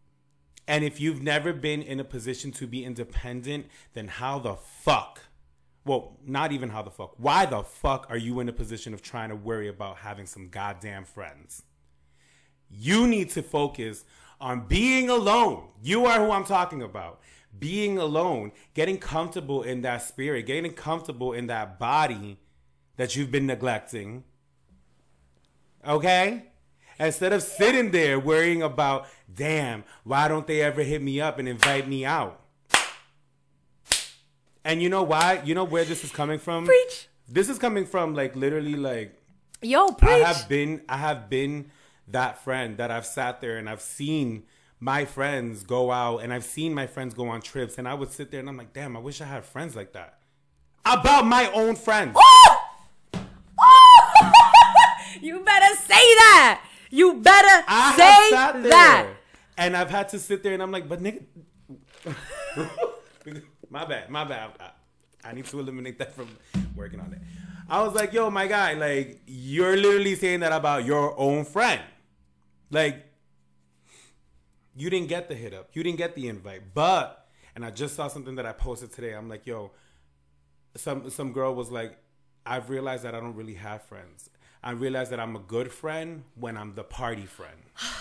And 0.68 0.84
if 0.84 1.02
you've 1.02 1.24
never 1.24 1.52
been 1.52 1.82
in 1.82 2.00
a 2.00 2.04
position 2.04 2.52
to 2.54 2.68
be 2.68 2.86
independent, 2.86 3.66
then 3.94 4.08
how 4.08 4.38
the 4.38 4.56
fuck? 4.56 5.22
Well, 5.84 6.18
not 6.24 6.52
even 6.52 6.70
how 6.70 6.84
the 6.84 6.92
fuck. 6.92 7.16
Why 7.18 7.48
the 7.48 7.64
fuck 7.64 8.06
are 8.10 8.18
you 8.18 8.40
in 8.40 8.48
a 8.48 8.54
position 8.54 8.94
of 8.94 9.02
trying 9.02 9.30
to 9.30 9.36
worry 9.36 9.68
about 9.68 9.98
having 9.98 10.28
some 10.28 10.50
goddamn 10.50 11.06
friends? 11.06 11.64
You 12.70 13.08
need 13.08 13.32
to 13.32 13.42
focus 13.42 14.06
on 14.40 14.68
being 14.68 15.10
alone. 15.10 15.70
You 15.82 16.06
are 16.06 16.24
who 16.24 16.32
I'm 16.32 16.46
talking 16.46 16.84
about. 16.84 17.20
Being 17.60 17.98
alone, 17.98 18.52
getting 18.74 18.98
comfortable 18.98 19.64
in 19.64 19.82
that 19.82 20.02
spirit, 20.02 20.46
getting 20.46 20.74
comfortable 20.74 21.34
in 21.34 21.48
that 21.48 21.78
body 21.78 22.38
that 22.98 23.16
you've 23.16 23.32
been 23.32 23.46
neglecting. 23.46 24.24
Okay? 25.88 26.44
Instead 27.00 27.34
of 27.34 27.42
sitting 27.42 27.92
there 27.92 28.20
worrying 28.20 28.62
about, 28.62 29.08
damn, 29.34 29.84
why 30.04 30.28
don't 30.28 30.48
they 30.48 30.62
ever 30.62 30.84
hit 30.84 31.02
me 31.02 31.22
up 31.22 31.40
and 31.40 31.48
invite 31.48 31.88
me 31.88 32.06
out? 32.06 32.42
And 34.66 34.82
you 34.82 34.90
know 34.90 35.04
why? 35.04 35.42
You 35.46 35.56
know 35.56 35.64
where 35.64 35.86
this 35.86 36.04
is 36.04 36.12
coming 36.12 36.40
from? 36.40 36.66
Preach. 36.66 37.08
This 37.28 37.50
is 37.50 37.58
coming 37.58 37.86
from 37.86 38.14
like 38.14 38.36
literally 38.36 38.76
like 38.76 39.16
Yo, 39.62 39.96
I 40.02 40.20
have 40.20 40.48
been 40.48 40.82
I 40.88 40.98
have 40.98 41.30
been 41.30 41.72
that 42.08 42.44
friend 42.44 42.78
that 42.78 42.92
I've 42.92 43.06
sat 43.06 43.42
there 43.42 43.58
and 43.58 43.70
I've 43.70 43.82
seen 43.82 44.44
my 44.80 45.06
friends 45.06 45.64
go 45.64 45.92
out 45.92 46.20
and 46.20 46.34
I've 46.34 46.44
seen 46.46 46.74
my 46.74 46.88
friends 46.88 47.14
go 47.14 47.28
on 47.28 47.42
trips 47.42 47.78
and 47.78 47.88
I 47.88 47.94
would 47.94 48.12
sit 48.12 48.32
there 48.32 48.40
and 48.40 48.50
I'm 48.50 48.58
like, 48.58 48.74
damn, 48.74 48.96
I 48.96 49.00
wish 49.00 49.20
I 49.22 49.26
had 49.26 49.46
friends 49.46 49.76
like 49.76 49.94
that. 49.94 50.20
About 50.86 51.26
my 51.26 51.52
own 51.52 51.76
friends. 51.76 52.18
you 55.22 55.40
better 55.42 55.76
say 55.76 55.96
that. 55.96 56.64
You 56.90 57.16
better 57.16 57.64
I 57.68 57.96
say 57.96 58.70
that. 58.70 59.08
and 59.58 59.76
I've 59.76 59.90
had 59.90 60.10
to 60.10 60.20
sit 60.20 60.42
there 60.44 60.54
and 60.54 60.64
I'm 60.64 60.72
like, 60.72 60.88
but 60.88 61.02
nigga, 61.02 61.24
my 63.70 63.86
bad, 63.86 64.10
my 64.10 64.24
bad. 64.24 64.52
I, 64.60 65.30
I 65.30 65.34
need 65.34 65.46
to 65.46 65.60
eliminate 65.60 66.00
that 66.00 66.14
from 66.14 66.30
working 66.76 67.00
on 67.02 67.12
it. 67.14 67.20
I 67.70 67.84
was 67.84 67.94
like, 67.94 68.14
yo, 68.14 68.32
my 68.32 68.48
guy, 68.48 68.74
like, 68.74 69.22
you're 69.28 69.78
literally 69.78 70.16
saying 70.16 70.40
that 70.40 70.54
about 70.54 70.86
your 70.86 71.20
own 71.20 71.46
friend. 71.46 71.82
Like, 72.72 73.06
you 74.80 74.90
didn't 74.90 75.10
get 75.10 75.28
the 75.28 75.36
hit 75.36 75.54
up, 75.54 75.70
you 75.74 75.84
didn't 75.84 75.98
get 75.98 76.16
the 76.16 76.28
invite, 76.28 76.74
but, 76.74 77.28
and 77.56 77.66
I 77.66 77.72
just 77.72 77.96
saw 77.96 78.08
something 78.08 78.36
that 78.36 78.46
I 78.46 78.54
posted 78.54 78.92
today. 78.92 79.14
I'm 79.14 79.28
like, 79.28 79.46
yo, 79.46 79.72
some 80.76 81.10
some 81.10 81.34
girl 81.34 81.54
was 81.54 81.70
like, 81.72 81.98
I've 82.46 82.70
realized 82.70 83.04
that 83.04 83.14
I 83.14 83.20
don't 83.20 83.36
really 83.36 83.56
have 83.56 83.84
friends. 83.84 84.30
I 84.64 84.72
realized 84.72 85.12
that 85.12 85.20
I'm 85.20 85.36
a 85.36 85.40
good 85.40 85.72
friend 85.72 86.24
when 86.36 86.58
I'm 86.58 86.76
the 86.76 86.84
party 86.84 87.26
friend. 87.26 87.62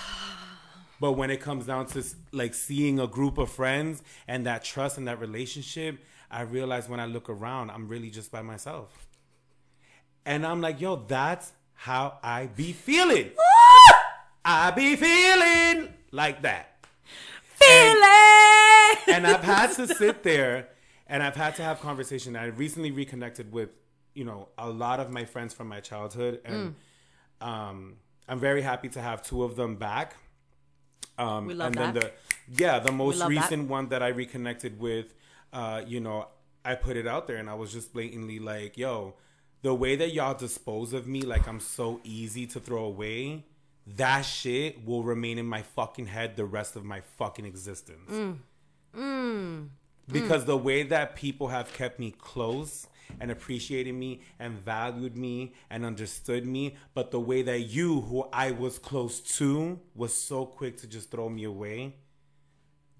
But 1.00 1.12
when 1.12 1.30
it 1.30 1.40
comes 1.40 1.64
down 1.66 1.86
to 1.90 2.04
like 2.32 2.54
seeing 2.54 2.98
a 2.98 3.06
group 3.06 3.38
of 3.38 3.48
friends 3.50 4.02
and 4.26 4.44
that 4.46 4.64
trust 4.64 4.98
and 4.98 5.06
that 5.06 5.20
relationship, 5.20 6.00
I 6.28 6.40
realize 6.42 6.88
when 6.88 6.98
I 6.98 7.06
look 7.06 7.30
around, 7.30 7.70
I'm 7.70 7.86
really 7.86 8.10
just 8.10 8.32
by 8.32 8.42
myself. 8.42 9.06
And 10.26 10.44
I'm 10.44 10.60
like, 10.60 10.80
yo, 10.80 10.96
that's 10.96 11.52
how 11.74 12.18
I 12.20 12.46
be 12.46 12.72
feeling. 12.72 13.30
I 14.50 14.70
be 14.70 14.96
feeling 14.96 15.92
like 16.10 16.40
that. 16.40 16.78
Feeling. 17.42 19.14
And 19.14 19.26
I've 19.26 19.44
had 19.44 19.72
to 19.74 19.86
sit 19.86 20.22
there 20.22 20.68
and 21.06 21.22
I've 21.22 21.36
had 21.36 21.54
to 21.56 21.62
have 21.62 21.80
conversation. 21.80 22.34
I 22.34 22.46
recently 22.46 22.90
reconnected 22.90 23.52
with, 23.52 23.68
you 24.14 24.24
know, 24.24 24.48
a 24.56 24.70
lot 24.70 25.00
of 25.00 25.10
my 25.10 25.26
friends 25.26 25.52
from 25.52 25.68
my 25.68 25.80
childhood 25.80 26.40
and 26.46 26.74
um 27.42 27.96
I'm 28.26 28.40
very 28.40 28.62
happy 28.62 28.88
to 28.90 29.00
have 29.02 29.22
two 29.22 29.44
of 29.44 29.54
them 29.56 29.76
back. 29.76 30.16
Um, 31.18 31.46
We 31.46 31.54
love 31.54 31.68
and 31.68 31.76
then 31.76 31.94
that. 31.94 32.14
the 32.48 32.62
yeah, 32.64 32.78
the 32.78 32.92
most 32.92 33.18
love 33.18 33.28
that. 33.28 33.42
recent 33.42 33.68
one 33.68 33.88
that 33.90 34.02
I 34.02 34.08
reconnected 34.08 34.80
with, 34.80 35.12
uh, 35.52 35.82
you 35.86 36.00
know, 36.00 36.28
I 36.64 36.74
put 36.74 36.96
it 36.96 37.06
out 37.06 37.26
there 37.26 37.36
and 37.36 37.50
I 37.50 37.54
was 37.54 37.70
just 37.70 37.92
blatantly 37.92 38.38
like, 38.38 38.78
yo, 38.78 39.14
the 39.60 39.74
way 39.74 39.94
that 39.96 40.14
y'all 40.14 40.32
dispose 40.34 40.94
of 40.94 41.06
me, 41.06 41.20
like 41.22 41.46
I'm 41.46 41.60
so 41.60 42.00
easy 42.02 42.46
to 42.46 42.60
throw 42.60 42.84
away, 42.84 43.44
that 43.96 44.22
shit 44.22 44.84
will 44.84 45.02
remain 45.02 45.38
in 45.38 45.46
my 45.46 45.62
fucking 45.62 46.06
head 46.06 46.36
the 46.36 46.44
rest 46.44 46.76
of 46.76 46.84
my 46.84 47.00
fucking 47.16 47.44
existence. 47.44 48.10
Mm. 48.10 48.36
Mm. 48.96 49.68
Because 50.10 50.42
mm. 50.44 50.46
the 50.46 50.56
way 50.56 50.82
that 50.84 51.16
people 51.16 51.48
have 51.48 51.72
kept 51.72 51.98
me 51.98 52.10
close 52.10 52.86
and 53.20 53.30
appreciated 53.30 53.94
me 53.94 54.20
and 54.38 54.58
valued 54.64 55.16
me 55.16 55.54
and 55.70 55.84
understood 55.84 56.46
me, 56.46 56.76
but 56.94 57.10
the 57.10 57.20
way 57.20 57.42
that 57.42 57.60
you, 57.60 58.02
who 58.02 58.28
I 58.32 58.50
was 58.50 58.78
close 58.78 59.20
to, 59.38 59.80
was 59.94 60.12
so 60.12 60.44
quick 60.44 60.76
to 60.78 60.86
just 60.86 61.10
throw 61.10 61.28
me 61.28 61.44
away, 61.44 61.96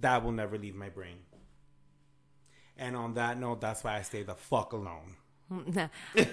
that 0.00 0.24
will 0.24 0.32
never 0.32 0.58
leave 0.58 0.74
my 0.74 0.88
brain. 0.88 1.16
And 2.78 2.96
on 2.96 3.14
that 3.14 3.38
note, 3.38 3.60
that's 3.60 3.82
why 3.82 3.96
I 3.96 4.02
stay 4.02 4.22
the 4.22 4.34
fuck 4.34 4.72
alone. 4.72 5.16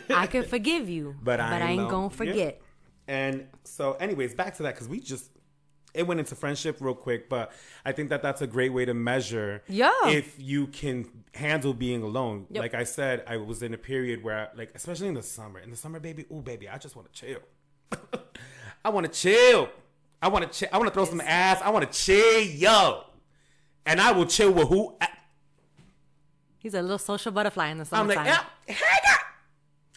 I 0.10 0.28
can 0.28 0.43
forgive 0.43 0.89
you, 0.89 1.16
But 1.18 1.38
but, 1.38 1.39
I 1.39 1.60
I 1.60 1.72
ain't 1.72 1.82
ain't 1.82 1.89
gonna 1.89 2.10
forget. 2.10 2.62
And 3.08 3.47
so, 3.64 3.93
anyways, 3.93 4.34
back 4.34 4.56
to 4.58 4.64
that 4.64 4.76
because 4.76 4.88
we 4.88 4.99
just 4.99 5.30
it 5.93 6.06
went 6.06 6.20
into 6.20 6.36
friendship 6.36 6.78
real 6.82 6.93
quick, 6.93 7.30
but 7.30 7.53
I 7.86 7.93
think 7.93 8.10
that 8.10 8.22
that's 8.22 8.41
a 8.41 8.47
great 8.47 8.74
way 8.74 8.84
to 8.84 8.93
measure 8.93 9.64
Yeah. 9.70 9.93
if 10.10 10.36
you 10.38 10.68
can 10.68 11.08
handle 11.34 11.74
being 11.74 12.03
alone. 12.03 12.47
Yep. 12.49 12.62
Like 12.62 12.74
I 12.74 12.84
said, 12.84 13.24
I 13.28 13.38
was 13.38 13.64
in 13.64 13.74
a 13.74 13.78
period 13.78 14.22
where, 14.22 14.49
like, 14.58 14.72
especially 14.76 15.08
in 15.08 15.14
the 15.14 15.24
summer, 15.24 15.60
in 15.60 15.70
the 15.72 15.78
summer, 15.78 16.01
baby, 16.01 16.26
ooh, 16.34 16.41
baby, 16.41 16.68
I 16.68 16.78
just 16.78 16.97
want 16.97 17.14
to 17.14 17.14
chill. 17.26 17.39
I 18.84 18.89
want 18.89 19.06
to 19.06 19.12
chill. 19.20 19.70
I 20.22 20.28
want 20.28 20.51
to 20.51 20.60
chill. 20.60 20.68
I 20.74 20.78
want 20.80 20.89
to 20.89 20.93
throw 20.93 21.06
some 21.06 21.22
ass. 21.22 21.62
I 21.64 21.70
want 21.70 21.89
to 21.89 21.97
chill, 21.97 22.41
yo. 22.41 23.03
And 23.86 24.01
I 24.01 24.12
will 24.12 24.26
chill 24.26 24.51
with 24.51 24.68
who. 24.68 24.97
He's 26.58 26.74
a 26.74 26.82
little 26.82 26.97
social 26.97 27.32
butterfly 27.32 27.70
in 27.70 27.78
the 27.78 27.86
summer. 27.86 28.12
I'm 28.12 28.18
like, 28.18 28.26
yeah. 28.68 28.76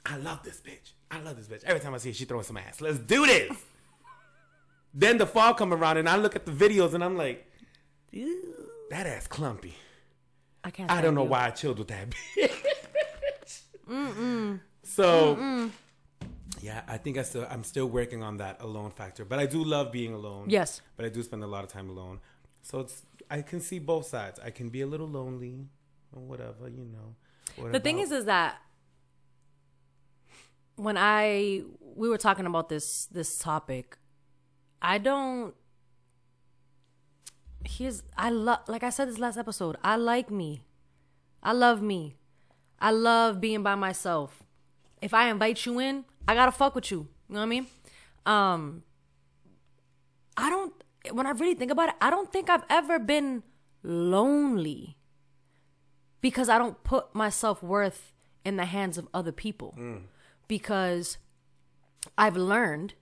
I 0.08 0.16
love 0.16 0.42
this 0.42 0.60
bitch. 0.60 0.92
I 1.10 1.20
love 1.20 1.36
this 1.36 1.46
bitch. 1.48 1.64
Every 1.64 1.80
time 1.80 1.94
I 1.94 1.98
see 1.98 2.10
her, 2.10 2.14
she 2.14 2.24
throwing 2.24 2.44
some 2.44 2.56
ass. 2.56 2.80
Let's 2.80 2.98
do 2.98 3.26
this. 3.26 3.56
then 4.94 5.18
the 5.18 5.26
fall 5.26 5.54
come 5.54 5.72
around, 5.72 5.98
and 5.98 6.08
I 6.08 6.16
look 6.16 6.34
at 6.36 6.46
the 6.46 6.52
videos, 6.52 6.94
and 6.94 7.04
I'm 7.04 7.16
like, 7.16 7.46
that 8.90 9.06
ass 9.06 9.26
clumpy. 9.26 9.74
I 10.64 10.70
can't. 10.70 10.90
I 10.90 11.00
don't 11.00 11.14
know 11.14 11.24
you. 11.24 11.30
why 11.30 11.46
I 11.46 11.50
chilled 11.50 11.78
with 11.78 11.88
that 11.88 12.10
bitch. 12.10 13.62
Mm-mm. 13.88 14.60
So, 14.90 15.70
yeah, 16.62 16.80
I 16.88 16.96
think 16.96 17.18
I 17.18 17.22
still 17.22 17.46
I'm 17.50 17.62
still 17.62 17.86
working 17.86 18.22
on 18.22 18.38
that 18.38 18.62
alone 18.62 18.90
factor, 18.90 19.24
but 19.26 19.38
I 19.38 19.44
do 19.44 19.62
love 19.62 19.92
being 19.92 20.14
alone. 20.14 20.46
Yes. 20.48 20.80
but 20.96 21.04
I 21.04 21.10
do 21.10 21.22
spend 21.22 21.44
a 21.44 21.46
lot 21.46 21.62
of 21.62 21.70
time 21.70 21.90
alone. 21.90 22.20
So 22.62 22.80
it's 22.80 23.02
I 23.30 23.42
can 23.42 23.60
see 23.60 23.78
both 23.78 24.06
sides. 24.06 24.40
I 24.42 24.50
can 24.50 24.70
be 24.70 24.80
a 24.80 24.86
little 24.86 25.06
lonely 25.06 25.66
or 26.16 26.22
whatever, 26.22 26.68
you 26.68 26.86
know. 26.86 27.14
What 27.56 27.72
The 27.72 27.80
thing 27.80 27.98
is, 27.98 28.10
is 28.10 28.24
that 28.24 28.56
when 30.78 30.96
I 30.96 31.62
we 31.94 32.08
were 32.08 32.18
talking 32.18 32.46
about 32.46 32.68
this 32.68 33.06
this 33.06 33.38
topic, 33.38 33.98
I 34.80 34.98
don't. 34.98 35.54
Here's 37.64 38.02
I 38.16 38.30
love 38.30 38.60
like 38.68 38.82
I 38.82 38.90
said 38.90 39.08
this 39.08 39.18
last 39.18 39.36
episode. 39.36 39.76
I 39.82 39.96
like 39.96 40.30
me. 40.30 40.62
I 41.42 41.52
love 41.52 41.82
me. 41.82 42.16
I 42.80 42.90
love 42.92 43.40
being 43.40 43.62
by 43.62 43.74
myself. 43.74 44.42
If 45.02 45.12
I 45.12 45.28
invite 45.28 45.66
you 45.66 45.78
in, 45.80 46.04
I 46.26 46.34
gotta 46.34 46.52
fuck 46.52 46.74
with 46.74 46.90
you. 46.90 47.08
You 47.28 47.34
know 47.34 47.40
what 47.40 47.46
I 47.46 47.46
mean? 47.46 47.66
Um, 48.24 48.82
I 50.36 50.48
don't. 50.50 50.72
When 51.12 51.26
I 51.26 51.30
really 51.30 51.54
think 51.54 51.70
about 51.70 51.90
it, 51.90 51.94
I 52.00 52.10
don't 52.10 52.32
think 52.32 52.48
I've 52.48 52.64
ever 52.70 52.98
been 52.98 53.42
lonely 53.82 54.96
because 56.20 56.48
I 56.48 56.58
don't 56.58 56.82
put 56.84 57.14
my 57.14 57.30
self 57.30 57.62
worth 57.62 58.12
in 58.44 58.56
the 58.56 58.64
hands 58.64 58.98
of 58.98 59.08
other 59.12 59.32
people. 59.32 59.74
Because 60.48 61.18
I've 62.16 62.36
learned 62.36 62.94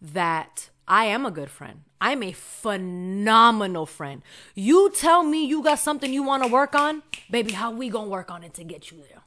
that 0.00 0.70
I 0.86 1.06
am 1.06 1.24
a 1.26 1.30
good 1.30 1.50
friend. 1.50 1.80
I'm 2.00 2.22
a 2.22 2.32
phenomenal 2.32 3.86
friend. 3.86 4.22
You 4.54 4.90
tell 4.90 5.22
me 5.22 5.44
you 5.46 5.62
got 5.62 5.78
something 5.78 6.12
you 6.12 6.22
want 6.22 6.42
to 6.42 6.48
work 6.48 6.74
on, 6.74 7.02
baby, 7.30 7.52
how 7.52 7.70
we 7.70 7.88
going 7.88 8.06
to 8.06 8.10
work 8.10 8.30
on 8.30 8.42
it 8.42 8.54
to 8.54 8.64
get 8.64 8.90
you 8.90 8.98
there? 9.08 9.22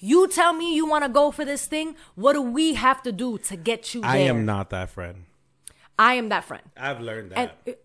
You 0.00 0.26
tell 0.28 0.52
me 0.52 0.74
you 0.74 0.86
want 0.86 1.04
to 1.04 1.08
go 1.08 1.30
for 1.30 1.44
this 1.44 1.66
thing, 1.66 1.94
what 2.16 2.32
do 2.32 2.42
we 2.42 2.74
have 2.74 3.02
to 3.02 3.12
do 3.12 3.38
to 3.38 3.56
get 3.56 3.94
you 3.94 4.00
there? 4.00 4.10
I 4.10 4.16
am 4.18 4.44
not 4.44 4.70
that 4.70 4.90
friend. 4.90 5.24
I 5.96 6.14
am 6.14 6.28
that 6.30 6.44
friend. 6.44 6.64
I've 6.76 7.00
learned 7.00 7.32
And 7.34 7.50
that. 7.64 7.80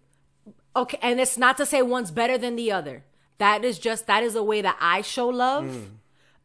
okay, 0.75 0.97
and 1.01 1.19
it's 1.19 1.37
not 1.37 1.57
to 1.57 1.65
say 1.65 1.81
one's 1.83 2.09
better 2.11 2.37
than 2.37 2.55
the 2.55 2.71
other. 2.71 3.03
That 3.37 3.63
is 3.63 3.77
just 3.77 4.07
that 4.07 4.23
is 4.23 4.35
a 4.35 4.43
way 4.43 4.61
that 4.61 4.77
I 4.79 5.01
show 5.01 5.27
love. 5.27 5.89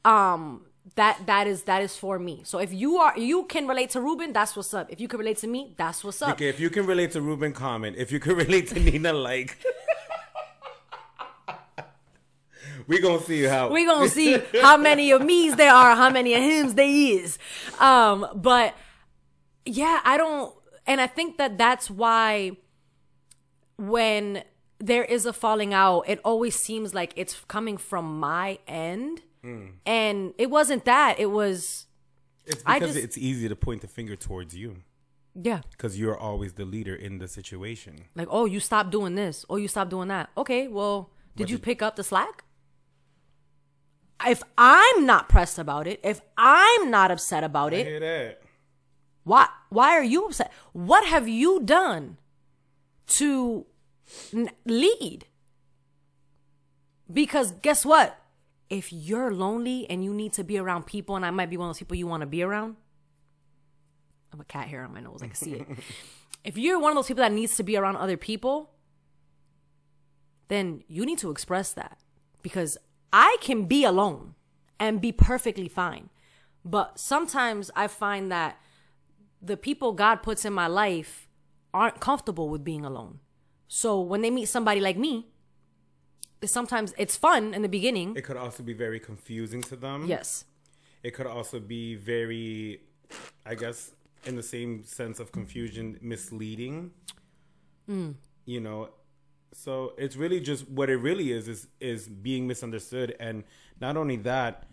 Um 0.04 0.62
that 0.94 1.26
that 1.26 1.46
is 1.46 1.64
that 1.64 1.82
is 1.82 1.96
for 1.96 2.18
me. 2.18 2.42
So 2.44 2.58
if 2.58 2.72
you 2.72 2.96
are 2.98 3.18
you 3.18 3.44
can 3.44 3.66
relate 3.66 3.90
to 3.90 4.00
Ruben, 4.00 4.32
that's 4.32 4.56
what's 4.56 4.72
up. 4.74 4.90
If 4.90 5.00
you 5.00 5.08
can 5.08 5.18
relate 5.18 5.38
to 5.38 5.46
me, 5.46 5.74
that's 5.76 6.04
what's 6.04 6.22
up. 6.22 6.30
okay, 6.32 6.48
if 6.48 6.60
you 6.60 6.70
can 6.70 6.86
relate 6.86 7.12
to 7.12 7.20
Ruben, 7.20 7.52
comment. 7.52 7.96
If 7.98 8.12
you 8.12 8.20
can 8.20 8.36
relate 8.44 8.68
to 8.68 8.80
Nina, 8.80 9.12
like. 9.12 9.58
we 12.86 13.00
gonna 13.00 13.20
see 13.20 13.42
how 13.44 13.70
we 13.70 13.84
gonna 13.84 14.08
see 14.08 14.38
how 14.62 14.76
many 14.76 15.10
of 15.10 15.22
me's 15.22 15.56
there 15.56 15.72
are, 15.72 15.94
how 15.94 16.10
many 16.10 16.34
of 16.34 16.40
hims 16.42 16.74
there 16.74 16.88
is. 16.88 17.38
Um, 17.78 18.26
but 18.34 18.74
yeah, 19.64 20.00
I 20.04 20.16
don't, 20.16 20.54
and 20.86 21.00
I 21.00 21.06
think 21.06 21.36
that 21.38 21.58
that's 21.58 21.90
why 21.90 22.52
when 23.76 24.42
there 24.78 25.04
is 25.04 25.26
a 25.26 25.32
falling 25.32 25.74
out, 25.74 26.04
it 26.08 26.20
always 26.24 26.56
seems 26.56 26.94
like 26.94 27.12
it's 27.16 27.34
coming 27.48 27.76
from 27.76 28.18
my 28.18 28.58
end, 28.66 29.22
Hmm. 29.42 29.66
and 29.86 30.34
it 30.38 30.50
wasn't 30.50 30.84
that. 30.84 31.18
It 31.18 31.30
was 31.30 31.86
It's 32.46 32.62
because 32.62 32.94
just- 32.94 33.04
it's 33.04 33.18
easy 33.18 33.48
to 33.48 33.56
point 33.56 33.80
the 33.82 33.88
finger 33.88 34.16
towards 34.16 34.54
you 34.56 34.82
yeah, 35.40 35.60
because 35.70 35.98
you're 35.98 36.16
always 36.18 36.54
the 36.54 36.64
leader 36.64 36.94
in 36.94 37.18
the 37.18 37.28
situation. 37.28 38.04
like 38.16 38.28
oh, 38.30 38.44
you 38.46 38.58
stopped 38.60 38.90
doing 38.90 39.14
this, 39.14 39.44
Oh, 39.48 39.56
you 39.56 39.68
stopped 39.68 39.90
doing 39.90 40.08
that. 40.08 40.30
Okay, 40.36 40.66
well, 40.68 41.10
did 41.36 41.44
What 41.44 41.50
you 41.50 41.56
did- 41.58 41.62
pick 41.64 41.82
up 41.82 41.94
the 41.96 42.02
slack? 42.02 42.44
If 44.26 44.42
I'm 44.58 45.06
not 45.06 45.28
pressed 45.28 45.58
about 45.60 45.86
it, 45.86 46.00
if 46.02 46.20
I'm 46.36 46.90
not 46.90 47.12
upset 47.12 47.44
about 47.44 47.72
I 47.72 47.76
it, 47.76 47.86
hear 47.86 48.00
that. 48.00 48.42
Why 49.22 49.46
why 49.68 49.90
are 49.92 50.02
you 50.02 50.24
upset? 50.26 50.50
What 50.72 51.04
have 51.06 51.28
you 51.28 51.60
done 51.60 52.16
to 53.18 53.66
lead? 54.64 55.26
Because 57.12 57.52
guess 57.62 57.84
what? 57.86 58.18
If 58.70 58.92
you're 58.92 59.32
lonely 59.32 59.88
and 59.88 60.04
you 60.04 60.12
need 60.12 60.32
to 60.34 60.44
be 60.44 60.58
around 60.58 60.86
people, 60.86 61.16
and 61.16 61.24
I 61.24 61.30
might 61.30 61.50
be 61.50 61.56
one 61.56 61.68
of 61.68 61.74
those 61.74 61.78
people 61.78 61.96
you 61.96 62.06
want 62.06 62.20
to 62.20 62.26
be 62.26 62.42
around. 62.42 62.76
I 64.30 64.36
have 64.36 64.40
a 64.40 64.44
cat 64.44 64.68
hair 64.68 64.84
on 64.84 64.92
my 64.92 65.00
nose. 65.00 65.20
I 65.22 65.26
can 65.26 65.34
see 65.34 65.54
it. 65.54 65.66
if 66.44 66.58
you're 66.58 66.78
one 66.78 66.90
of 66.92 66.96
those 66.96 67.06
people 67.06 67.22
that 67.22 67.32
needs 67.32 67.56
to 67.56 67.62
be 67.62 67.76
around 67.76 67.96
other 67.96 68.16
people, 68.16 68.70
then 70.48 70.82
you 70.86 71.06
need 71.06 71.18
to 71.18 71.30
express 71.30 71.72
that. 71.72 71.98
Because 72.42 72.76
I 73.12 73.38
can 73.40 73.64
be 73.64 73.84
alone 73.84 74.34
and 74.78 75.00
be 75.00 75.12
perfectly 75.12 75.68
fine. 75.68 76.10
But 76.64 76.98
sometimes 76.98 77.70
I 77.74 77.86
find 77.86 78.30
that 78.30 78.58
the 79.40 79.56
people 79.56 79.92
God 79.92 80.16
puts 80.16 80.44
in 80.44 80.52
my 80.52 80.66
life 80.66 81.28
aren't 81.72 82.00
comfortable 82.00 82.48
with 82.48 82.64
being 82.64 82.84
alone. 82.84 83.20
So 83.68 84.00
when 84.00 84.22
they 84.22 84.30
meet 84.30 84.46
somebody 84.46 84.80
like 84.80 84.96
me, 84.96 85.26
sometimes 86.44 86.94
it's 86.98 87.16
fun 87.16 87.54
in 87.54 87.62
the 87.62 87.68
beginning. 87.68 88.16
It 88.16 88.22
could 88.22 88.36
also 88.36 88.62
be 88.62 88.72
very 88.72 89.00
confusing 89.00 89.62
to 89.62 89.76
them. 89.76 90.06
Yes. 90.06 90.44
It 91.02 91.12
could 91.12 91.26
also 91.26 91.60
be 91.60 91.94
very, 91.94 92.80
I 93.46 93.54
guess, 93.54 93.92
in 94.24 94.36
the 94.36 94.42
same 94.42 94.84
sense 94.84 95.20
of 95.20 95.32
confusion, 95.32 95.98
misleading. 96.00 96.90
Hmm. 97.86 98.12
You 98.44 98.60
know, 98.60 98.90
so 99.52 99.94
it's 99.96 100.16
really 100.16 100.40
just 100.40 100.68
what 100.68 100.90
it 100.90 100.96
really 100.96 101.32
is 101.32 101.48
is 101.48 101.68
is 101.80 102.08
being 102.08 102.46
misunderstood, 102.46 103.16
and 103.18 103.44
not 103.80 103.96
only 103.96 104.16
that, 104.16 104.64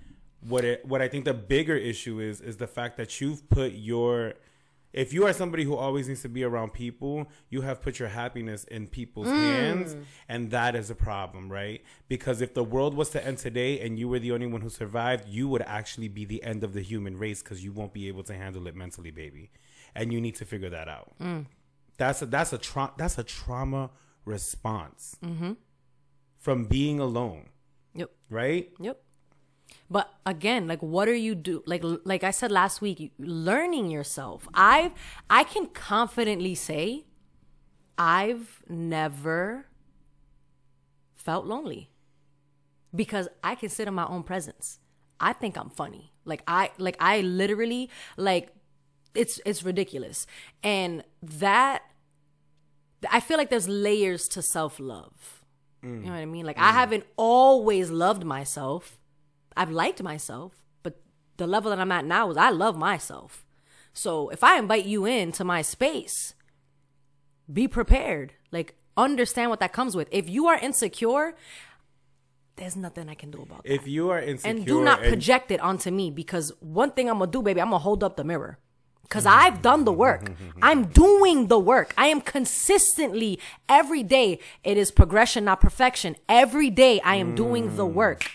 what 0.41 0.65
it 0.65 0.85
what 0.85 1.01
I 1.01 1.07
think 1.07 1.25
the 1.25 1.33
bigger 1.33 1.75
issue 1.75 2.19
is 2.19 2.41
is 2.41 2.57
the 2.57 2.67
fact 2.67 2.97
that 2.97 3.21
you've 3.21 3.49
put 3.49 3.73
your 3.73 4.33
if 4.95 5.11
you 5.11 5.25
are 5.25 5.33
somebody 5.33 5.65
who 5.65 5.75
always 5.75 6.07
needs 6.07 6.21
to 6.21 6.29
be 6.29 6.45
around 6.45 6.71
people, 6.71 7.27
you 7.49 7.61
have 7.61 7.81
put 7.81 7.99
your 7.99 8.07
happiness 8.07 8.63
in 8.63 8.87
people's 8.87 9.27
mm. 9.27 9.37
hands, 9.37 9.93
and 10.29 10.51
that 10.51 10.73
is 10.73 10.89
a 10.89 10.95
problem, 10.95 11.51
right? 11.51 11.83
Because 12.07 12.39
if 12.39 12.53
the 12.53 12.63
world 12.63 12.95
was 12.95 13.09
to 13.09 13.23
end 13.23 13.37
today 13.37 13.81
and 13.81 13.99
you 13.99 14.07
were 14.07 14.19
the 14.19 14.31
only 14.31 14.47
one 14.47 14.61
who 14.61 14.69
survived, 14.69 15.27
you 15.27 15.49
would 15.49 15.61
actually 15.63 16.07
be 16.07 16.23
the 16.23 16.41
end 16.43 16.63
of 16.63 16.71
the 16.73 16.81
human 16.81 17.17
race 17.17 17.43
because 17.43 17.61
you 17.61 17.73
won't 17.73 17.91
be 17.91 18.07
able 18.07 18.23
to 18.23 18.33
handle 18.33 18.67
it 18.67 18.75
mentally, 18.75 19.11
baby, 19.11 19.51
and 19.93 20.13
you 20.13 20.21
need 20.21 20.35
to 20.35 20.45
figure 20.45 20.69
that 20.69 20.87
out. 20.87 21.11
Mm. 21.21 21.47
That's 21.97 22.21
a 22.21 22.25
that's 22.27 22.53
a 22.53 22.57
tra- 22.57 22.93
that's 22.97 23.17
a 23.17 23.23
trauma 23.23 23.89
response 24.23 25.17
mm-hmm. 25.21 25.53
from 26.39 26.65
being 26.65 27.01
alone, 27.01 27.49
Yep. 27.95 28.11
right? 28.29 28.71
Yep. 28.79 29.01
But 29.89 30.11
again, 30.25 30.67
like 30.67 30.81
what 30.81 31.07
are 31.07 31.15
you 31.15 31.35
do 31.35 31.63
like 31.65 31.83
like 31.83 32.23
I 32.23 32.31
said 32.31 32.51
last 32.51 32.81
week, 32.81 33.11
learning 33.19 33.91
yourself. 33.91 34.47
i've 34.53 34.91
I 35.29 35.43
can 35.43 35.67
confidently 35.67 36.55
say 36.55 37.05
I've 37.97 38.63
never 38.67 39.67
felt 41.15 41.45
lonely 41.45 41.89
because 42.93 43.27
I 43.43 43.55
consider 43.55 43.91
my 43.91 44.05
own 44.05 44.23
presence. 44.23 44.79
I 45.19 45.33
think 45.33 45.57
I'm 45.57 45.69
funny. 45.69 46.13
Like 46.25 46.41
I 46.47 46.71
like 46.77 46.97
I 46.99 47.21
literally 47.21 47.89
like 48.17 48.53
it's 49.13 49.39
it's 49.45 49.63
ridiculous. 49.63 50.25
And 50.63 51.03
that 51.21 51.83
I 53.11 53.19
feel 53.19 53.37
like 53.37 53.49
there's 53.49 53.69
layers 53.69 54.27
to 54.29 54.41
self-love. 54.41 55.43
You 55.83 55.89
know 55.89 56.11
what 56.13 56.17
I 56.17 56.25
mean? 56.25 56.47
Like 56.47 56.57
I 56.57 56.71
mm. 56.71 56.73
haven't 56.73 57.05
always 57.15 57.91
loved 57.91 58.23
myself. 58.23 58.97
I've 59.57 59.71
liked 59.71 60.01
myself, 60.01 60.53
but 60.83 61.01
the 61.37 61.47
level 61.47 61.69
that 61.71 61.79
I'm 61.79 61.91
at 61.91 62.05
now 62.05 62.29
is 62.29 62.37
I 62.37 62.49
love 62.49 62.77
myself. 62.77 63.45
So 63.93 64.29
if 64.29 64.43
I 64.43 64.57
invite 64.57 64.85
you 64.85 65.05
into 65.05 65.43
my 65.43 65.61
space, 65.61 66.33
be 67.51 67.67
prepared. 67.67 68.33
Like 68.51 68.75
understand 68.97 69.49
what 69.49 69.59
that 69.59 69.73
comes 69.73 69.95
with. 69.95 70.07
If 70.11 70.29
you 70.29 70.47
are 70.47 70.57
insecure, 70.57 71.35
there's 72.57 72.75
nothing 72.75 73.09
I 73.09 73.15
can 73.15 73.31
do 73.31 73.41
about 73.41 73.63
that. 73.63 73.73
If 73.73 73.87
you 73.87 74.09
are 74.09 74.19
insecure 74.19 74.57
And 74.57 74.65
do 74.65 74.83
not 74.83 74.99
and- 74.99 75.09
project 75.09 75.51
it 75.51 75.59
onto 75.59 75.91
me 75.91 76.11
because 76.11 76.51
one 76.59 76.91
thing 76.91 77.09
I'm 77.09 77.19
gonna 77.19 77.31
do, 77.31 77.41
baby, 77.41 77.61
I'm 77.61 77.67
gonna 77.67 77.79
hold 77.79 78.03
up 78.03 78.15
the 78.15 78.23
mirror. 78.23 78.59
Cause 79.07 79.25
mm-hmm. 79.25 79.39
I've 79.39 79.61
done 79.61 79.85
the 79.85 79.93
work. 79.93 80.29
Mm-hmm. 80.29 80.59
I'm 80.63 80.85
doing 80.85 81.47
the 81.47 81.59
work. 81.59 81.93
I 81.95 82.07
am 82.07 82.21
consistently 82.21 83.39
every 83.69 84.01
day. 84.01 84.39
It 84.63 84.77
is 84.77 84.89
progression, 84.89 85.45
not 85.45 85.61
perfection. 85.61 86.15
Every 86.27 86.71
day 86.71 86.99
I 87.01 87.17
am 87.17 87.35
doing 87.35 87.75
the 87.75 87.85
mm. 87.85 87.93
work. 87.93 88.31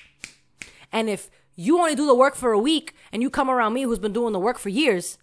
And 0.93 1.09
if 1.09 1.31
you 1.57 1.79
only 1.79 1.95
do 1.95 2.07
the 2.07 2.15
work 2.15 2.35
for 2.35 2.53
a 2.53 2.59
week 2.59 2.95
and 3.13 3.23
you 3.23 3.31
come 3.31 3.51
around 3.51 3.75
me 3.75 3.83
who's 3.83 3.99
been 3.99 4.13
doing 4.13 4.33
the 4.33 4.41
work 4.41 4.59
for 4.59 4.69
years, 4.69 5.19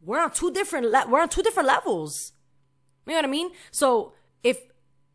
we're 0.00 0.22
on 0.22 0.30
two 0.30 0.52
different 0.52 0.90
le- 0.90 1.06
we're 1.08 1.20
on 1.20 1.28
two 1.28 1.42
different 1.42 1.66
levels. 1.66 2.32
You 3.06 3.12
know 3.12 3.18
what 3.18 3.24
I 3.24 3.28
mean? 3.28 3.50
So 3.70 4.12
if 4.42 4.58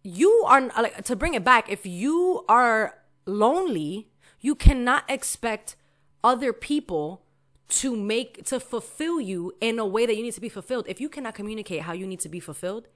you 0.04 0.30
are 0.48 0.62
like 0.62 1.04
to 1.04 1.16
bring 1.16 1.34
it 1.34 1.44
back, 1.44 1.70
if 1.70 1.86
you 1.86 2.46
are 2.48 2.96
lonely, 3.26 4.10
you 4.40 4.56
cannot 4.56 5.04
expect 5.10 5.76
other 6.24 6.54
people 6.54 7.24
to 7.70 7.96
make 7.96 8.44
to 8.46 8.60
fulfill 8.60 9.22
you 9.22 9.54
in 9.62 9.80
a 9.80 9.86
way 9.86 10.06
that 10.06 10.16
you 10.16 10.24
need 10.24 10.34
to 10.34 10.42
be 10.42 10.50
fulfilled. 10.50 10.86
If 10.88 11.00
you 11.00 11.10
cannot 11.10 11.36
communicate 11.36 11.82
how 11.84 11.94
you 11.94 12.06
need 12.06 12.20
to 12.22 12.30
be 12.30 12.40
fulfilled, 12.40 12.88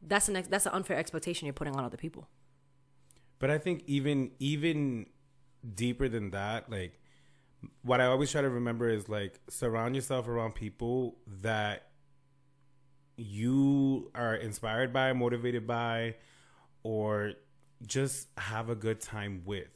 that's 0.00 0.28
an 0.28 0.42
that's 0.48 0.66
an 0.66 0.72
unfair 0.72 0.96
expectation 0.96 1.46
you're 1.46 1.52
putting 1.52 1.74
on 1.76 1.84
other 1.84 1.96
people. 1.96 2.28
But 3.38 3.50
I 3.50 3.58
think 3.58 3.82
even 3.86 4.30
even 4.38 5.06
deeper 5.74 6.08
than 6.08 6.30
that, 6.30 6.70
like 6.70 6.98
what 7.82 8.00
I 8.00 8.06
always 8.06 8.30
try 8.30 8.42
to 8.42 8.50
remember 8.50 8.88
is 8.88 9.08
like 9.08 9.40
surround 9.48 9.94
yourself 9.94 10.28
around 10.28 10.54
people 10.54 11.16
that 11.42 11.88
you 13.16 14.10
are 14.14 14.34
inspired 14.34 14.92
by, 14.92 15.12
motivated 15.12 15.66
by, 15.66 16.16
or 16.82 17.32
just 17.86 18.28
have 18.38 18.68
a 18.68 18.74
good 18.74 19.00
time 19.00 19.42
with. 19.44 19.68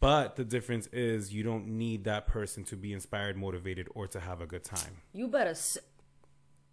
But 0.00 0.36
the 0.36 0.44
difference 0.44 0.86
is 0.92 1.32
you 1.32 1.42
don't 1.42 1.66
need 1.68 2.04
that 2.04 2.26
person 2.26 2.64
to 2.64 2.76
be 2.76 2.92
inspired, 2.92 3.36
motivated, 3.36 3.88
or 3.94 4.06
to 4.08 4.20
have 4.20 4.40
a 4.40 4.46
good 4.46 4.64
time. 4.64 4.98
You 5.12 5.28
better 5.28 5.50
s- 5.50 5.78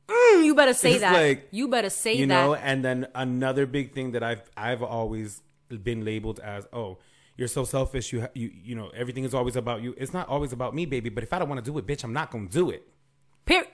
Mm, 0.07 0.45
you 0.45 0.53
better 0.53 0.75
say 0.75 0.91
It's 0.93 1.01
that. 1.01 1.13
like, 1.13 1.47
you 1.49 1.67
better 1.67 1.89
say 1.89 2.13
you 2.13 2.27
that. 2.27 2.41
You 2.43 2.47
know 2.49 2.53
and 2.53 2.85
then 2.85 3.07
another 3.15 3.65
big 3.65 3.91
thing 3.93 4.11
that 4.11 4.21
i've 4.21 4.43
i've 4.55 4.83
always 4.83 5.41
been 5.81 6.05
labeled 6.05 6.39
as 6.41 6.67
oh 6.71 6.99
you're 7.37 7.47
so 7.47 7.63
selfish 7.65 8.11
you 8.13 8.27
you 8.33 8.51
you 8.63 8.75
know 8.75 8.89
everything 8.95 9.23
is 9.23 9.33
always 9.33 9.55
about 9.55 9.81
you 9.81 9.93
it's 9.97 10.13
not 10.13 10.27
always 10.29 10.51
about 10.53 10.73
me 10.73 10.85
baby 10.85 11.09
but 11.09 11.23
if 11.23 11.33
i 11.33 11.39
don't 11.39 11.49
want 11.49 11.63
to 11.63 11.71
do 11.71 11.77
it 11.77 11.85
bitch 11.85 12.03
i'm 12.03 12.13
not 12.13 12.31
gonna 12.31 12.47
do 12.47 12.69
it 12.69 12.87
Period. 13.45 13.67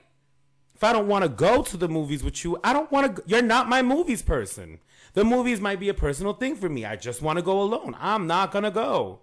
if 0.74 0.82
i 0.84 0.92
don't 0.92 1.06
want 1.08 1.22
to 1.22 1.28
go 1.28 1.62
to 1.62 1.76
the 1.76 1.88
movies 1.88 2.22
with 2.24 2.44
you 2.44 2.58
i 2.64 2.72
don't 2.72 2.90
want 2.90 3.16
to 3.16 3.22
you're 3.26 3.42
not 3.42 3.68
my 3.68 3.82
movies 3.82 4.20
person 4.22 4.78
the 5.14 5.24
movies 5.24 5.60
might 5.60 5.78
be 5.78 5.88
a 5.88 5.94
personal 5.94 6.32
thing 6.32 6.56
for 6.56 6.68
me 6.68 6.84
i 6.84 6.96
just 6.96 7.22
want 7.22 7.38
to 7.38 7.42
go 7.42 7.60
alone 7.62 7.96
i'm 8.00 8.26
not 8.26 8.50
gonna 8.50 8.70
go 8.70 9.20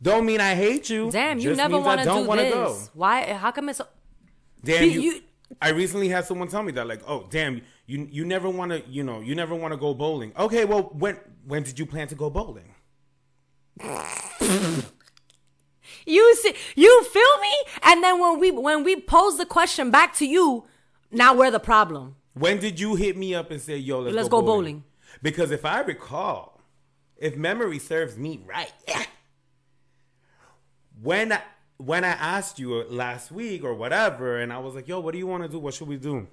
don't 0.00 0.26
mean 0.26 0.40
i 0.40 0.54
hate 0.54 0.88
you 0.90 1.06
Mm. 1.06 1.12
Damn, 1.12 1.38
you 1.38 1.50
Just 1.50 1.58
never 1.58 1.78
want 1.80 2.00
to 2.00 2.04
don't 2.06 2.26
wanna 2.26 2.42
this. 2.42 2.52
go. 2.52 2.78
Why? 2.94 3.32
How 3.34 3.50
come 3.52 3.68
it's? 3.68 3.78
So- 3.78 3.86
damn 4.64 4.84
You- 4.84 4.90
you, 4.90 5.00
you- 5.12 5.20
I 5.60 5.68
recently 5.70 6.08
had 6.08 6.24
someone 6.24 6.48
tell 6.48 6.62
me 6.62 6.72
that 6.72 6.86
like, 6.88 7.02
oh 7.06 7.26
damn, 7.30 7.60
you 7.86 8.08
you 8.10 8.24
never 8.24 8.48
want 8.48 8.72
to, 8.72 8.82
you 8.88 9.04
know, 9.04 9.20
you 9.20 9.34
never 9.34 9.54
want 9.54 9.72
to 9.72 9.76
go 9.76 9.92
bowling. 9.94 10.32
Okay, 10.36 10.64
well 10.64 10.82
when 11.02 11.18
when 11.46 11.62
did 11.62 11.78
you 11.78 11.86
plan 11.86 12.08
to 12.08 12.14
go 12.14 12.30
bowling? 12.30 12.71
You 16.04 16.34
see, 16.36 16.54
you 16.74 17.04
feel 17.04 17.40
me? 17.40 17.52
And 17.82 18.02
then 18.02 18.18
when 18.18 18.40
we 18.40 18.50
when 18.50 18.82
we 18.84 18.96
pose 18.96 19.38
the 19.38 19.46
question 19.46 19.90
back 19.90 20.14
to 20.16 20.26
you, 20.26 20.64
now 21.10 21.34
we're 21.34 21.50
the 21.50 21.60
problem. 21.60 22.16
When 22.34 22.58
did 22.58 22.80
you 22.80 22.94
hit 22.94 23.16
me 23.16 23.34
up 23.34 23.50
and 23.50 23.60
say, 23.60 23.76
yo, 23.76 24.00
let's, 24.00 24.16
Let's 24.16 24.28
go, 24.28 24.40
go 24.40 24.46
bowling? 24.46 24.76
bowling. 24.76 24.84
Because 25.22 25.50
if 25.50 25.64
I 25.64 25.80
recall, 25.80 26.60
if 27.16 27.36
memory 27.36 27.78
serves 27.78 28.16
me 28.16 28.40
right, 28.46 28.72
when 31.02 31.32
I, 31.32 31.42
when 31.76 32.04
I 32.04 32.08
asked 32.08 32.58
you 32.58 32.82
last 32.84 33.30
week 33.30 33.64
or 33.64 33.74
whatever, 33.74 34.40
and 34.40 34.52
I 34.52 34.58
was 34.58 34.74
like, 34.74 34.88
yo, 34.88 35.00
what 35.00 35.12
do 35.12 35.18
you 35.18 35.26
want 35.26 35.42
to 35.42 35.48
do? 35.48 35.58
What 35.58 35.74
should 35.74 35.88
we 35.88 35.98
do? 35.98 36.26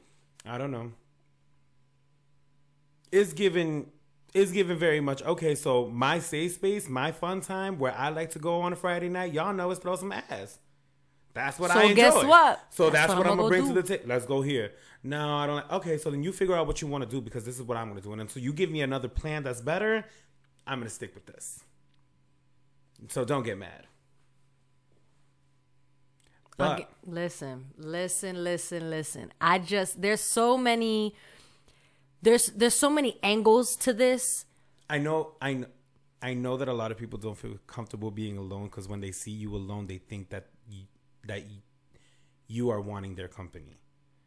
I 0.46 0.58
don't 0.58 0.72
know. 0.72 0.94
It's 3.12 3.34
given 3.34 3.88
it's 4.34 4.52
given 4.52 4.78
very 4.78 5.00
much 5.02 5.24
okay. 5.24 5.56
So 5.56 5.88
my 5.90 6.20
safe 6.20 6.54
space, 6.54 6.88
my 6.90 7.12
fun 7.12 7.42
time, 7.42 7.80
where 7.80 7.96
I 7.96 8.10
like 8.10 8.32
to 8.32 8.40
go 8.40 8.62
on 8.62 8.74
a 8.74 8.76
Friday 8.76 9.10
night, 9.10 9.34
y'all 9.34 9.54
know 9.54 9.72
is 9.72 9.80
throw 9.80 9.96
some 9.96 10.12
ass. 10.12 10.60
That's 11.34 11.60
what 11.60 11.72
So 11.72 11.80
I 11.80 11.84
enjoy. 11.84 11.96
guess 11.96 12.24
what? 12.24 12.62
So 12.70 12.90
That's 12.90 13.08
that's, 13.08 13.14
what 13.14 13.18
what, 13.18 13.28
I'm 13.28 13.32
I'm 13.32 13.38
gonna 13.38 13.50
gonna 13.50 13.50
go 13.50 13.50
bring 13.50 13.66
to 13.66 13.74
the 13.74 13.84
table. 13.84 14.04
Let's 14.08 14.26
go 14.26 14.42
here. 14.42 14.74
No, 15.04 15.36
I 15.36 15.48
don't. 15.48 15.56
Like, 15.58 15.72
okay, 15.74 15.98
so 15.98 16.12
then 16.12 16.24
you 16.24 16.32
figure 16.32 16.56
out 16.56 16.68
what 16.68 16.82
you 16.82 16.88
want 16.88 17.04
to 17.04 17.10
do 17.10 17.22
because 17.22 17.46
this 17.46 17.56
is 17.56 17.64
what 17.64 17.78
I'm 17.78 17.88
gonna 17.90 18.02
do, 18.02 18.12
and 18.14 18.22
until 18.22 18.42
you 18.42 18.54
give 18.54 18.72
me 18.72 18.82
another 18.82 19.08
plan 19.08 19.44
that's 19.44 19.62
better, 19.62 20.06
I'm 20.68 20.80
gonna 20.80 20.90
stick 20.90 21.14
with 21.16 21.26
this. 21.26 21.64
So 23.10 23.26
don't 23.26 23.44
get 23.44 23.58
mad. 23.58 23.88
But 26.58 26.82
Okay, 26.82 26.88
listen, 27.06 27.68
listen, 27.78 28.44
listen, 28.44 28.90
listen. 28.90 29.32
I 29.40 29.60
just 29.60 30.02
there's 30.02 30.22
so 30.22 30.58
many 30.58 31.16
there's 32.22 32.48
there's 32.48 32.76
so 32.76 32.90
many 32.90 33.18
angles 33.24 33.76
to 33.78 33.94
this. 33.94 34.46
I 34.90 34.98
know, 34.98 35.34
I 35.42 35.54
know, 35.54 35.68
I 36.22 36.34
know 36.34 36.58
that 36.58 36.68
a 36.68 36.74
lot 36.74 36.92
of 36.92 36.98
people 36.98 37.20
don't 37.20 37.38
feel 37.38 37.58
comfortable 37.68 38.12
being 38.12 38.38
alone 38.38 38.66
because 38.66 38.88
when 38.88 39.02
they 39.02 39.12
see 39.12 39.32
you 39.32 39.56
alone, 39.56 39.88
they 39.88 39.98
think 39.98 40.30
that 40.30 40.48
you, 40.68 40.86
that 41.28 41.50
you, 41.50 41.58
you 42.48 42.70
are 42.72 42.82
wanting 42.82 43.16
their 43.16 43.28
company. 43.28 43.78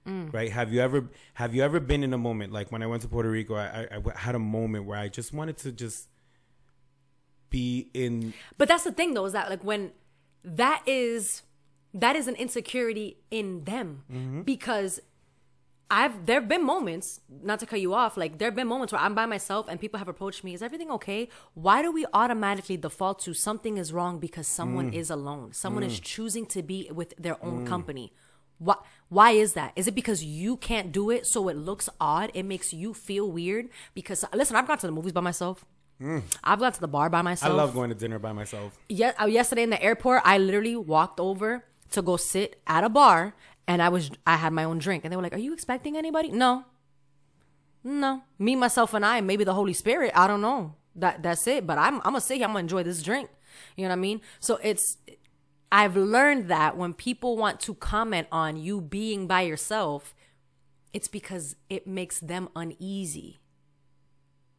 Mm. 0.07 0.33
Right? 0.33 0.51
Have 0.51 0.73
you 0.73 0.81
ever 0.81 1.09
have 1.35 1.55
you 1.55 1.63
ever 1.63 1.79
been 1.79 2.03
in 2.03 2.13
a 2.13 2.19
moment 2.19 2.53
like 2.53 2.73
when 2.73 2.83
I 2.83 2.87
went 2.87 3.03
to 3.03 3.09
Puerto 3.09 3.31
Rico? 3.31 3.55
I, 3.55 3.87
I, 3.91 3.99
I 3.99 4.19
had 4.19 4.35
a 4.35 4.41
moment 4.41 4.85
where 4.85 4.99
I 4.99 5.09
just 5.09 5.33
wanted 5.33 5.59
to 5.59 5.71
just 5.71 6.09
be 7.51 7.89
in. 7.95 8.35
But 8.59 8.67
that's 8.67 8.83
the 8.83 8.91
thing 8.91 9.15
though, 9.15 9.27
is 9.27 9.33
that 9.33 9.49
like 9.49 9.63
when 9.63 9.93
that 10.43 10.83
is 10.87 11.43
that 11.95 12.17
is 12.17 12.27
an 12.27 12.35
insecurity 12.35 13.19
in 13.31 13.65
them 13.65 14.03
mm-hmm. 14.11 14.43
because 14.43 15.01
I've 15.93 16.25
there 16.25 16.41
have 16.41 16.49
been 16.49 16.65
moments, 16.65 17.21
not 17.43 17.61
to 17.61 17.67
cut 17.67 17.79
you 17.79 17.93
off, 17.93 18.17
like 18.17 18.39
there 18.39 18.47
have 18.47 18.57
been 18.57 18.67
moments 18.67 18.95
where 18.95 19.03
I'm 19.03 19.15
by 19.15 19.27
myself 19.27 19.69
and 19.69 19.79
people 19.79 19.99
have 19.99 20.09
approached 20.09 20.43
me, 20.43 20.55
is 20.55 20.63
everything 20.63 20.91
okay? 20.91 21.29
Why 21.53 21.83
do 21.83 21.93
we 21.93 22.07
automatically 22.15 22.79
default 22.79 23.19
to 23.21 23.35
something 23.35 23.77
is 23.77 23.93
wrong 23.93 24.19
because 24.19 24.49
someone 24.49 24.91
mm. 24.91 24.95
is 24.95 25.11
alone? 25.11 25.53
Someone 25.53 25.83
is 25.83 26.01
mm. 26.01 26.03
choosing 26.03 26.47
to 26.47 26.63
be 26.63 26.91
with 26.91 27.13
their 27.19 27.37
own 27.45 27.65
mm. 27.65 27.67
company. 27.67 28.15
Why 28.57 28.77
why 29.11 29.33
is 29.33 29.53
that? 29.53 29.73
Is 29.77 29.87
it 29.87 29.95
because 29.95 30.25
you 30.25 30.57
can't 30.57 30.93
do 30.93 31.11
it 31.11 31.27
so 31.27 31.49
it 31.49 31.59
looks 31.59 31.91
odd? 32.01 32.31
It 32.33 32.45
makes 32.45 32.73
you 32.73 32.95
feel 32.95 33.31
weird? 33.31 33.69
Because 33.93 34.25
listen, 34.33 34.57
I've 34.57 34.67
gone 34.67 34.79
to 34.79 34.87
the 34.87 34.93
movies 34.93 35.13
by 35.13 35.21
myself. 35.21 35.67
I've 36.43 36.59
gone 36.59 36.73
to 36.73 36.81
the 36.81 36.89
bar 36.89 37.11
by 37.11 37.21
myself. 37.21 37.53
I 37.53 37.55
love 37.55 37.75
going 37.75 37.91
to 37.91 37.95
dinner 37.95 38.19
by 38.19 38.33
myself. 38.33 38.79
ye- 38.89 39.05
uh, 39.05 39.27
yesterday 39.27 39.63
in 39.63 39.71
the 39.71 39.81
airport, 39.81 40.23
I 40.25 40.39
literally 40.39 40.75
walked 40.75 41.21
over 41.21 41.65
to 41.93 42.03
go 42.03 42.17
sit 42.17 42.61
at 42.67 42.83
a 42.83 42.89
bar, 42.89 43.35
and 43.67 43.83
I 43.83 43.89
was 43.89 44.11
I 44.27 44.37
had 44.37 44.53
my 44.53 44.65
own 44.65 44.79
drink, 44.79 45.05
and 45.05 45.13
they 45.13 45.17
were 45.17 45.23
like, 45.23 45.35
"Are 45.35 45.39
you 45.39 45.53
expecting 45.53 45.97
anybody?" 45.97 46.31
No, 46.31 46.65
no, 47.85 48.23
me, 48.39 48.57
myself, 48.57 48.95
and 48.95 49.05
I, 49.05 49.21
maybe 49.21 49.45
the 49.45 49.55
Holy 49.55 49.73
Spirit. 49.73 50.13
I 50.15 50.27
don't 50.27 50.41
know. 50.41 50.75
That 50.95 51.23
that's 51.23 51.47
it. 51.47 51.67
But 51.67 51.79
I'm 51.79 51.97
I'm 51.97 52.13
gonna 52.13 52.21
sit 52.21 52.37
here. 52.37 52.45
I'm 52.45 52.51
gonna 52.51 52.61
enjoy 52.61 52.83
this 52.83 53.03
drink. 53.03 53.31
You 53.77 53.85
know 53.85 53.91
what 53.91 53.99
I 53.99 54.01
mean? 54.01 54.21
So 54.41 54.59
it's 54.63 54.99
I've 55.71 55.97
learned 55.97 56.49
that 56.49 56.77
when 56.77 56.93
people 56.93 57.37
want 57.37 57.61
to 57.61 57.75
comment 57.75 58.29
on 58.31 58.57
you 58.57 58.81
being 58.81 59.27
by 59.27 59.43
yourself, 59.43 60.15
it's 60.93 61.09
because 61.09 61.57
it 61.71 61.87
makes 61.87 62.21
them 62.21 62.51
uneasy. 62.55 63.41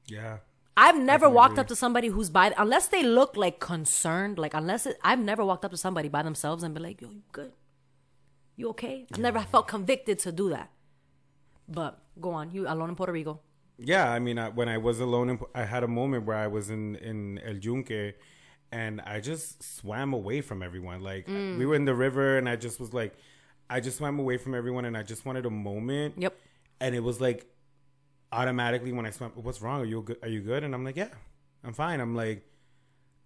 Yeah. 0.07 0.39
I've 0.75 0.97
never 0.97 1.29
walked 1.29 1.59
up 1.59 1.67
to 1.67 1.75
somebody 1.75 2.07
who's 2.07 2.31
by 2.31 2.51
unless 2.57 2.87
they 2.87 3.03
look 3.03 3.37
like 3.37 3.59
concerned, 3.59 4.39
like 4.39 4.55
unless 4.55 4.87
it, 4.87 4.97
I've 5.03 5.19
never 5.19 5.45
walked 5.45 5.63
up 5.63 5.71
to 5.71 5.77
somebody 5.77 6.09
by 6.09 6.23
themselves 6.23 6.63
and 6.63 6.73
be 6.73 6.81
like, 6.81 6.99
"Yo, 6.99 7.11
you 7.11 7.21
good? 7.31 7.53
You 8.55 8.69
okay?" 8.69 9.07
I've 9.11 9.19
never 9.19 9.39
felt 9.41 9.67
convicted 9.67 10.19
to 10.19 10.31
do 10.31 10.49
that. 10.49 10.69
But 11.67 11.99
go 12.19 12.31
on, 12.31 12.51
you 12.51 12.67
alone 12.67 12.89
in 12.89 12.95
Puerto 12.95 13.13
Rico. 13.13 13.39
Yeah, 13.77 14.11
I 14.11 14.19
mean, 14.19 14.37
I, 14.37 14.49
when 14.49 14.69
I 14.69 14.77
was 14.77 14.99
alone, 14.99 15.29
in, 15.31 15.39
I 15.55 15.63
had 15.65 15.83
a 15.83 15.87
moment 15.87 16.25
where 16.25 16.37
I 16.37 16.47
was 16.47 16.69
in 16.69 16.95
in 16.97 17.39
El 17.39 17.55
Yunque, 17.55 18.13
and 18.71 19.01
I 19.01 19.19
just 19.19 19.63
swam 19.63 20.13
away 20.13 20.41
from 20.41 20.61
everyone. 20.61 21.01
Like 21.01 21.27
Mm. 21.27 21.57
we 21.57 21.65
were 21.65 21.75
in 21.75 21.85
the 21.85 21.95
river, 21.95 22.37
and 22.37 22.47
I 22.47 22.55
just 22.55 22.79
was 22.79 22.93
like, 22.93 23.13
I 23.69 23.79
just 23.79 23.97
swam 23.97 24.19
away 24.19 24.37
from 24.37 24.53
everyone, 24.53 24.85
and 24.85 24.95
I 24.95 25.03
just 25.03 25.25
wanted 25.25 25.45
a 25.45 25.49
moment. 25.49 26.15
Yep. 26.17 26.35
And 26.79 26.93
it 26.95 26.99
was 27.03 27.19
like 27.21 27.45
automatically 28.31 28.91
when 28.91 29.05
I 29.05 29.11
swam, 29.11 29.31
what's 29.35 29.61
wrong? 29.61 29.81
Are 29.81 29.85
you 29.85 30.01
good? 30.01 30.17
Are 30.21 30.27
you 30.29 30.41
good? 30.41 30.63
And 30.63 30.73
I'm 30.75 30.83
like, 30.83 30.95
yeah, 30.97 31.09
I'm 31.63 31.73
fine. 31.73 31.99
I'm 31.99 32.15
like, 32.15 32.45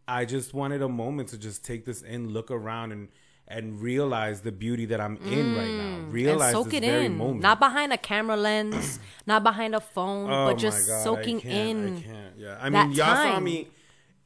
I 0.07 0.25
just 0.25 0.53
wanted 0.53 0.82
a 0.82 0.88
moment 0.89 1.30
to 1.30 1.38
just 1.38 1.65
take 1.65 1.86
this 1.86 2.01
in, 2.01 2.30
look 2.30 2.51
around, 2.51 2.91
and 2.91 3.09
and 3.47 3.79
realize 3.81 4.41
the 4.41 4.51
beauty 4.51 4.85
that 4.85 4.99
I'm 4.99 5.17
in 5.17 5.55
right 5.55 5.67
now. 5.69 6.09
Realize 6.09 6.39
Mm. 6.39 6.43
and 6.43 6.51
soak 6.53 6.65
this 6.71 6.73
it 6.75 6.83
very 6.83 7.05
in. 7.05 7.17
moment. 7.17 7.41
Not 7.41 7.59
behind 7.59 7.93
a 7.93 7.97
camera 7.97 8.35
lens, 8.37 8.99
not 9.25 9.43
behind 9.43 9.73
a 9.75 9.79
phone, 9.81 10.29
Oh 10.31 10.47
but 10.47 10.57
just 10.57 10.87
God, 10.87 10.93
I 10.95 11.03
soaking 11.03 11.39
in. 11.41 11.97
I 11.97 12.01
can't. 12.01 12.33
Yeah, 12.37 12.57
I 12.61 12.69
mean, 12.69 12.91
y'all 12.91 13.05
saw 13.15 13.23
time. 13.33 13.43
me. 13.43 13.67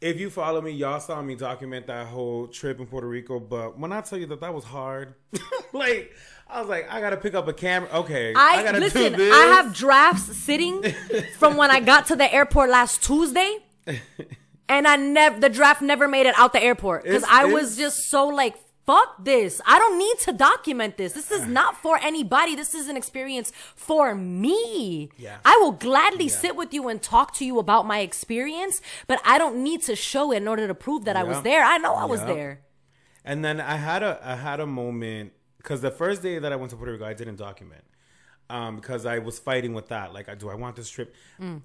If 0.01 0.19
you 0.19 0.32
follow 0.32 0.61
me, 0.61 0.72
y'all 0.72 0.99
saw 0.99 1.22
me 1.22 1.36
document 1.36 1.86
that 1.86 2.07
whole 2.07 2.47
trip 2.47 2.80
in 2.80 2.88
Puerto 2.88 3.07
Rico. 3.07 3.39
But 3.39 3.78
when 3.78 3.91
I 3.93 4.01
tell 4.01 4.17
you 4.17 4.26
that 4.28 4.41
that 4.41 4.51
was 4.51 4.63
hard, 4.63 5.13
like 5.74 6.11
I 6.49 6.59
was 6.59 6.67
like, 6.69 6.91
I 6.91 6.99
gotta 6.99 7.17
pick 7.17 7.36
up 7.36 7.47
a 7.47 7.53
camera. 7.53 7.88
Okay, 7.93 8.34
I, 8.36 8.63
gotta 8.63 8.80
listen. 8.80 9.11
do 9.11 9.17
this. 9.17 9.32
I 9.34 9.45
have 9.53 9.76
drafts 9.76 10.36
sitting 10.36 10.82
from 11.38 11.55
when 11.55 11.69
I 11.69 11.80
got 11.82 12.07
to 12.07 12.15
the 12.15 12.34
airport 12.34 12.72
last 12.72 13.03
Tuesday, 13.03 13.57
and 14.69 14.88
I 14.88 14.95
never 14.95 15.39
the 15.39 15.49
draft 15.49 15.82
never 15.84 16.07
made 16.07 16.26
it 16.26 16.34
out 16.38 16.53
the 16.53 16.63
airport 16.63 17.03
because 17.03 17.24
I 17.30 17.45
was 17.45 17.78
just 17.78 18.09
so 18.09 18.28
like, 18.28 18.55
fuck 18.86 19.23
this. 19.23 19.61
I 19.65 19.77
don't 19.79 19.97
need 19.97 20.17
to 20.19 20.34
document 20.34 20.97
this. 20.97 21.13
This 21.13 21.32
is 21.32 21.45
not 21.47 21.77
for 21.77 21.97
anybody. 21.97 22.55
This 22.55 22.73
is 22.75 22.88
an 22.88 22.97
experience 22.97 23.51
for 23.75 24.15
me. 24.15 25.09
Yeah. 25.17 25.38
I 25.45 25.57
will 25.61 25.71
gladly 25.71 26.27
sit 26.29 26.55
with 26.55 26.73
you 26.73 26.88
and 26.88 27.01
talk 27.01 27.34
to 27.36 27.45
you 27.45 27.59
about 27.59 27.86
my 27.86 27.99
experience, 27.99 28.82
but 29.07 29.19
I 29.25 29.38
don't 29.38 29.63
need 29.63 29.82
to 29.84 29.95
show 29.95 30.32
it 30.32 30.38
in 30.38 30.47
order 30.47 30.67
to 30.67 30.73
prove 30.75 31.05
that 31.05 31.15
I 31.15 31.23
was 31.23 31.41
there. 31.43 31.63
I 31.63 31.77
know 31.77 31.93
I 31.95 32.05
was 32.05 32.21
there. 32.21 32.61
And 33.23 33.45
then 33.45 33.61
I 33.61 33.75
had 33.75 34.01
a 34.03 34.19
I 34.23 34.36
had 34.36 34.59
a 34.59 34.65
moment 34.65 35.34
because 35.57 35.82
the 35.82 35.91
first 35.91 36.23
day 36.23 36.39
that 36.39 36.51
I 36.51 36.55
went 36.55 36.71
to 36.71 36.75
Puerto 36.75 36.91
Rico, 36.93 37.05
I 37.05 37.13
didn't 37.13 37.36
document 37.36 37.84
um, 38.49 38.77
because 38.77 39.05
I 39.05 39.19
was 39.19 39.38
fighting 39.38 39.75
with 39.75 39.89
that. 39.89 40.11
Like, 40.11 40.27
I- 40.27 40.34
do 40.34 40.49
I 40.49 40.55
want 40.55 40.75
this 40.75 40.89
trip? 40.89 41.13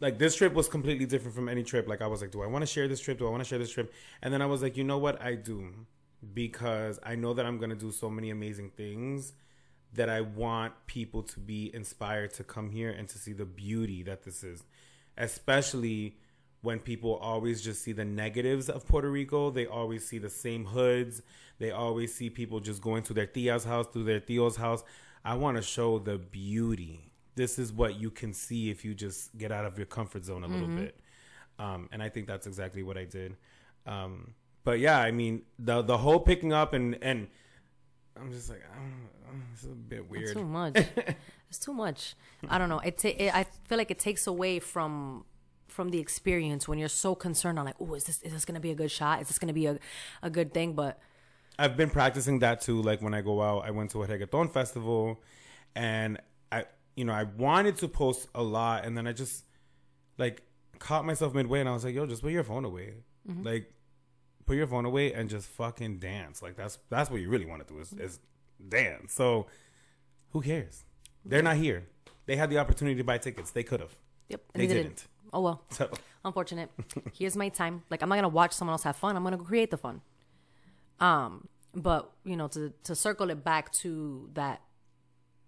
Like, 0.00 0.18
this 0.18 0.36
trip 0.36 0.52
was 0.52 0.68
completely 0.68 1.06
different 1.06 1.34
from 1.34 1.48
any 1.48 1.62
trip. 1.62 1.88
Like, 1.88 2.02
I 2.02 2.06
was 2.06 2.20
like, 2.20 2.30
do 2.30 2.42
I 2.42 2.46
want 2.46 2.60
to 2.62 2.66
share 2.66 2.88
this 2.88 3.00
trip? 3.00 3.18
Do 3.18 3.26
I 3.26 3.30
want 3.30 3.42
to 3.42 3.48
share 3.48 3.58
this 3.58 3.70
trip? 3.72 3.90
And 4.22 4.32
then 4.34 4.42
I 4.42 4.46
was 4.46 4.60
like, 4.62 4.76
you 4.76 4.84
know 4.84 4.98
what? 4.98 5.20
I 5.22 5.34
do 5.34 5.72
because 6.34 6.98
I 7.02 7.14
know 7.14 7.34
that 7.34 7.46
I'm 7.46 7.58
gonna 7.58 7.74
do 7.74 7.90
so 7.90 8.10
many 8.10 8.30
amazing 8.30 8.70
things 8.70 9.32
that 9.94 10.08
I 10.08 10.20
want 10.20 10.74
people 10.86 11.22
to 11.22 11.40
be 11.40 11.74
inspired 11.74 12.34
to 12.34 12.44
come 12.44 12.70
here 12.70 12.90
and 12.90 13.08
to 13.08 13.18
see 13.18 13.32
the 13.32 13.44
beauty 13.44 14.02
that 14.02 14.24
this 14.24 14.44
is, 14.44 14.64
especially 15.16 16.16
when 16.62 16.80
people 16.80 17.14
always 17.16 17.62
just 17.62 17.82
see 17.82 17.92
the 17.92 18.04
negatives 18.04 18.68
of 18.68 18.86
Puerto 18.86 19.10
Rico. 19.10 19.50
They 19.50 19.66
always 19.66 20.06
see 20.06 20.18
the 20.18 20.30
same 20.30 20.64
hoods. 20.64 21.22
They 21.58 21.70
always 21.70 22.14
see 22.14 22.28
people 22.28 22.60
just 22.60 22.82
going 22.82 23.04
to 23.04 23.14
their 23.14 23.26
tia's 23.26 23.64
house, 23.64 23.86
to 23.92 24.02
their 24.02 24.20
tio's 24.20 24.56
house. 24.56 24.82
I 25.24 25.34
want 25.34 25.56
to 25.56 25.62
show 25.62 25.98
the 25.98 26.18
beauty. 26.18 27.12
This 27.34 27.58
is 27.58 27.72
what 27.72 28.00
you 28.00 28.10
can 28.10 28.32
see 28.32 28.70
if 28.70 28.84
you 28.84 28.94
just 28.94 29.36
get 29.38 29.52
out 29.52 29.64
of 29.64 29.76
your 29.76 29.86
comfort 29.86 30.24
zone 30.24 30.42
a 30.42 30.48
little 30.48 30.68
bit. 30.68 30.98
Um, 31.58 31.88
and 31.92 32.02
I 32.02 32.08
think 32.08 32.26
that's 32.26 32.46
exactly 32.46 32.82
what 32.82 32.98
I 32.98 33.04
did. 33.04 33.36
Um, 33.86 34.34
but 34.66 34.80
yeah, 34.80 34.98
I 34.98 35.12
mean 35.12 35.42
the 35.60 35.80
the 35.80 35.96
whole 35.96 36.18
picking 36.18 36.52
up 36.52 36.72
and 36.72 36.98
and 37.00 37.28
I'm 38.20 38.32
just 38.32 38.50
like, 38.50 38.64
I 38.68 38.74
don't 38.74 38.90
know, 38.90 39.44
it's 39.54 39.62
a 39.62 39.68
bit 39.68 40.10
weird. 40.10 40.24
It's 40.24 40.32
too 40.32 40.44
much. 40.44 40.76
it's 41.48 41.58
too 41.58 41.72
much. 41.72 42.16
I 42.48 42.58
don't 42.58 42.68
know. 42.68 42.80
It, 42.80 42.98
ta- 42.98 43.14
it. 43.16 43.32
I 43.32 43.44
feel 43.68 43.78
like 43.78 43.92
it 43.92 44.00
takes 44.00 44.26
away 44.26 44.58
from 44.58 45.24
from 45.68 45.90
the 45.90 46.00
experience 46.00 46.66
when 46.66 46.80
you're 46.80 46.88
so 46.88 47.14
concerned 47.14 47.60
on 47.60 47.64
like, 47.64 47.76
oh, 47.80 47.94
is 47.94 48.04
this 48.04 48.20
is 48.22 48.32
this 48.32 48.44
gonna 48.44 48.58
be 48.58 48.72
a 48.72 48.74
good 48.74 48.90
shot? 48.90 49.22
Is 49.22 49.28
this 49.28 49.38
gonna 49.38 49.52
be 49.52 49.66
a 49.66 49.78
a 50.20 50.30
good 50.30 50.52
thing? 50.52 50.72
But 50.72 50.98
I've 51.60 51.76
been 51.76 51.90
practicing 51.90 52.40
that 52.40 52.60
too. 52.60 52.82
Like 52.82 53.00
when 53.00 53.14
I 53.14 53.20
go 53.20 53.40
out, 53.40 53.64
I 53.64 53.70
went 53.70 53.92
to 53.92 54.02
a 54.02 54.08
reggaeton 54.08 54.52
festival, 54.52 55.22
and 55.76 56.18
I, 56.50 56.64
you 56.96 57.04
know, 57.04 57.12
I 57.12 57.22
wanted 57.22 57.76
to 57.76 57.88
post 57.88 58.26
a 58.34 58.42
lot, 58.42 58.84
and 58.84 58.98
then 58.98 59.06
I 59.06 59.12
just 59.12 59.44
like 60.18 60.42
caught 60.80 61.04
myself 61.04 61.34
midway, 61.34 61.60
and 61.60 61.68
I 61.68 61.72
was 61.72 61.84
like, 61.84 61.94
"Yo, 61.94 62.04
just 62.04 62.22
put 62.22 62.32
your 62.32 62.42
phone 62.42 62.64
away, 62.64 62.94
mm-hmm. 63.28 63.44
like 63.44 63.72
put 64.46 64.56
your 64.56 64.66
phone 64.66 64.84
away 64.84 65.12
and 65.12 65.28
just 65.28 65.48
fucking 65.48 65.98
dance. 65.98 66.42
Like 66.42 66.56
that's 66.56 66.78
that's 66.88 67.10
what 67.10 67.20
you 67.20 67.28
really 67.28 67.46
want 67.46 67.66
to 67.66 67.72
do 67.74 67.80
is, 67.80 67.92
is 67.92 68.20
dance. 68.68 69.12
So 69.12 69.46
who 70.30 70.40
cares? 70.40 70.84
They're 71.24 71.42
not 71.42 71.56
here. 71.56 71.86
They 72.26 72.36
had 72.36 72.50
the 72.50 72.58
opportunity 72.58 72.96
to 72.96 73.04
buy 73.04 73.18
tickets. 73.18 73.50
They 73.50 73.62
could 73.62 73.80
have. 73.80 73.96
yep, 74.28 74.42
They 74.54 74.66
they 74.66 74.74
didn't. 74.74 75.06
Oh 75.32 75.40
well, 75.40 75.64
So 75.70 75.90
unfortunate. 76.24 76.70
Here's 77.12 77.36
my 77.36 77.48
time. 77.48 77.82
Like 77.90 78.02
I'm 78.02 78.08
not 78.08 78.14
gonna 78.16 78.28
watch 78.28 78.52
someone 78.52 78.72
else 78.72 78.84
have 78.84 78.96
fun. 78.96 79.16
I'm 79.16 79.24
gonna 79.24 79.38
create 79.38 79.70
the 79.70 79.76
fun. 79.76 80.00
Um, 81.00 81.48
but 81.74 82.10
you 82.24 82.36
know, 82.36 82.48
to 82.48 82.72
to 82.84 82.94
circle 82.94 83.30
it 83.30 83.44
back 83.44 83.72
to 83.72 84.30
that 84.34 84.62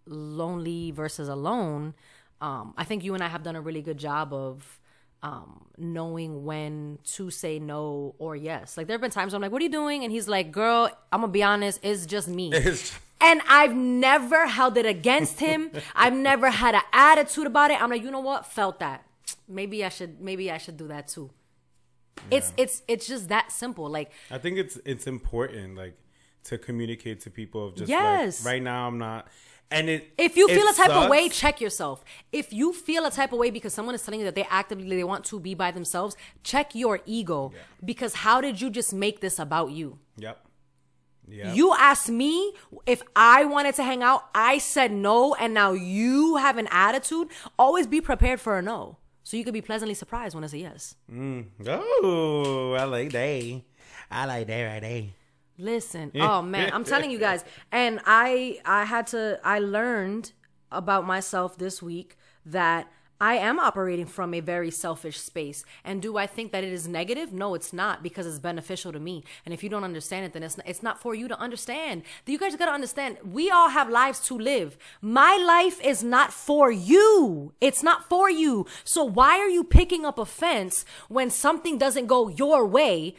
lonely 0.07 0.91
versus 0.91 1.29
alone, 1.29 1.95
um, 2.41 2.75
I 2.77 2.85
think 2.85 3.05
you 3.05 3.15
and 3.15 3.23
I 3.23 3.29
have 3.29 3.43
done 3.43 3.57
a 3.57 3.61
really 3.61 3.83
good 3.83 3.99
job 3.99 4.33
of 4.33 4.81
um 5.23 5.67
knowing 5.77 6.45
when 6.45 6.99
to 7.05 7.31
say 7.31 7.59
no 7.59 8.15
or 8.19 8.37
yes. 8.37 8.77
Like 8.77 8.87
there 8.87 8.95
have 8.95 9.01
been 9.01 9.11
times 9.11 9.33
where 9.33 9.37
I'm 9.39 9.43
like, 9.43 9.53
"What 9.53 9.61
are 9.61 9.65
you 9.65 9.71
doing?" 9.71 10.05
and 10.05 10.13
he's 10.13 10.29
like, 10.29 10.53
"Girl, 10.53 10.91
I'm 11.13 11.21
gonna 11.21 11.33
be 11.33 11.43
honest, 11.43 11.81
it's 11.83 12.07
just 12.07 12.29
me." 12.29 12.53
And 13.21 13.41
I've 13.49 13.75
never 13.75 14.47
held 14.47 14.77
it 14.77 14.87
against 14.87 15.41
him. 15.41 15.73
I've 15.97 16.13
never 16.15 16.51
had 16.51 16.77
an 16.77 16.83
attitude 16.93 17.49
about 17.49 17.73
it. 17.73 17.83
I'm 17.83 17.91
like, 17.91 18.01
you 18.01 18.13
know 18.13 18.21
what? 18.21 18.47
Felt 18.47 18.79
that. 18.79 19.05
Maybe 19.49 19.85
I 19.85 19.89
should. 19.89 20.21
Maybe 20.21 20.53
I 20.53 20.59
should 20.59 20.77
do 20.77 20.87
that 20.87 21.09
too. 21.09 21.29
It's 22.31 22.53
it's 22.57 22.83
it's 22.87 23.09
just 23.09 23.29
that 23.29 23.51
simple. 23.51 23.91
Like 23.91 24.13
I 24.31 24.39
think 24.39 24.57
it's 24.59 24.79
it's 24.85 25.09
important 25.09 25.77
like 25.77 25.97
to 26.45 26.59
communicate 26.59 27.21
to 27.23 27.31
people 27.31 27.67
of 27.67 27.75
just 27.75 27.89
Yes. 27.89 28.45
like 28.45 28.53
right 28.53 28.63
now 28.63 28.87
I'm 28.87 28.99
not 28.99 29.27
and 29.71 29.89
it 29.89 30.13
if 30.17 30.37
you 30.37 30.49
feel 30.49 30.67
a 30.69 30.73
type 30.73 30.91
of 30.91 31.11
way, 31.11 31.29
check 31.29 31.61
yourself. 31.61 32.05
If 32.33 32.53
you 32.53 32.73
feel 32.73 33.05
a 33.05 33.11
type 33.11 33.33
of 33.33 33.39
way 33.39 33.51
because 33.51 33.75
someone 33.75 33.95
is 33.95 34.03
telling 34.03 34.21
you 34.21 34.27
that 34.27 34.35
they 34.35 34.47
actively 34.49 34.97
they 34.97 35.05
want 35.05 35.25
to 35.27 35.41
be 35.41 35.55
by 35.55 35.71
themselves, 35.71 36.17
check 36.43 36.75
your 36.75 37.01
ego. 37.07 37.53
Because 37.85 38.15
how 38.15 38.41
did 38.41 38.61
you 38.61 38.71
just 38.71 38.93
make 38.93 39.21
this 39.21 39.39
about 39.39 39.71
you? 39.73 39.99
Yep. 40.17 40.45
Yeah. 41.31 41.53
You 41.53 41.75
asked 41.79 42.09
me 42.09 42.55
if 42.87 43.03
I 43.15 43.45
wanted 43.45 43.75
to 43.75 43.83
hang 43.83 44.03
out. 44.03 44.25
I 44.35 44.57
said 44.59 44.93
no, 44.93 45.35
and 45.35 45.53
now 45.53 45.73
you 45.73 46.37
have 46.37 46.57
an 46.57 46.69
attitude. 46.71 47.29
Always 47.59 47.87
be 47.87 48.01
prepared 48.01 48.41
for 48.41 48.59
a 48.59 48.63
no, 48.63 48.97
so 49.25 49.37
you 49.37 49.45
could 49.45 49.53
be 49.53 49.61
pleasantly 49.61 49.95
surprised 49.95 50.35
when 50.35 50.43
it's 50.43 50.55
a 50.55 50.59
yes. 50.59 50.95
Mm. 51.13 51.47
Oh, 51.67 52.73
I 52.73 52.85
like 52.85 53.13
that. 53.13 53.63
I 54.11 54.25
like 54.25 54.47
that 54.47 54.63
right 54.63 54.81
there. 54.81 55.05
Listen, 55.59 56.13
oh 56.21 56.41
man, 56.43 56.71
I'm 56.73 56.85
telling 56.85 57.11
you 57.11 57.19
guys, 57.19 57.45
and 57.73 58.01
I 58.07 58.61
I 58.65 58.85
had 58.85 59.09
to 59.09 59.41
I 59.45 59.59
learned 59.59 60.33
about 60.71 61.07
myself 61.07 61.59
this 61.59 61.83
week 61.83 62.17
that 62.47 62.89
I 63.21 63.35
am 63.35 63.59
operating 63.59 64.07
from 64.07 64.33
a 64.33 64.39
very 64.39 64.71
selfish 64.71 65.19
space. 65.19 65.65
And 65.85 66.01
do 66.01 66.17
I 66.17 66.27
think 66.27 66.53
that 66.53 66.63
it 66.63 66.73
is 66.73 66.87
negative? 66.87 67.33
No, 67.33 67.55
it's 67.55 67.73
not 67.73 68.01
because 68.01 68.27
it's 68.27 68.39
beneficial 68.39 68.93
to 68.93 69.01
me. 69.01 69.25
And 69.45 69.53
if 69.53 69.65
you 69.65 69.69
don't 69.69 69.83
understand 69.83 70.25
it, 70.25 70.33
then 70.33 70.45
it's 70.45 70.57
not, 70.57 70.69
it's 70.69 70.83
not 70.85 71.01
for 71.01 71.17
you 71.17 71.27
to 71.27 71.39
understand. 71.39 72.03
You 72.27 72.39
guys 72.39 72.55
got 72.55 72.67
to 72.67 72.73
understand, 72.73 73.19
we 73.25 73.51
all 73.51 73.71
have 73.71 73.91
lives 73.91 74.21
to 74.29 74.39
live. 74.39 74.79
My 75.03 75.37
life 75.37 75.85
is 75.85 76.05
not 76.05 76.33
for 76.33 76.71
you. 76.71 77.55
It's 77.61 77.83
not 77.83 78.09
for 78.09 78.31
you. 78.31 78.67
So 78.85 79.03
why 79.03 79.39
are 79.39 79.49
you 79.49 79.65
picking 79.65 80.05
up 80.05 80.19
offense 80.19 80.85
when 81.09 81.29
something 81.29 81.77
doesn't 81.77 82.07
go 82.07 82.29
your 82.29 82.67
way 82.67 83.17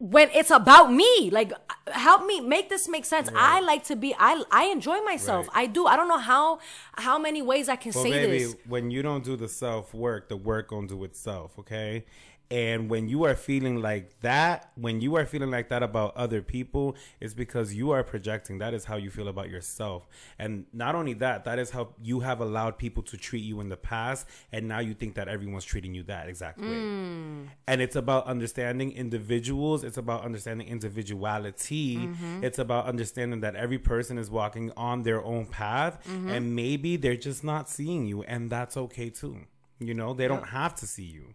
when 0.00 0.30
it's 0.32 0.50
about 0.50 0.92
me 0.92 1.28
like 1.32 1.52
help 1.88 2.24
me 2.24 2.40
make 2.40 2.68
this 2.68 2.88
make 2.88 3.04
sense 3.04 3.28
i 3.34 3.58
like 3.60 3.82
to 3.82 3.96
be 3.96 4.14
i 4.18 4.40
i 4.50 4.66
enjoy 4.66 5.00
myself 5.02 5.48
Right. 5.48 5.62
i 5.64 5.66
do 5.66 5.86
i 5.86 5.96
don't 5.96 6.06
know 6.06 6.18
how 6.18 6.60
how 6.96 7.18
many 7.18 7.42
ways 7.42 7.68
i 7.68 7.74
can 7.74 7.90
say 7.92 8.10
baby, 8.12 8.38
this 8.44 8.56
when 8.68 8.92
you 8.92 9.02
don't 9.02 9.24
do 9.24 9.34
the 9.36 9.48
self 9.48 9.92
work, 9.92 10.28
the 10.28 10.36
work 10.36 10.68
gonna 10.68 10.86
do 10.86 11.02
itself. 11.02 11.58
Okay. 11.58 12.04
And 12.50 12.88
when 12.88 13.08
you 13.08 13.24
are 13.24 13.34
feeling 13.34 13.82
like 13.82 14.20
that, 14.20 14.70
when 14.74 15.02
you 15.02 15.16
are 15.16 15.26
feeling 15.26 15.50
like 15.50 15.68
that 15.68 15.82
about 15.82 16.16
other 16.16 16.40
people, 16.40 16.96
it's 17.20 17.34
because 17.34 17.74
you 17.74 17.90
are 17.90 18.02
projecting. 18.02 18.58
That 18.58 18.72
is 18.72 18.86
how 18.86 18.96
you 18.96 19.10
feel 19.10 19.28
about 19.28 19.50
yourself. 19.50 20.08
And 20.38 20.64
not 20.72 20.94
only 20.94 21.12
that, 21.14 21.44
that 21.44 21.58
is 21.58 21.70
how 21.70 21.90
you 22.02 22.20
have 22.20 22.40
allowed 22.40 22.78
people 22.78 23.02
to 23.02 23.18
treat 23.18 23.44
you 23.44 23.60
in 23.60 23.68
the 23.68 23.76
past. 23.76 24.26
And 24.50 24.66
now 24.66 24.78
you 24.78 24.94
think 24.94 25.14
that 25.16 25.28
everyone's 25.28 25.64
treating 25.64 25.94
you 25.94 26.04
that 26.04 26.28
exact 26.28 26.58
way. 26.58 26.68
Mm. 26.68 27.48
And 27.66 27.82
it's 27.82 27.96
about 27.96 28.26
understanding 28.26 28.92
individuals. 28.92 29.84
It's 29.84 29.98
about 29.98 30.24
understanding 30.24 30.68
individuality. 30.68 31.98
Mm-hmm. 31.98 32.44
It's 32.44 32.58
about 32.58 32.86
understanding 32.86 33.40
that 33.40 33.56
every 33.56 33.78
person 33.78 34.16
is 34.16 34.30
walking 34.30 34.72
on 34.74 35.02
their 35.02 35.22
own 35.22 35.44
path. 35.46 36.02
Mm-hmm. 36.08 36.28
And 36.30 36.56
maybe 36.56 36.96
they're 36.96 37.16
just 37.16 37.44
not 37.44 37.68
seeing 37.68 38.06
you. 38.06 38.22
And 38.22 38.48
that's 38.48 38.76
okay 38.78 39.10
too. 39.10 39.40
You 39.80 39.92
know, 39.92 40.14
they 40.14 40.28
don't 40.28 40.48
have 40.48 40.74
to 40.76 40.86
see 40.86 41.04
you. 41.04 41.34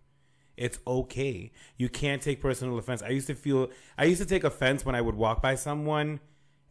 It's 0.58 0.80
okay. 0.86 1.51
You 1.78 1.89
can't 1.89 2.22
take 2.22 2.41
personal 2.41 2.78
offense. 2.78 3.01
I 3.01 3.10
used 3.10 3.28
to 3.28 3.36
feel, 3.36 3.70
I 3.97 4.06
used 4.06 4.22
to 4.22 4.28
take 4.28 4.43
offense 4.43 4.86
when 4.86 4.95
I 4.95 5.01
would 5.01 5.16
walk 5.16 5.41
by 5.41 5.56
someone 5.56 6.20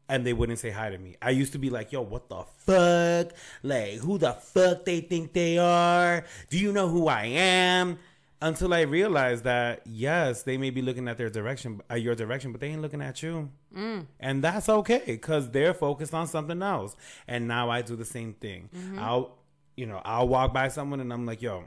and 0.09 0.27
they 0.27 0.33
wouldn't 0.33 0.59
say 0.59 0.71
hi 0.71 0.91
to 0.91 0.99
me. 0.99 1.17
I 1.23 1.31
used 1.31 1.53
to 1.53 1.59
be 1.59 1.71
like, 1.71 1.91
yo, 1.93 2.03
what 2.03 2.29
the 2.29 2.43
fuck? 2.59 3.33
Like, 3.63 3.95
who 3.99 4.19
the 4.19 4.33
fuck 4.35 4.85
they 4.85 5.01
think 5.01 5.33
they 5.33 5.59
are? 5.59 6.25
Do 6.51 6.59
you 6.59 6.73
know 6.73 6.89
who 6.89 7.09
I 7.09 7.25
am? 7.27 7.99
until 8.45 8.75
I 8.75 8.81
realized 8.81 9.45
that 9.45 9.83
yes, 9.87 10.43
they 10.43 10.57
may 10.59 10.71
be 10.71 10.83
looking 10.83 11.07
at 11.07 11.17
their 11.17 11.31
direction, 11.31 11.81
at 11.89 12.03
your 12.03 12.17
direction, 12.17 12.51
but 12.51 12.61
they 12.61 12.71
ain't 12.71 12.83
looking 12.83 13.01
at 13.01 13.23
you, 13.23 13.51
Mm. 13.73 14.07
and 14.19 14.43
that's 14.43 14.69
okay 14.69 15.03
because 15.07 15.49
they're 15.53 15.73
focused 15.73 16.13
on 16.13 16.27
something 16.27 16.61
else. 16.61 16.97
And 17.29 17.47
now 17.47 17.71
I 17.71 17.83
do 17.83 17.95
the 17.95 18.05
same 18.05 18.35
thing. 18.35 18.69
Mm-hmm. 18.77 18.99
I'll, 18.99 19.39
you 19.77 19.87
know, 19.87 20.03
I'll 20.05 20.27
walk 20.27 20.53
by 20.53 20.67
someone 20.69 20.99
and 20.99 21.13
I'm 21.13 21.25
like, 21.25 21.41
yo, 21.41 21.63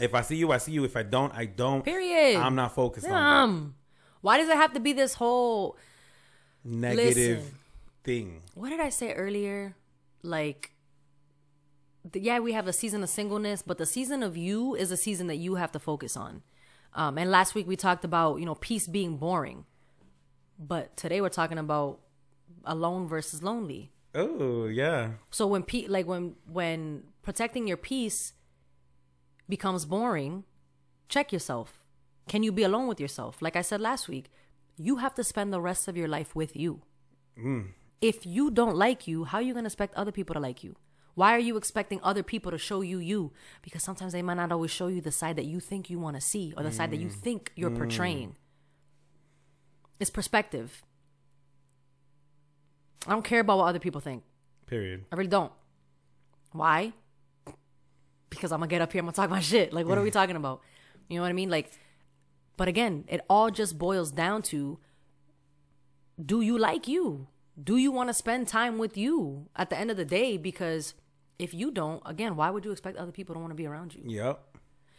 if 0.00 0.14
I 0.14 0.22
see 0.22 0.36
you, 0.36 0.52
I 0.52 0.58
see 0.58 0.72
you. 0.72 0.84
If 0.84 0.96
I 0.96 1.02
don't, 1.02 1.32
I 1.34 1.44
don't. 1.46 1.84
Period. 1.84 2.40
I'm 2.40 2.54
not 2.54 2.74
focused 2.74 3.06
on 3.06 3.12
Um, 3.12 3.74
why 4.20 4.38
does 4.38 4.48
it 4.48 4.56
have 4.56 4.72
to 4.74 4.80
be 4.80 4.92
this 4.92 5.14
whole? 5.14 5.76
negative 6.64 7.38
listen. 7.38 7.54
thing. 8.04 8.42
What 8.54 8.70
did 8.70 8.78
I 8.80 8.88
say 8.90 9.12
earlier? 9.14 9.74
Like, 10.22 10.70
yeah, 12.14 12.38
we 12.38 12.52
have 12.52 12.68
a 12.68 12.72
season 12.72 13.02
of 13.02 13.08
singleness, 13.08 13.62
but 13.62 13.78
the 13.78 13.86
season 13.86 14.22
of 14.22 14.36
you 14.36 14.74
is 14.76 14.90
a 14.92 14.96
season 14.96 15.26
that 15.26 15.36
you 15.36 15.56
have 15.56 15.72
to 15.72 15.78
focus 15.80 16.16
on. 16.16 16.42
Um, 16.94 17.18
and 17.18 17.30
last 17.30 17.54
week 17.54 17.66
we 17.66 17.74
talked 17.76 18.04
about 18.04 18.38
you 18.38 18.44
know 18.46 18.54
peace 18.54 18.86
being 18.86 19.16
boring, 19.16 19.64
but 20.58 20.96
today 20.96 21.20
we're 21.20 21.30
talking 21.30 21.58
about 21.58 22.00
alone 22.64 23.08
versus 23.08 23.42
lonely. 23.42 23.90
Oh 24.14 24.66
yeah, 24.66 25.12
So 25.30 25.46
when 25.46 25.62
pe- 25.62 25.86
like 25.86 26.06
when 26.06 26.34
when 26.46 27.04
protecting 27.22 27.66
your 27.66 27.78
peace 27.78 28.34
becomes 29.56 29.84
boring, 29.84 30.44
check 31.10 31.30
yourself. 31.30 31.68
Can 32.26 32.42
you 32.42 32.52
be 32.52 32.62
alone 32.62 32.86
with 32.88 32.98
yourself? 32.98 33.42
Like 33.42 33.54
I 33.54 33.60
said 33.60 33.82
last 33.82 34.08
week, 34.08 34.30
you 34.78 34.96
have 34.96 35.14
to 35.16 35.22
spend 35.22 35.52
the 35.52 35.60
rest 35.60 35.88
of 35.88 35.94
your 35.94 36.08
life 36.08 36.34
with 36.34 36.56
you. 36.56 36.80
Mm. 37.38 37.64
If 38.00 38.24
you 38.24 38.50
don't 38.50 38.76
like 38.76 39.06
you, 39.06 39.24
how 39.24 39.36
are 39.38 39.42
you 39.42 39.52
going 39.52 39.64
to 39.64 39.72
expect 39.72 39.94
other 39.94 40.10
people 40.10 40.32
to 40.32 40.40
like 40.40 40.64
you? 40.64 40.74
Why 41.14 41.36
are 41.36 41.44
you 41.48 41.58
expecting 41.58 42.00
other 42.02 42.22
people 42.22 42.50
to 42.50 42.56
show 42.56 42.80
you 42.80 42.98
you? 42.98 43.32
Because 43.60 43.82
sometimes 43.82 44.14
they 44.14 44.22
might 44.22 44.40
not 44.40 44.52
always 44.52 44.70
show 44.70 44.86
you 44.86 45.02
the 45.02 45.12
side 45.12 45.36
that 45.36 45.44
you 45.44 45.60
think 45.60 45.90
you 45.90 45.98
want 45.98 46.16
to 46.16 46.22
see 46.22 46.54
or 46.56 46.62
the 46.62 46.72
side 46.72 46.90
that 46.90 47.02
you 47.04 47.08
mm. 47.08 47.24
think 47.26 47.52
you're 47.54 47.76
portraying. 47.82 48.30
Mm. 48.30 48.36
It's 50.00 50.08
perspective. 50.08 50.82
I 53.06 53.10
don't 53.10 53.28
care 53.32 53.40
about 53.40 53.58
what 53.58 53.66
other 53.66 53.84
people 53.86 54.00
think. 54.00 54.22
period. 54.66 55.04
I 55.12 55.16
really 55.16 55.28
don't. 55.28 55.52
Why? 56.52 56.94
Because 58.34 58.52
I'm 58.52 58.58
gonna 58.60 58.68
get 58.68 58.82
up 58.82 58.92
here, 58.92 59.00
I'm 59.00 59.06
gonna 59.06 59.14
talk 59.14 59.30
my 59.30 59.40
shit. 59.40 59.72
Like, 59.72 59.86
what 59.86 59.98
are 59.98 60.02
we 60.02 60.10
talking 60.10 60.36
about? 60.36 60.60
You 61.08 61.16
know 61.16 61.22
what 61.22 61.30
I 61.30 61.34
mean? 61.34 61.50
Like, 61.50 61.70
but 62.56 62.68
again, 62.68 63.04
it 63.08 63.20
all 63.28 63.50
just 63.50 63.78
boils 63.78 64.10
down 64.12 64.42
to 64.52 64.78
do 66.24 66.40
you 66.40 66.58
like 66.58 66.86
you? 66.88 67.28
Do 67.62 67.76
you 67.76 67.90
want 67.92 68.08
to 68.08 68.14
spend 68.14 68.48
time 68.48 68.78
with 68.78 68.96
you 68.96 69.48
at 69.56 69.70
the 69.70 69.78
end 69.78 69.90
of 69.90 69.96
the 69.96 70.04
day? 70.04 70.36
Because 70.36 70.94
if 71.38 71.52
you 71.54 71.70
don't, 71.70 72.02
again, 72.06 72.36
why 72.36 72.50
would 72.50 72.64
you 72.64 72.70
expect 72.70 72.96
other 72.96 73.12
people 73.12 73.34
to 73.34 73.40
want 73.40 73.50
to 73.50 73.54
be 73.54 73.66
around 73.66 73.94
you? 73.94 74.02
Yep. 74.06 74.40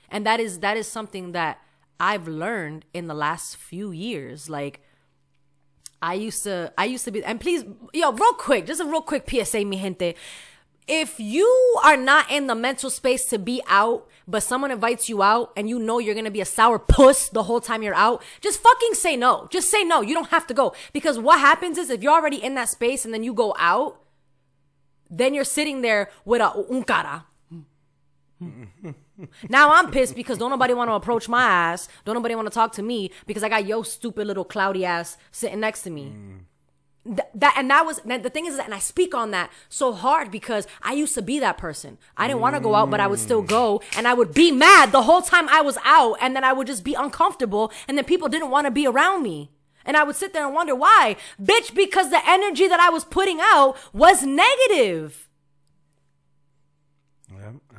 and 0.09 0.25
that 0.25 0.39
is 0.39 0.59
that 0.59 0.77
is 0.77 0.88
something 0.88 1.31
that 1.31 1.57
i've 1.99 2.27
learned 2.27 2.86
in 2.93 3.07
the 3.07 3.13
last 3.13 3.55
few 3.55 3.91
years 3.91 4.49
like 4.49 4.81
i 6.01 6.13
used 6.13 6.43
to 6.43 6.55
i 6.77 6.86
used 6.86 7.05
to 7.05 7.11
be 7.11 7.23
and 7.23 7.39
please 7.39 7.63
yo 7.93 8.11
real 8.11 8.34
quick 8.34 8.65
just 8.67 8.81
a 8.81 8.86
real 8.86 9.01
quick 9.01 9.23
psa 9.29 9.63
mi 9.63 9.77
gente 9.77 10.13
if 10.88 11.19
you 11.19 11.47
are 11.84 11.97
not 11.97 12.29
in 12.31 12.47
the 12.47 12.55
mental 12.55 12.89
space 12.89 13.25
to 13.25 13.38
be 13.38 13.61
out 13.67 14.07
but 14.27 14.41
someone 14.41 14.71
invites 14.71 15.09
you 15.09 15.21
out 15.21 15.51
and 15.55 15.69
you 15.69 15.77
know 15.79 15.99
you're 15.99 16.15
gonna 16.15 16.31
be 16.31 16.41
a 16.41 16.45
sour 16.45 16.79
puss 16.79 17.29
the 17.29 17.43
whole 17.43 17.59
time 17.61 17.84
you're 17.84 17.93
out 17.95 18.21
just 18.41 18.59
fucking 18.59 18.93
say 18.93 19.15
no 19.15 19.47
just 19.51 19.69
say 19.69 19.84
no 19.84 20.01
you 20.01 20.13
don't 20.13 20.29
have 20.29 20.47
to 20.47 20.53
go 20.53 20.73
because 20.93 21.19
what 21.19 21.39
happens 21.39 21.77
is 21.77 21.89
if 21.89 22.01
you're 22.01 22.13
already 22.13 22.41
in 22.43 22.55
that 22.55 22.69
space 22.69 23.05
and 23.05 23.13
then 23.13 23.23
you 23.23 23.34
go 23.34 23.53
out 23.57 23.99
then 25.09 25.34
you're 25.34 25.43
sitting 25.43 25.81
there 25.81 26.09
with 26.25 26.41
a 26.41 26.51
un 26.71 26.84
cara 26.84 27.25
now 29.49 29.73
I'm 29.73 29.91
pissed 29.91 30.15
because 30.15 30.38
don't 30.38 30.49
nobody 30.49 30.73
want 30.73 30.89
to 30.89 30.93
approach 30.93 31.29
my 31.29 31.43
ass. 31.43 31.88
Don't 32.05 32.15
nobody 32.15 32.36
want 32.36 32.47
to 32.47 32.53
talk 32.53 32.73
to 32.73 32.84
me 32.84 33.11
because 33.25 33.43
I 33.43 33.49
got 33.49 33.65
yo 33.65 33.84
stupid 33.84 34.27
little 34.27 34.43
cloudy 34.43 34.86
ass 34.86 35.17
sitting 35.31 35.59
next 35.59 35.84
to 35.84 35.89
me. 35.89 36.13
Th- 37.06 37.28
that 37.36 37.56
and 37.58 37.70
that 37.70 37.86
was 37.86 37.99
the 38.06 38.30
thing 38.30 38.45
is, 38.45 38.58
and 38.58 38.74
I 38.74 38.80
speak 38.80 39.14
on 39.14 39.32
that 39.32 39.51
so 39.68 39.91
hard 39.91 40.32
because 40.32 40.68
I 40.82 40.93
used 40.93 41.16
to 41.16 41.22
be 41.22 41.39
that 41.39 41.58
person. 41.58 41.97
I 42.16 42.28
didn't 42.28 42.39
want 42.39 42.56
to 42.56 42.62
go 42.62 42.76
out, 42.76 42.89
but 42.89 43.01
I 43.01 43.08
would 43.08 43.20
still 43.20 43.41
go, 43.41 43.82
and 43.97 44.08
I 44.08 44.14
would 44.14 44.34
be 44.34 44.51
mad 44.51 44.91
the 44.91 45.04
whole 45.04 45.22
time 45.22 45.49
I 45.49 45.62
was 45.62 45.78
out, 45.84 46.18
and 46.22 46.36
then 46.36 46.43
I 46.43 46.54
would 46.54 46.68
just 46.68 46.84
be 46.84 46.93
uncomfortable, 46.93 47.72
and 47.88 47.97
then 47.97 48.06
people 48.06 48.30
didn't 48.30 48.51
want 48.51 48.68
to 48.68 48.72
be 48.72 48.88
around 48.88 49.24
me. 49.24 49.51
And 49.86 49.97
I 49.97 50.04
would 50.04 50.16
sit 50.16 50.32
there 50.32 50.45
and 50.45 50.56
wonder 50.56 50.76
why. 50.76 51.18
Bitch, 51.41 51.76
because 51.76 52.10
the 52.10 52.22
energy 52.26 52.70
that 52.70 52.80
I 52.80 52.89
was 52.89 53.04
putting 53.04 53.39
out 53.41 53.76
was 53.91 54.24
negative. 54.24 55.28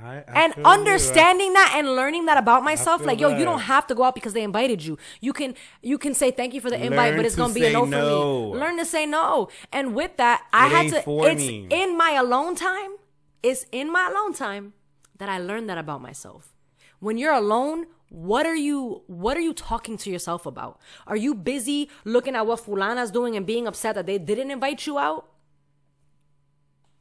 I, 0.05 0.17
I 0.17 0.45
and 0.45 0.55
you. 0.57 0.63
understanding 0.65 1.55
that 1.55 1.75
and 1.77 1.97
learning 1.97 2.27
that 2.27 2.37
about 2.37 2.63
myself 2.63 3.05
like 3.05 3.21
yo 3.21 3.29
you 3.31 3.45
don't 3.45 3.61
have 3.61 3.87
to 3.87 3.95
go 3.95 4.05
out 4.05 4.15
because 4.15 4.35
they 4.35 4.43
invited 4.43 4.85
you. 4.85 4.99
You 5.21 5.33
can 5.33 5.55
you 5.83 5.97
can 5.97 6.13
say 6.13 6.31
thank 6.31 6.53
you 6.53 6.61
for 6.61 6.69
the 6.69 6.83
invite 6.83 7.17
but 7.17 7.25
it's 7.25 7.37
gonna 7.37 7.55
be 7.55 7.65
a 7.65 7.73
no, 7.73 7.85
no. 7.87 8.51
for 8.51 8.55
me. 8.55 8.61
learn 8.61 8.77
to 8.77 8.85
say 8.85 9.07
no. 9.07 9.49
And 9.73 9.95
with 9.95 10.17
that 10.19 10.45
i 10.53 10.69
had 10.69 10.91
to 10.91 10.99
it's 11.25 11.41
me. 11.41 11.67
in 11.71 11.97
my 11.97 12.13
alone 12.13 12.55
time 12.55 12.97
it's 13.43 13.65
in 13.73 13.91
my 13.91 14.09
alone 14.11 14.35
time 14.35 14.75
that 15.17 15.29
i 15.29 15.39
learned 15.39 15.69
that 15.71 15.79
about 15.79 16.03
myself. 16.03 16.55
When 17.01 17.17
you're 17.19 17.33
alone 17.33 17.87
what 18.11 18.47
are 18.47 18.55
you 18.55 19.03
what 19.07 19.37
are 19.37 19.41
you 19.41 19.55
talking 19.55 19.97
to 19.99 20.11
yourself 20.11 20.47
about? 20.47 20.79
Are 21.07 21.17
you 21.17 21.35
busy 21.35 21.91
looking 22.05 22.37
at 22.37 22.47
what 22.47 22.61
fulana's 22.61 23.11
doing 23.11 23.37
and 23.37 23.45
being 23.47 23.67
upset 23.67 23.95
that 23.97 24.07
they 24.07 24.19
didn't 24.19 24.51
invite 24.51 24.87
you 24.87 24.99
out? 24.99 25.29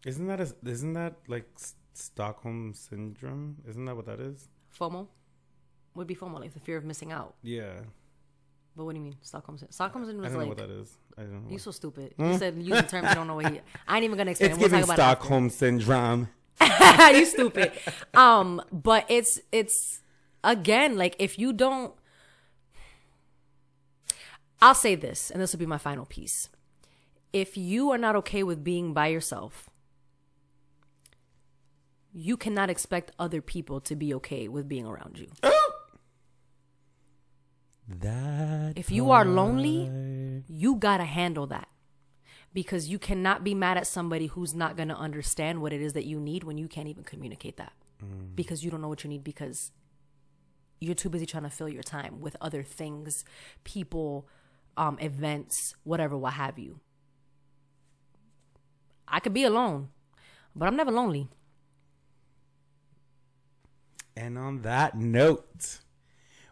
Isn't 0.06 0.28
that 0.28 0.42
a, 0.42 0.54
isn't 0.66 0.94
that 0.94 1.16
like 1.28 1.46
Stockholm 1.94 2.74
syndrome? 2.74 3.58
Isn't 3.68 3.86
that 3.86 3.96
what 3.96 4.06
that 4.08 4.20
is? 4.20 4.50
fomo 4.78 5.08
would 5.96 6.08
be 6.08 6.16
fomo 6.16 6.40
like 6.40 6.54
the 6.54 6.60
fear 6.60 6.78
of 6.78 6.84
missing 6.84 7.12
out 7.12 7.36
Yeah. 7.44 7.74
but 8.76 8.86
what 8.86 8.94
do 8.94 8.98
you 8.98 9.04
mean 9.04 9.16
stockholm 9.22 9.56
syndrome 9.60 9.72
stockholm 9.72 10.04
I 10.04 10.08
syndrome 10.08 10.26
is 10.26 10.32
don't 10.32 10.42
know 10.42 10.48
like 10.50 10.58
what 10.58 10.68
that 10.68 10.74
is. 10.74 10.98
I 11.16 11.22
don't 11.22 11.46
know. 11.46 11.52
You 11.52 11.60
so 11.60 11.70
stupid. 11.70 12.16
You 12.18 12.38
said 12.40 12.56
use 12.58 12.70
the 12.82 12.82
term 12.82 13.06
you 13.08 13.14
don't 13.14 13.28
know 13.28 13.36
what 13.36 13.52
he. 13.52 13.62
I 13.88 13.98
ain't 13.98 14.04
even 14.06 14.18
gonna 14.18 14.32
explain. 14.36 14.52
it's 14.52 14.60
we'll 14.60 14.70
giving 14.70 14.80
talk 14.86 14.96
about 14.96 15.20
Stockholm 15.20 15.50
syndrome. 15.52 16.30
it. 16.60 17.16
you 17.18 17.26
stupid. 17.26 17.72
Um, 18.16 18.62
but 18.72 19.06
it's 19.10 19.40
it's 19.52 20.02
again 20.44 20.98
like 20.98 21.16
if 21.20 21.38
you 21.38 21.54
don't. 21.54 21.94
I'll 24.62 24.74
say 24.74 24.96
this, 24.96 25.30
and 25.30 25.42
this 25.42 25.52
will 25.52 25.60
be 25.60 25.66
my 25.66 25.78
final 25.78 26.06
piece. 26.06 26.50
If 27.34 27.58
you 27.58 27.92
are 27.92 27.98
not 27.98 28.16
okay 28.18 28.44
with 28.44 28.64
being 28.64 28.94
by 28.94 29.08
yourself, 29.08 29.70
you 32.14 32.38
cannot 32.38 32.70
expect 32.70 33.12
other 33.18 33.42
people 33.42 33.82
to 33.82 33.96
be 33.96 34.14
okay 34.14 34.48
with 34.48 34.68
being 34.68 34.86
around 34.86 35.18
you. 35.18 35.28
That 37.88 38.78
If 38.78 38.92
you 38.92 39.12
are 39.12 39.26
lonely, 39.26 40.44
you 40.48 40.76
gotta 40.76 41.04
handle 41.06 41.48
that. 41.48 41.68
Because 42.54 42.88
you 42.88 43.00
cannot 43.00 43.44
be 43.44 43.56
mad 43.56 43.78
at 43.78 43.88
somebody 43.88 44.28
who's 44.28 44.54
not 44.54 44.78
gonna 44.78 44.96
understand 44.96 45.62
what 45.62 45.74
it 45.74 45.82
is 45.82 45.94
that 45.94 46.06
you 46.06 46.20
need 46.20 46.44
when 46.44 46.58
you 46.58 46.68
can't 46.68 46.88
even 46.88 47.04
communicate 47.04 47.58
that. 47.58 47.74
Because 48.36 48.64
you 48.64 48.72
don't 48.72 48.82
know 48.82 48.90
what 48.90 49.04
you 49.04 49.10
need 49.10 49.24
because 49.24 49.72
you're 50.80 50.96
too 50.96 51.10
busy 51.10 51.26
trying 51.26 51.44
to 51.44 51.50
fill 51.50 51.70
your 51.70 51.84
time 51.84 52.20
with 52.20 52.36
other 52.42 52.62
things, 52.64 53.24
people, 53.64 54.28
um, 54.76 54.98
events, 55.00 55.76
whatever, 55.84 56.18
what 56.18 56.34
have 56.34 56.60
you. 56.60 56.80
I 59.08 59.20
could 59.20 59.34
be 59.34 59.44
alone, 59.46 59.90
but 60.56 60.68
I'm 60.68 60.76
never 60.76 60.92
lonely. 60.92 61.30
And 64.16 64.38
on 64.38 64.62
that 64.62 64.96
note, 64.96 65.80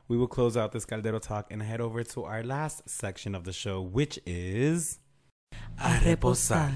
we 0.07 0.17
will 0.17 0.27
close 0.27 0.57
out 0.57 0.71
this 0.71 0.83
Caldero 0.85 1.21
talk 1.21 1.47
and 1.51 1.61
head 1.61 1.79
over 1.79 2.03
to 2.03 2.23
our 2.23 2.43
last 2.43 2.89
section 2.89 3.35
of 3.35 3.43
the 3.43 3.53
show, 3.53 3.81
which 3.81 4.19
is 4.25 4.97
A 5.79 5.99
Reposar. 5.99 6.71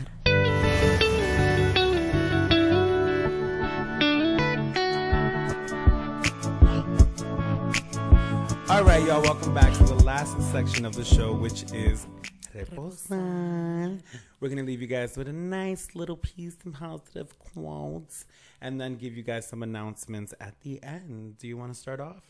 All 8.69 8.83
right, 8.83 9.03
y'all, 9.05 9.23
welcome 9.23 9.53
back 9.55 9.73
to 9.77 9.83
the 9.85 10.03
last 10.03 10.39
section 10.51 10.85
of 10.85 10.95
the 10.95 11.05
show, 11.05 11.33
which 11.33 11.63
is 11.73 12.05
Reposar. 12.55 14.01
We're 14.39 14.47
going 14.47 14.57
to 14.57 14.63
leave 14.63 14.81
you 14.81 14.87
guys 14.87 15.17
with 15.17 15.27
a 15.27 15.33
nice 15.33 15.95
little 15.95 16.17
piece 16.17 16.55
and 16.63 16.73
positive 16.73 17.37
quotes 17.37 18.25
and 18.61 18.79
then 18.79 18.95
give 18.95 19.15
you 19.15 19.23
guys 19.23 19.47
some 19.47 19.61
announcements 19.63 20.33
at 20.39 20.59
the 20.61 20.81
end. 20.83 21.37
Do 21.37 21.47
you 21.47 21.57
want 21.57 21.73
to 21.73 21.79
start 21.79 21.99
off? 21.99 22.21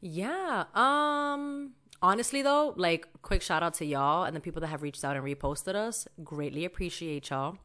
Yeah. 0.00 0.64
Um 0.74 1.74
honestly 2.02 2.42
though, 2.42 2.74
like 2.76 3.06
quick 3.22 3.40
shout 3.40 3.62
out 3.62 3.74
to 3.74 3.84
y'all 3.84 4.24
and 4.24 4.34
the 4.34 4.40
people 4.40 4.60
that 4.60 4.66
have 4.66 4.82
reached 4.82 5.04
out 5.04 5.16
and 5.16 5.24
reposted 5.24 5.76
us. 5.76 6.08
Greatly 6.24 6.64
appreciate 6.64 7.30
y'all. 7.30 7.56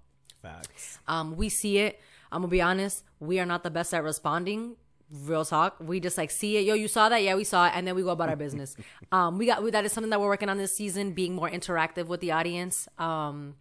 Facts. 0.42 1.00
Um 1.08 1.36
we 1.36 1.50
see 1.50 1.80
it. 1.80 2.00
I'm 2.32 2.42
gonna 2.42 2.52
be 2.52 2.62
honest, 2.62 3.04
we 3.20 3.40
are 3.40 3.46
not 3.46 3.64
the 3.64 3.72
best 3.72 3.94
at 3.94 4.04
responding. 4.04 4.76
Real 5.10 5.46
talk. 5.46 5.78
We 5.80 6.00
just 6.02 6.18
like 6.18 6.32
see 6.32 6.58
it. 6.58 6.66
Yo, 6.66 6.74
you 6.74 6.88
saw 6.90 7.08
that? 7.10 7.24
Yeah, 7.24 7.36
we 7.36 7.46
saw 7.46 7.68
it, 7.68 7.72
and 7.76 7.88
then 7.88 7.96
we 7.96 8.04
go 8.04 8.10
about 8.10 8.28
our 8.30 8.36
business. 8.36 8.76
um, 9.12 9.38
we 9.38 9.46
got 9.46 9.64
we, 9.64 9.72
that 9.72 9.86
is 9.86 9.94
something 9.94 10.10
that 10.10 10.20
we're 10.20 10.28
working 10.28 10.50
on 10.50 10.58
this 10.58 10.76
season, 10.76 11.14
being 11.14 11.34
more 11.34 11.50
interactive 11.50 12.08
with 12.08 12.20
the 12.20 12.32
audience. 12.32 12.90
Um, 12.98 13.56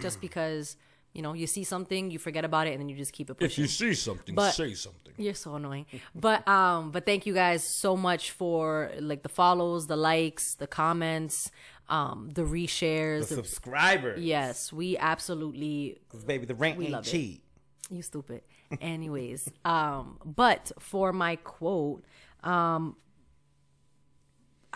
just 0.00 0.20
because 0.20 0.76
you 1.12 1.20
know 1.22 1.32
you 1.32 1.48
see 1.48 1.64
something, 1.64 2.12
you 2.12 2.20
forget 2.20 2.44
about 2.44 2.68
it, 2.68 2.70
and 2.72 2.80
then 2.80 2.88
you 2.88 2.96
just 2.96 3.12
keep 3.12 3.28
it 3.28 3.34
pushing. 3.34 3.50
If 3.50 3.58
you 3.58 3.66
see 3.66 3.94
something, 3.94 4.34
But- 4.36 4.52
say 4.52 4.74
something. 4.74 5.00
You're 5.16 5.34
so 5.34 5.54
annoying. 5.54 5.86
But 6.12 6.46
um 6.48 6.90
but 6.90 7.06
thank 7.06 7.24
you 7.24 7.34
guys 7.34 7.62
so 7.62 7.96
much 7.96 8.32
for 8.32 8.90
like 8.98 9.22
the 9.22 9.28
follows, 9.28 9.86
the 9.86 9.94
likes, 9.96 10.56
the 10.56 10.66
comments, 10.66 11.52
um 11.88 12.30
the 12.34 12.42
reshares. 12.42 13.28
The 13.28 13.36
subscribers. 13.36 14.20
yes, 14.20 14.72
we 14.72 14.96
absolutely 14.98 16.00
Cause 16.08 16.24
baby, 16.24 16.46
the 16.46 16.56
rank 16.56 16.80
ain't 16.80 16.90
love 16.90 17.06
it. 17.06 17.10
cheap. 17.10 17.44
you 17.90 18.02
stupid. 18.02 18.42
Anyways, 18.80 19.50
um 19.64 20.18
but 20.24 20.72
for 20.78 21.12
my 21.12 21.36
quote, 21.36 22.04
um 22.42 22.96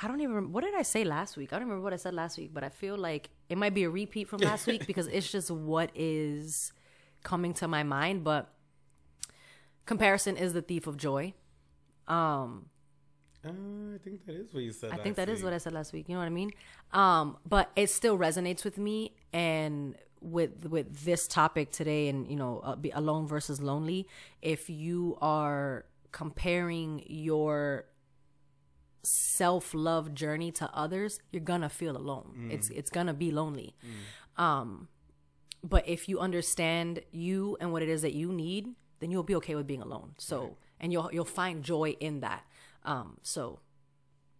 I 0.00 0.06
don't 0.06 0.20
even 0.20 0.32
remember, 0.34 0.52
what 0.54 0.62
did 0.62 0.76
I 0.76 0.82
say 0.82 1.02
last 1.02 1.36
week? 1.36 1.52
I 1.52 1.56
don't 1.56 1.66
remember 1.66 1.82
what 1.82 1.92
I 1.92 1.96
said 1.96 2.14
last 2.14 2.38
week, 2.38 2.50
but 2.54 2.62
I 2.62 2.68
feel 2.68 2.96
like 2.96 3.30
it 3.48 3.58
might 3.58 3.74
be 3.74 3.82
a 3.82 3.90
repeat 3.90 4.28
from 4.28 4.38
last 4.38 4.66
week 4.66 4.86
because 4.90 5.08
it's 5.08 5.30
just 5.30 5.50
what 5.50 5.90
is 5.94 6.72
coming 7.24 7.52
to 7.54 7.66
my 7.66 7.82
mind, 7.82 8.22
but 8.22 8.52
comparison 9.86 10.36
is 10.36 10.52
the 10.52 10.62
thief 10.62 10.86
of 10.86 10.96
joy. 10.96 11.34
Um 12.06 12.66
Uh, 13.44 13.94
I 13.94 13.98
think 14.04 14.26
that 14.26 14.34
is 14.36 14.52
what 14.52 14.62
you 14.62 14.72
said. 14.72 14.90
I 14.92 14.96
think 14.98 15.16
that 15.16 15.28
is 15.28 15.42
what 15.42 15.52
I 15.52 15.58
said 15.58 15.72
last 15.72 15.92
week. 15.92 16.08
You 16.08 16.14
know 16.14 16.20
what 16.20 16.26
I 16.26 16.30
mean? 16.42 16.50
Um, 16.92 17.36
but 17.48 17.70
it 17.76 17.88
still 17.88 18.18
resonates 18.18 18.64
with 18.64 18.78
me, 18.78 19.14
and 19.32 19.94
with 20.20 20.66
with 20.66 21.04
this 21.04 21.26
topic 21.26 21.70
today, 21.70 22.08
and 22.08 22.28
you 22.28 22.36
know, 22.36 22.60
uh, 22.64 22.76
be 22.76 22.90
alone 22.90 23.26
versus 23.26 23.60
lonely. 23.60 24.06
If 24.42 24.68
you 24.70 25.16
are 25.20 25.84
comparing 26.12 27.04
your 27.06 27.84
self 29.02 29.74
love 29.74 30.14
journey 30.14 30.50
to 30.52 30.70
others, 30.74 31.20
you're 31.32 31.42
gonna 31.42 31.68
feel 31.68 31.96
alone. 31.96 32.48
It's 32.50 32.68
it's 32.70 32.90
gonna 32.90 33.14
be 33.14 33.30
lonely. 33.30 33.76
Um, 34.36 34.88
but 35.64 35.88
if 35.88 36.08
you 36.08 36.20
understand 36.20 37.00
you 37.10 37.56
and 37.60 37.72
what 37.72 37.82
it 37.82 37.88
is 37.88 38.02
that 38.02 38.14
you 38.14 38.32
need, 38.32 38.74
then 39.00 39.10
you'll 39.10 39.22
be 39.24 39.34
okay 39.36 39.54
with 39.54 39.66
being 39.66 39.82
alone. 39.82 40.14
So, 40.18 40.56
and 40.80 40.92
you'll 40.92 41.10
you'll 41.12 41.24
find 41.24 41.62
joy 41.62 41.96
in 42.00 42.20
that. 42.20 42.44
Um, 42.84 43.18
so 43.22 43.60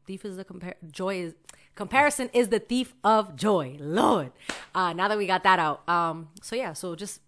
thief 0.09 0.25
is 0.25 0.37
the 0.37 0.45
compare 0.45 0.75
joy 0.91 1.15
is 1.27 1.35
comparison 1.75 2.31
is 2.33 2.49
the 2.49 2.59
thief 2.59 2.95
of 3.05 3.37
joy. 3.37 3.77
Lord. 3.79 4.33
Uh 4.75 4.93
now 4.93 5.07
that 5.09 5.19
we 5.19 5.27
got 5.35 5.43
that 5.45 5.59
out. 5.67 5.89
Um 5.89 6.29
so 6.43 6.57
yeah, 6.57 6.73
so 6.73 6.97
just 6.97 7.21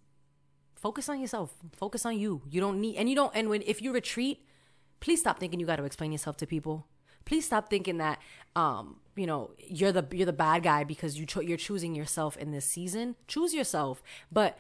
focus 0.74 1.09
on 1.09 1.20
yourself. 1.20 1.53
Focus 1.85 2.05
on 2.07 2.18
you. 2.18 2.43
You 2.51 2.61
don't 2.64 2.81
need 2.81 2.97
and 2.97 3.09
you 3.11 3.14
don't 3.20 3.33
and 3.37 3.49
when 3.51 3.62
if 3.72 3.83
you 3.83 3.93
retreat, 3.93 4.37
please 4.99 5.20
stop 5.20 5.39
thinking 5.39 5.61
you 5.61 5.66
got 5.66 5.76
to 5.76 5.85
explain 5.85 6.11
yourself 6.11 6.37
to 6.39 6.47
people. 6.47 6.87
Please 7.26 7.45
stop 7.45 7.68
thinking 7.68 7.99
that 7.99 8.18
um 8.57 8.97
you 9.14 9.26
know 9.26 9.51
you're 9.59 9.93
the 9.93 10.05
you're 10.11 10.33
the 10.35 10.41
bad 10.47 10.62
guy 10.62 10.83
because 10.83 11.18
you 11.18 11.26
cho- 11.26 11.47
you're 11.49 11.64
choosing 11.68 11.95
yourself 11.95 12.37
in 12.39 12.51
this 12.51 12.64
season. 12.64 13.14
Choose 13.28 13.53
yourself, 13.55 14.03
but 14.33 14.59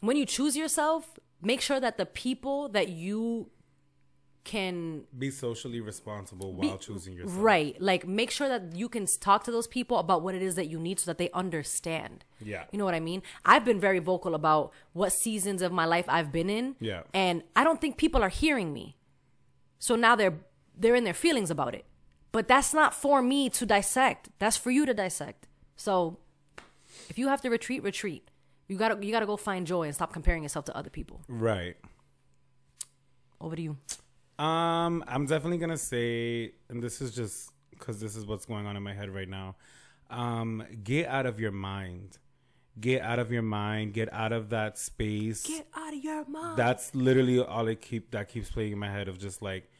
when 0.00 0.16
you 0.16 0.24
choose 0.24 0.56
yourself, 0.56 1.18
make 1.42 1.60
sure 1.60 1.78
that 1.78 1.98
the 1.98 2.06
people 2.06 2.70
that 2.70 2.88
you 2.88 3.50
can 4.44 5.04
Be 5.16 5.30
socially 5.30 5.80
responsible 5.80 6.54
while 6.54 6.78
choosing 6.78 7.14
yourself. 7.14 7.38
Right. 7.40 7.80
Like 7.80 8.06
make 8.06 8.30
sure 8.30 8.48
that 8.48 8.74
you 8.74 8.88
can 8.88 9.06
talk 9.06 9.44
to 9.44 9.50
those 9.50 9.66
people 9.66 9.98
about 9.98 10.22
what 10.22 10.34
it 10.34 10.42
is 10.42 10.54
that 10.54 10.68
you 10.68 10.78
need 10.78 10.98
so 10.98 11.10
that 11.10 11.18
they 11.18 11.30
understand. 11.32 12.24
Yeah. 12.40 12.64
You 12.72 12.78
know 12.78 12.84
what 12.84 12.94
I 12.94 13.00
mean? 13.00 13.22
I've 13.44 13.64
been 13.64 13.80
very 13.80 13.98
vocal 13.98 14.34
about 14.34 14.72
what 14.92 15.12
seasons 15.12 15.62
of 15.62 15.72
my 15.72 15.84
life 15.84 16.06
I've 16.08 16.32
been 16.32 16.48
in. 16.48 16.76
Yeah. 16.80 17.02
And 17.12 17.42
I 17.54 17.64
don't 17.64 17.80
think 17.80 17.96
people 17.96 18.22
are 18.22 18.30
hearing 18.30 18.72
me. 18.72 18.96
So 19.78 19.94
now 19.96 20.16
they're 20.16 20.38
they're 20.76 20.94
in 20.94 21.04
their 21.04 21.14
feelings 21.14 21.50
about 21.50 21.74
it. 21.74 21.84
But 22.32 22.48
that's 22.48 22.72
not 22.72 22.94
for 22.94 23.22
me 23.22 23.50
to 23.50 23.66
dissect. 23.66 24.30
That's 24.38 24.56
for 24.56 24.70
you 24.70 24.86
to 24.86 24.94
dissect. 24.94 25.48
So 25.76 26.18
if 27.08 27.18
you 27.18 27.28
have 27.28 27.40
to 27.42 27.50
retreat, 27.50 27.82
retreat. 27.82 28.30
You 28.68 28.78
gotta 28.78 29.04
you 29.04 29.12
gotta 29.12 29.26
go 29.26 29.36
find 29.36 29.66
joy 29.66 29.82
and 29.82 29.94
stop 29.94 30.12
comparing 30.12 30.42
yourself 30.42 30.64
to 30.66 30.76
other 30.76 30.90
people. 30.90 31.20
Right. 31.28 31.76
Over 33.40 33.56
to 33.56 33.62
you. 33.62 33.76
Um, 34.40 35.04
I'm 35.06 35.26
definitely 35.26 35.58
gonna 35.58 35.76
say, 35.76 36.52
and 36.70 36.82
this 36.82 37.02
is 37.02 37.14
just 37.14 37.50
because 37.70 38.00
this 38.00 38.16
is 38.16 38.24
what's 38.24 38.46
going 38.46 38.66
on 38.66 38.74
in 38.74 38.82
my 38.82 38.94
head 38.94 39.10
right 39.10 39.28
now. 39.28 39.56
Um, 40.08 40.64
get 40.82 41.08
out 41.08 41.26
of 41.26 41.38
your 41.38 41.52
mind. 41.52 42.16
Get 42.80 43.02
out 43.02 43.18
of 43.18 43.30
your 43.30 43.42
mind. 43.42 43.92
Get 43.92 44.10
out 44.12 44.32
of 44.32 44.48
that 44.50 44.78
space. 44.78 45.46
Get 45.46 45.66
out 45.76 45.92
of 45.92 46.02
your 46.02 46.24
mind. 46.26 46.56
That's 46.56 46.94
literally 46.94 47.38
all 47.38 47.68
it 47.68 47.82
keep 47.82 48.12
that 48.12 48.28
keeps 48.30 48.50
playing 48.50 48.72
in 48.72 48.78
my 48.78 48.90
head 48.90 49.08
of 49.08 49.18
just 49.18 49.42
like 49.42 49.70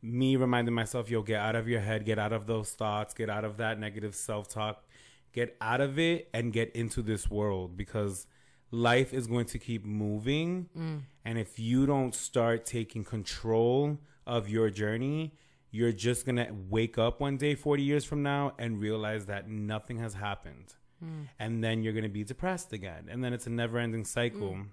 me 0.00 0.36
reminding 0.36 0.74
myself, 0.74 1.10
yo, 1.10 1.20
get 1.20 1.40
out 1.40 1.54
of 1.54 1.68
your 1.68 1.80
head, 1.80 2.06
get 2.06 2.18
out 2.18 2.32
of 2.32 2.46
those 2.46 2.70
thoughts, 2.70 3.12
get 3.12 3.28
out 3.28 3.44
of 3.44 3.58
that 3.58 3.78
negative 3.78 4.14
self 4.14 4.48
talk, 4.48 4.84
get 5.32 5.56
out 5.60 5.82
of 5.82 5.98
it 5.98 6.30
and 6.32 6.54
get 6.54 6.74
into 6.74 7.02
this 7.02 7.28
world 7.30 7.76
because 7.76 8.26
life 8.74 9.14
is 9.14 9.26
going 9.26 9.46
to 9.46 9.58
keep 9.58 9.84
moving. 9.84 10.68
Mm. 10.76 11.02
And 11.24 11.38
if 11.38 11.58
you 11.58 11.86
don't 11.86 12.14
start 12.14 12.66
taking 12.66 13.04
control 13.04 13.98
of 14.26 14.48
your 14.48 14.70
journey, 14.70 15.34
you're 15.70 15.92
just 15.92 16.26
going 16.26 16.36
to 16.36 16.48
wake 16.68 16.98
up 16.98 17.20
one 17.20 17.36
day 17.36 17.54
40 17.54 17.82
years 17.82 18.04
from 18.04 18.22
now 18.22 18.52
and 18.58 18.80
realize 18.80 19.26
that 19.26 19.48
nothing 19.48 19.98
has 19.98 20.14
happened. 20.14 20.74
Mm. 21.02 21.28
And 21.38 21.64
then 21.64 21.82
you're 21.82 21.92
going 21.92 22.04
to 22.04 22.08
be 22.08 22.24
depressed 22.24 22.72
again. 22.72 23.08
And 23.10 23.22
then 23.22 23.32
it's 23.32 23.46
a 23.46 23.50
never 23.50 23.78
ending 23.78 24.04
cycle. 24.04 24.54
Mm. 24.54 24.66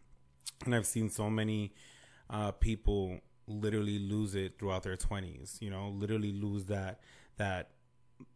And 0.66 0.76
I've 0.76 0.86
seen 0.86 1.10
so 1.10 1.30
many 1.30 1.74
uh, 2.30 2.52
people 2.52 3.20
literally 3.48 4.00
lose 4.00 4.36
it 4.36 4.58
throughout 4.58 4.84
their 4.84 4.96
20s, 4.96 5.62
you 5.62 5.70
know, 5.70 5.90
literally 5.90 6.32
lose 6.32 6.66
that, 6.66 7.02
that 7.38 7.72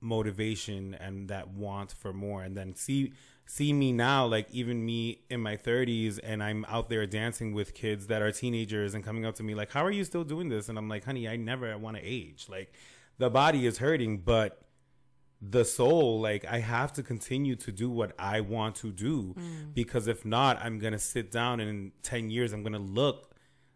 motivation 0.01 0.95
and 0.95 1.29
that 1.29 1.47
want 1.49 1.91
for 1.91 2.11
more 2.11 2.41
and 2.43 2.57
then 2.57 2.75
see 2.75 3.13
see 3.45 3.71
me 3.71 3.91
now 3.91 4.25
like 4.25 4.47
even 4.51 4.83
me 4.85 5.19
in 5.29 5.39
my 5.39 5.55
30s 5.55 6.19
and 6.23 6.41
I'm 6.41 6.65
out 6.67 6.89
there 6.89 7.05
dancing 7.05 7.53
with 7.53 7.73
kids 7.73 8.07
that 8.07 8.21
are 8.21 8.31
teenagers 8.31 8.95
and 8.95 9.03
coming 9.03 9.25
up 9.25 9.35
to 9.35 9.43
me 9.43 9.53
like 9.53 9.71
how 9.71 9.85
are 9.85 9.91
you 9.91 10.03
still 10.03 10.23
doing 10.23 10.49
this? 10.49 10.67
And 10.67 10.77
I'm 10.77 10.89
like 10.89 11.05
honey 11.05 11.27
I 11.27 11.35
never 11.35 11.77
want 11.77 11.97
to 11.97 12.03
age. 12.03 12.47
Like 12.49 12.73
the 13.17 13.29
body 13.29 13.65
is 13.65 13.77
hurting 13.77 14.19
but 14.19 14.61
the 15.41 15.63
soul 15.63 16.19
like 16.19 16.43
I 16.45 16.59
have 16.59 16.91
to 16.93 17.03
continue 17.03 17.55
to 17.57 17.71
do 17.71 17.89
what 17.89 18.13
I 18.17 18.41
want 18.41 18.75
to 18.77 18.91
do 18.91 19.35
mm. 19.37 19.73
because 19.73 20.07
if 20.07 20.25
not 20.25 20.57
I'm 20.63 20.79
going 20.79 20.93
to 20.93 20.99
sit 20.99 21.31
down 21.31 21.59
and 21.59 21.69
in 21.69 21.91
10 22.01 22.31
years 22.31 22.51
I'm 22.51 22.63
going 22.63 22.73
to 22.73 22.79
look 22.79 23.31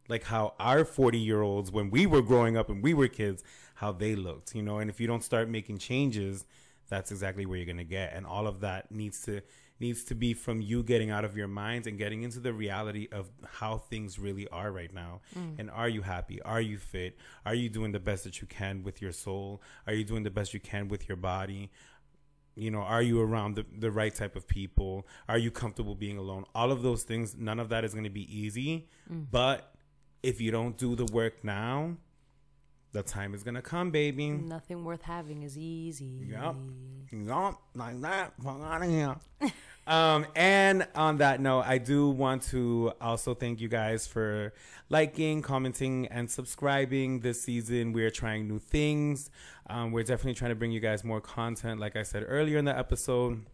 like 0.07 0.23
how 0.23 0.55
our 0.59 0.83
40 0.83 1.19
year 1.19 1.43
olds 1.43 1.71
when 1.71 1.91
we 1.91 2.07
were 2.07 2.23
growing 2.23 2.57
up 2.57 2.69
and 2.69 2.81
we 2.81 2.95
were 2.95 3.07
kids 3.07 3.43
how 3.75 3.91
they 3.91 4.15
looked 4.15 4.55
you 4.55 4.63
know? 4.63 4.79
And 4.79 4.89
if 4.89 4.99
you 4.99 5.05
don't 5.05 5.23
start 5.23 5.47
making 5.47 5.77
changes 5.77 6.45
that's 6.89 7.11
exactly 7.11 7.45
where 7.45 7.57
you're 7.57 7.65
going 7.65 7.77
to 7.77 7.83
get. 7.83 8.13
And 8.13 8.25
all 8.25 8.47
of 8.47 8.61
that 8.61 8.91
needs 8.91 9.21
to 9.23 9.41
needs 9.79 10.03
to 10.03 10.15
be 10.15 10.33
from 10.33 10.61
you 10.61 10.83
getting 10.83 11.09
out 11.09 11.23
of 11.23 11.37
your 11.37 11.47
minds 11.47 11.87
and 11.87 11.97
getting 11.97 12.23
into 12.23 12.39
the 12.39 12.51
reality 12.51 13.07
of 13.13 13.29
how 13.47 13.77
things 13.77 14.19
really 14.19 14.45
are 14.49 14.71
right 14.71 14.93
now. 14.93 15.21
Mm. 15.37 15.59
And 15.59 15.71
are 15.71 15.87
you 15.87 16.01
happy? 16.01 16.41
Are 16.41 16.59
you 16.59 16.77
fit? 16.77 17.17
Are 17.45 17.53
you 17.53 17.69
doing 17.69 17.93
the 17.93 17.99
best 17.99 18.25
that 18.25 18.41
you 18.41 18.47
can 18.47 18.83
with 18.83 19.01
your 19.01 19.13
soul? 19.13 19.61
Are 19.87 19.93
you 19.93 20.03
doing 20.03 20.23
the 20.23 20.29
best 20.29 20.53
you 20.53 20.59
can 20.59 20.89
with 20.89 21.07
your 21.07 21.15
body? 21.15 21.71
You 22.55 22.71
know 22.71 22.81
are 22.81 23.01
you 23.01 23.21
around 23.21 23.55
the, 23.55 23.65
the 23.77 23.91
right 23.91 24.13
type 24.13 24.35
of 24.35 24.47
people? 24.47 25.07
Are 25.29 25.37
you 25.37 25.51
comfortable 25.51 25.95
being 25.95 26.17
alone? 26.17 26.43
All 26.53 26.71
of 26.71 26.81
those 26.81 27.03
things 27.03 27.35
none 27.37 27.59
of 27.59 27.69
that 27.69 27.85
is 27.85 27.93
going 27.93 28.03
to 28.03 28.09
be 28.09 28.27
easy. 28.37 28.89
Mm. 29.11 29.27
But 29.31 29.73
if 30.21 30.41
you 30.41 30.51
don't 30.51 30.77
do 30.77 30.95
the 30.95 31.05
work 31.05 31.43
now 31.43 31.95
the 32.91 33.03
time 33.03 33.33
is 33.33 33.43
to 33.43 33.61
come 33.61 33.91
baby 33.91 34.29
Nothing 34.29 34.83
worth 34.83 35.03
having 35.03 35.43
is 35.43 35.57
easy. 35.57 36.27
Yup. 36.27 36.55
Yup. 37.11 37.61
Like 37.75 38.01
that. 38.01 38.33
Fuck 38.43 38.61
out 38.61 38.81
of 38.81 38.89
here. 38.89 39.15
um, 39.87 40.25
and 40.35 40.87
on 40.95 41.17
that 41.17 41.39
note, 41.39 41.65
I 41.67 41.77
do 41.77 42.09
want 42.09 42.43
to 42.43 42.93
also 42.99 43.33
thank 43.33 43.61
you 43.61 43.67
guys 43.67 44.07
for 44.07 44.53
liking, 44.89 45.41
commenting, 45.41 46.07
and 46.07 46.29
subscribing 46.29 47.19
this 47.19 47.41
season. 47.41 47.93
We're 47.93 48.11
trying 48.11 48.47
new 48.47 48.59
things. 48.59 49.29
Um, 49.67 49.91
we're 49.91 50.03
definitely 50.03 50.33
trying 50.33 50.51
to 50.51 50.55
bring 50.55 50.71
you 50.71 50.79
guys 50.79 51.03
more 51.03 51.21
content. 51.21 51.79
Like 51.79 51.95
I 51.95 52.03
said 52.03 52.25
earlier 52.27 52.57
in 52.57 52.65
the 52.65 52.77
episode, 52.77 53.45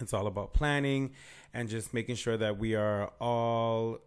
it's 0.00 0.12
all 0.12 0.26
about 0.26 0.54
planning 0.54 1.12
and 1.54 1.68
just 1.68 1.94
making 1.94 2.16
sure 2.16 2.36
that 2.36 2.58
we 2.58 2.74
are 2.74 3.12
all 3.20 3.98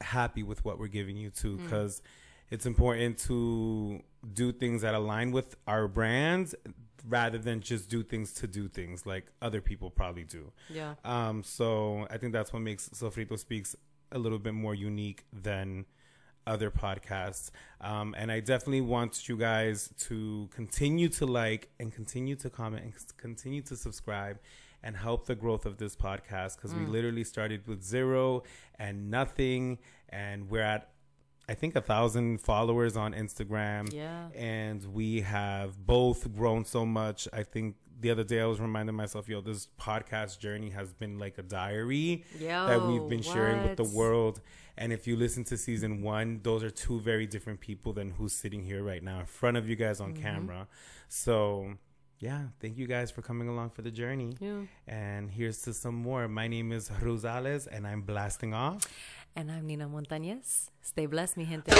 happy 0.00 0.42
with 0.42 0.64
what 0.64 0.78
we're 0.78 0.86
giving 0.86 1.16
you 1.16 1.30
too 1.30 1.56
because 1.56 2.02
it's 2.50 2.66
important 2.66 3.18
to 3.18 4.02
do 4.32 4.52
things 4.52 4.82
that 4.82 4.94
align 4.94 5.32
with 5.32 5.56
our 5.66 5.88
brands 5.88 6.54
rather 7.08 7.38
than 7.38 7.60
just 7.60 7.88
do 7.88 8.02
things 8.02 8.32
to 8.32 8.46
do 8.46 8.68
things 8.68 9.06
like 9.06 9.26
other 9.40 9.60
people 9.60 9.90
probably 9.90 10.24
do. 10.24 10.52
Yeah. 10.68 10.94
Um, 11.04 11.42
so 11.42 12.06
I 12.10 12.18
think 12.18 12.32
that's 12.32 12.52
what 12.52 12.62
makes 12.62 12.88
Sofrito 12.90 13.38
Speaks 13.38 13.76
a 14.12 14.18
little 14.18 14.38
bit 14.38 14.54
more 14.54 14.74
unique 14.74 15.24
than 15.32 15.86
other 16.46 16.70
podcasts. 16.70 17.50
Um, 17.80 18.14
and 18.18 18.32
I 18.32 18.40
definitely 18.40 18.80
want 18.80 19.28
you 19.28 19.36
guys 19.36 19.90
to 20.00 20.48
continue 20.50 21.08
to 21.10 21.26
like 21.26 21.68
and 21.78 21.92
continue 21.92 22.36
to 22.36 22.50
comment 22.50 22.84
and 22.84 22.94
continue 23.18 23.60
to 23.62 23.76
subscribe 23.76 24.38
and 24.82 24.96
help 24.96 25.26
the 25.26 25.34
growth 25.34 25.66
of 25.66 25.76
this 25.76 25.94
podcast 25.96 26.56
because 26.56 26.74
we 26.74 26.86
literally 26.86 27.24
started 27.24 27.66
with 27.66 27.82
zero 27.82 28.44
and 28.78 29.10
nothing 29.10 29.78
and 30.08 30.48
we're 30.48 30.62
at 30.62 30.88
I 31.48 31.54
think 31.54 31.76
a 31.76 31.80
thousand 31.80 32.40
followers 32.40 32.96
on 32.96 33.14
Instagram. 33.14 33.92
Yeah. 33.92 34.28
And 34.34 34.84
we 34.92 35.22
have 35.22 35.86
both 35.86 36.32
grown 36.34 36.64
so 36.64 36.84
much. 36.84 37.26
I 37.32 37.42
think 37.42 37.76
the 38.00 38.10
other 38.10 38.24
day 38.24 38.40
I 38.40 38.46
was 38.46 38.60
reminding 38.60 38.94
myself, 38.94 39.28
yo, 39.28 39.40
this 39.40 39.66
podcast 39.80 40.38
journey 40.38 40.70
has 40.70 40.92
been 40.92 41.18
like 41.18 41.38
a 41.38 41.42
diary 41.42 42.24
that 42.40 42.82
we've 42.82 43.08
been 43.08 43.22
sharing 43.22 43.62
with 43.62 43.76
the 43.76 43.96
world. 43.96 44.40
And 44.76 44.92
if 44.92 45.06
you 45.06 45.16
listen 45.16 45.42
to 45.44 45.56
season 45.56 46.02
one, 46.02 46.40
those 46.42 46.62
are 46.62 46.70
two 46.70 47.00
very 47.00 47.26
different 47.26 47.60
people 47.60 47.92
than 47.92 48.10
who's 48.10 48.32
sitting 48.32 48.62
here 48.62 48.84
right 48.84 49.02
now 49.02 49.20
in 49.20 49.26
front 49.26 49.56
of 49.56 49.68
you 49.68 49.74
guys 49.74 50.00
on 50.00 50.12
mm-hmm. 50.12 50.22
camera. 50.22 50.68
So 51.08 51.74
yeah, 52.20 52.42
thank 52.60 52.76
you 52.76 52.86
guys 52.86 53.10
for 53.10 53.22
coming 53.22 53.48
along 53.48 53.70
for 53.70 53.82
the 53.82 53.90
journey. 53.90 54.34
Yeah. 54.40 54.62
And 54.86 55.30
here's 55.30 55.62
to 55.62 55.72
some 55.72 55.94
more. 55.94 56.26
My 56.26 56.48
name 56.48 56.72
is 56.72 56.90
Rosales 57.00 57.68
and 57.70 57.86
I'm 57.86 58.02
blasting 58.02 58.54
off. 58.54 58.86
And 59.38 59.52
I'm 59.52 59.68
Nina 59.68 59.88
Montañez. 59.88 60.70
Stay 60.82 61.06
blessed, 61.06 61.36
mi 61.36 61.44
gente. 61.44 61.70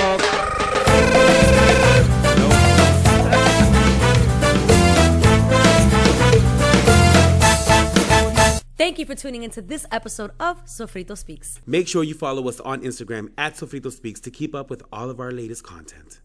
Thank 8.77 9.01
you 9.01 9.07
for 9.07 9.17
tuning 9.17 9.43
into 9.43 9.61
this 9.61 9.87
episode 9.91 10.31
of 10.39 10.65
Sofrito 10.67 11.19
Speaks. 11.19 11.61
Make 11.67 11.89
sure 11.89 12.05
you 12.05 12.15
follow 12.15 12.49
us 12.49 12.61
on 12.61 12.83
Instagram 12.83 13.33
at 13.37 13.55
Sofrito 13.55 13.91
Speaks 13.91 14.21
to 14.21 14.31
keep 14.31 14.55
up 14.55 14.71
with 14.71 14.85
all 14.93 15.11
of 15.11 15.19
our 15.19 15.33
latest 15.33 15.65
content. 15.65 16.21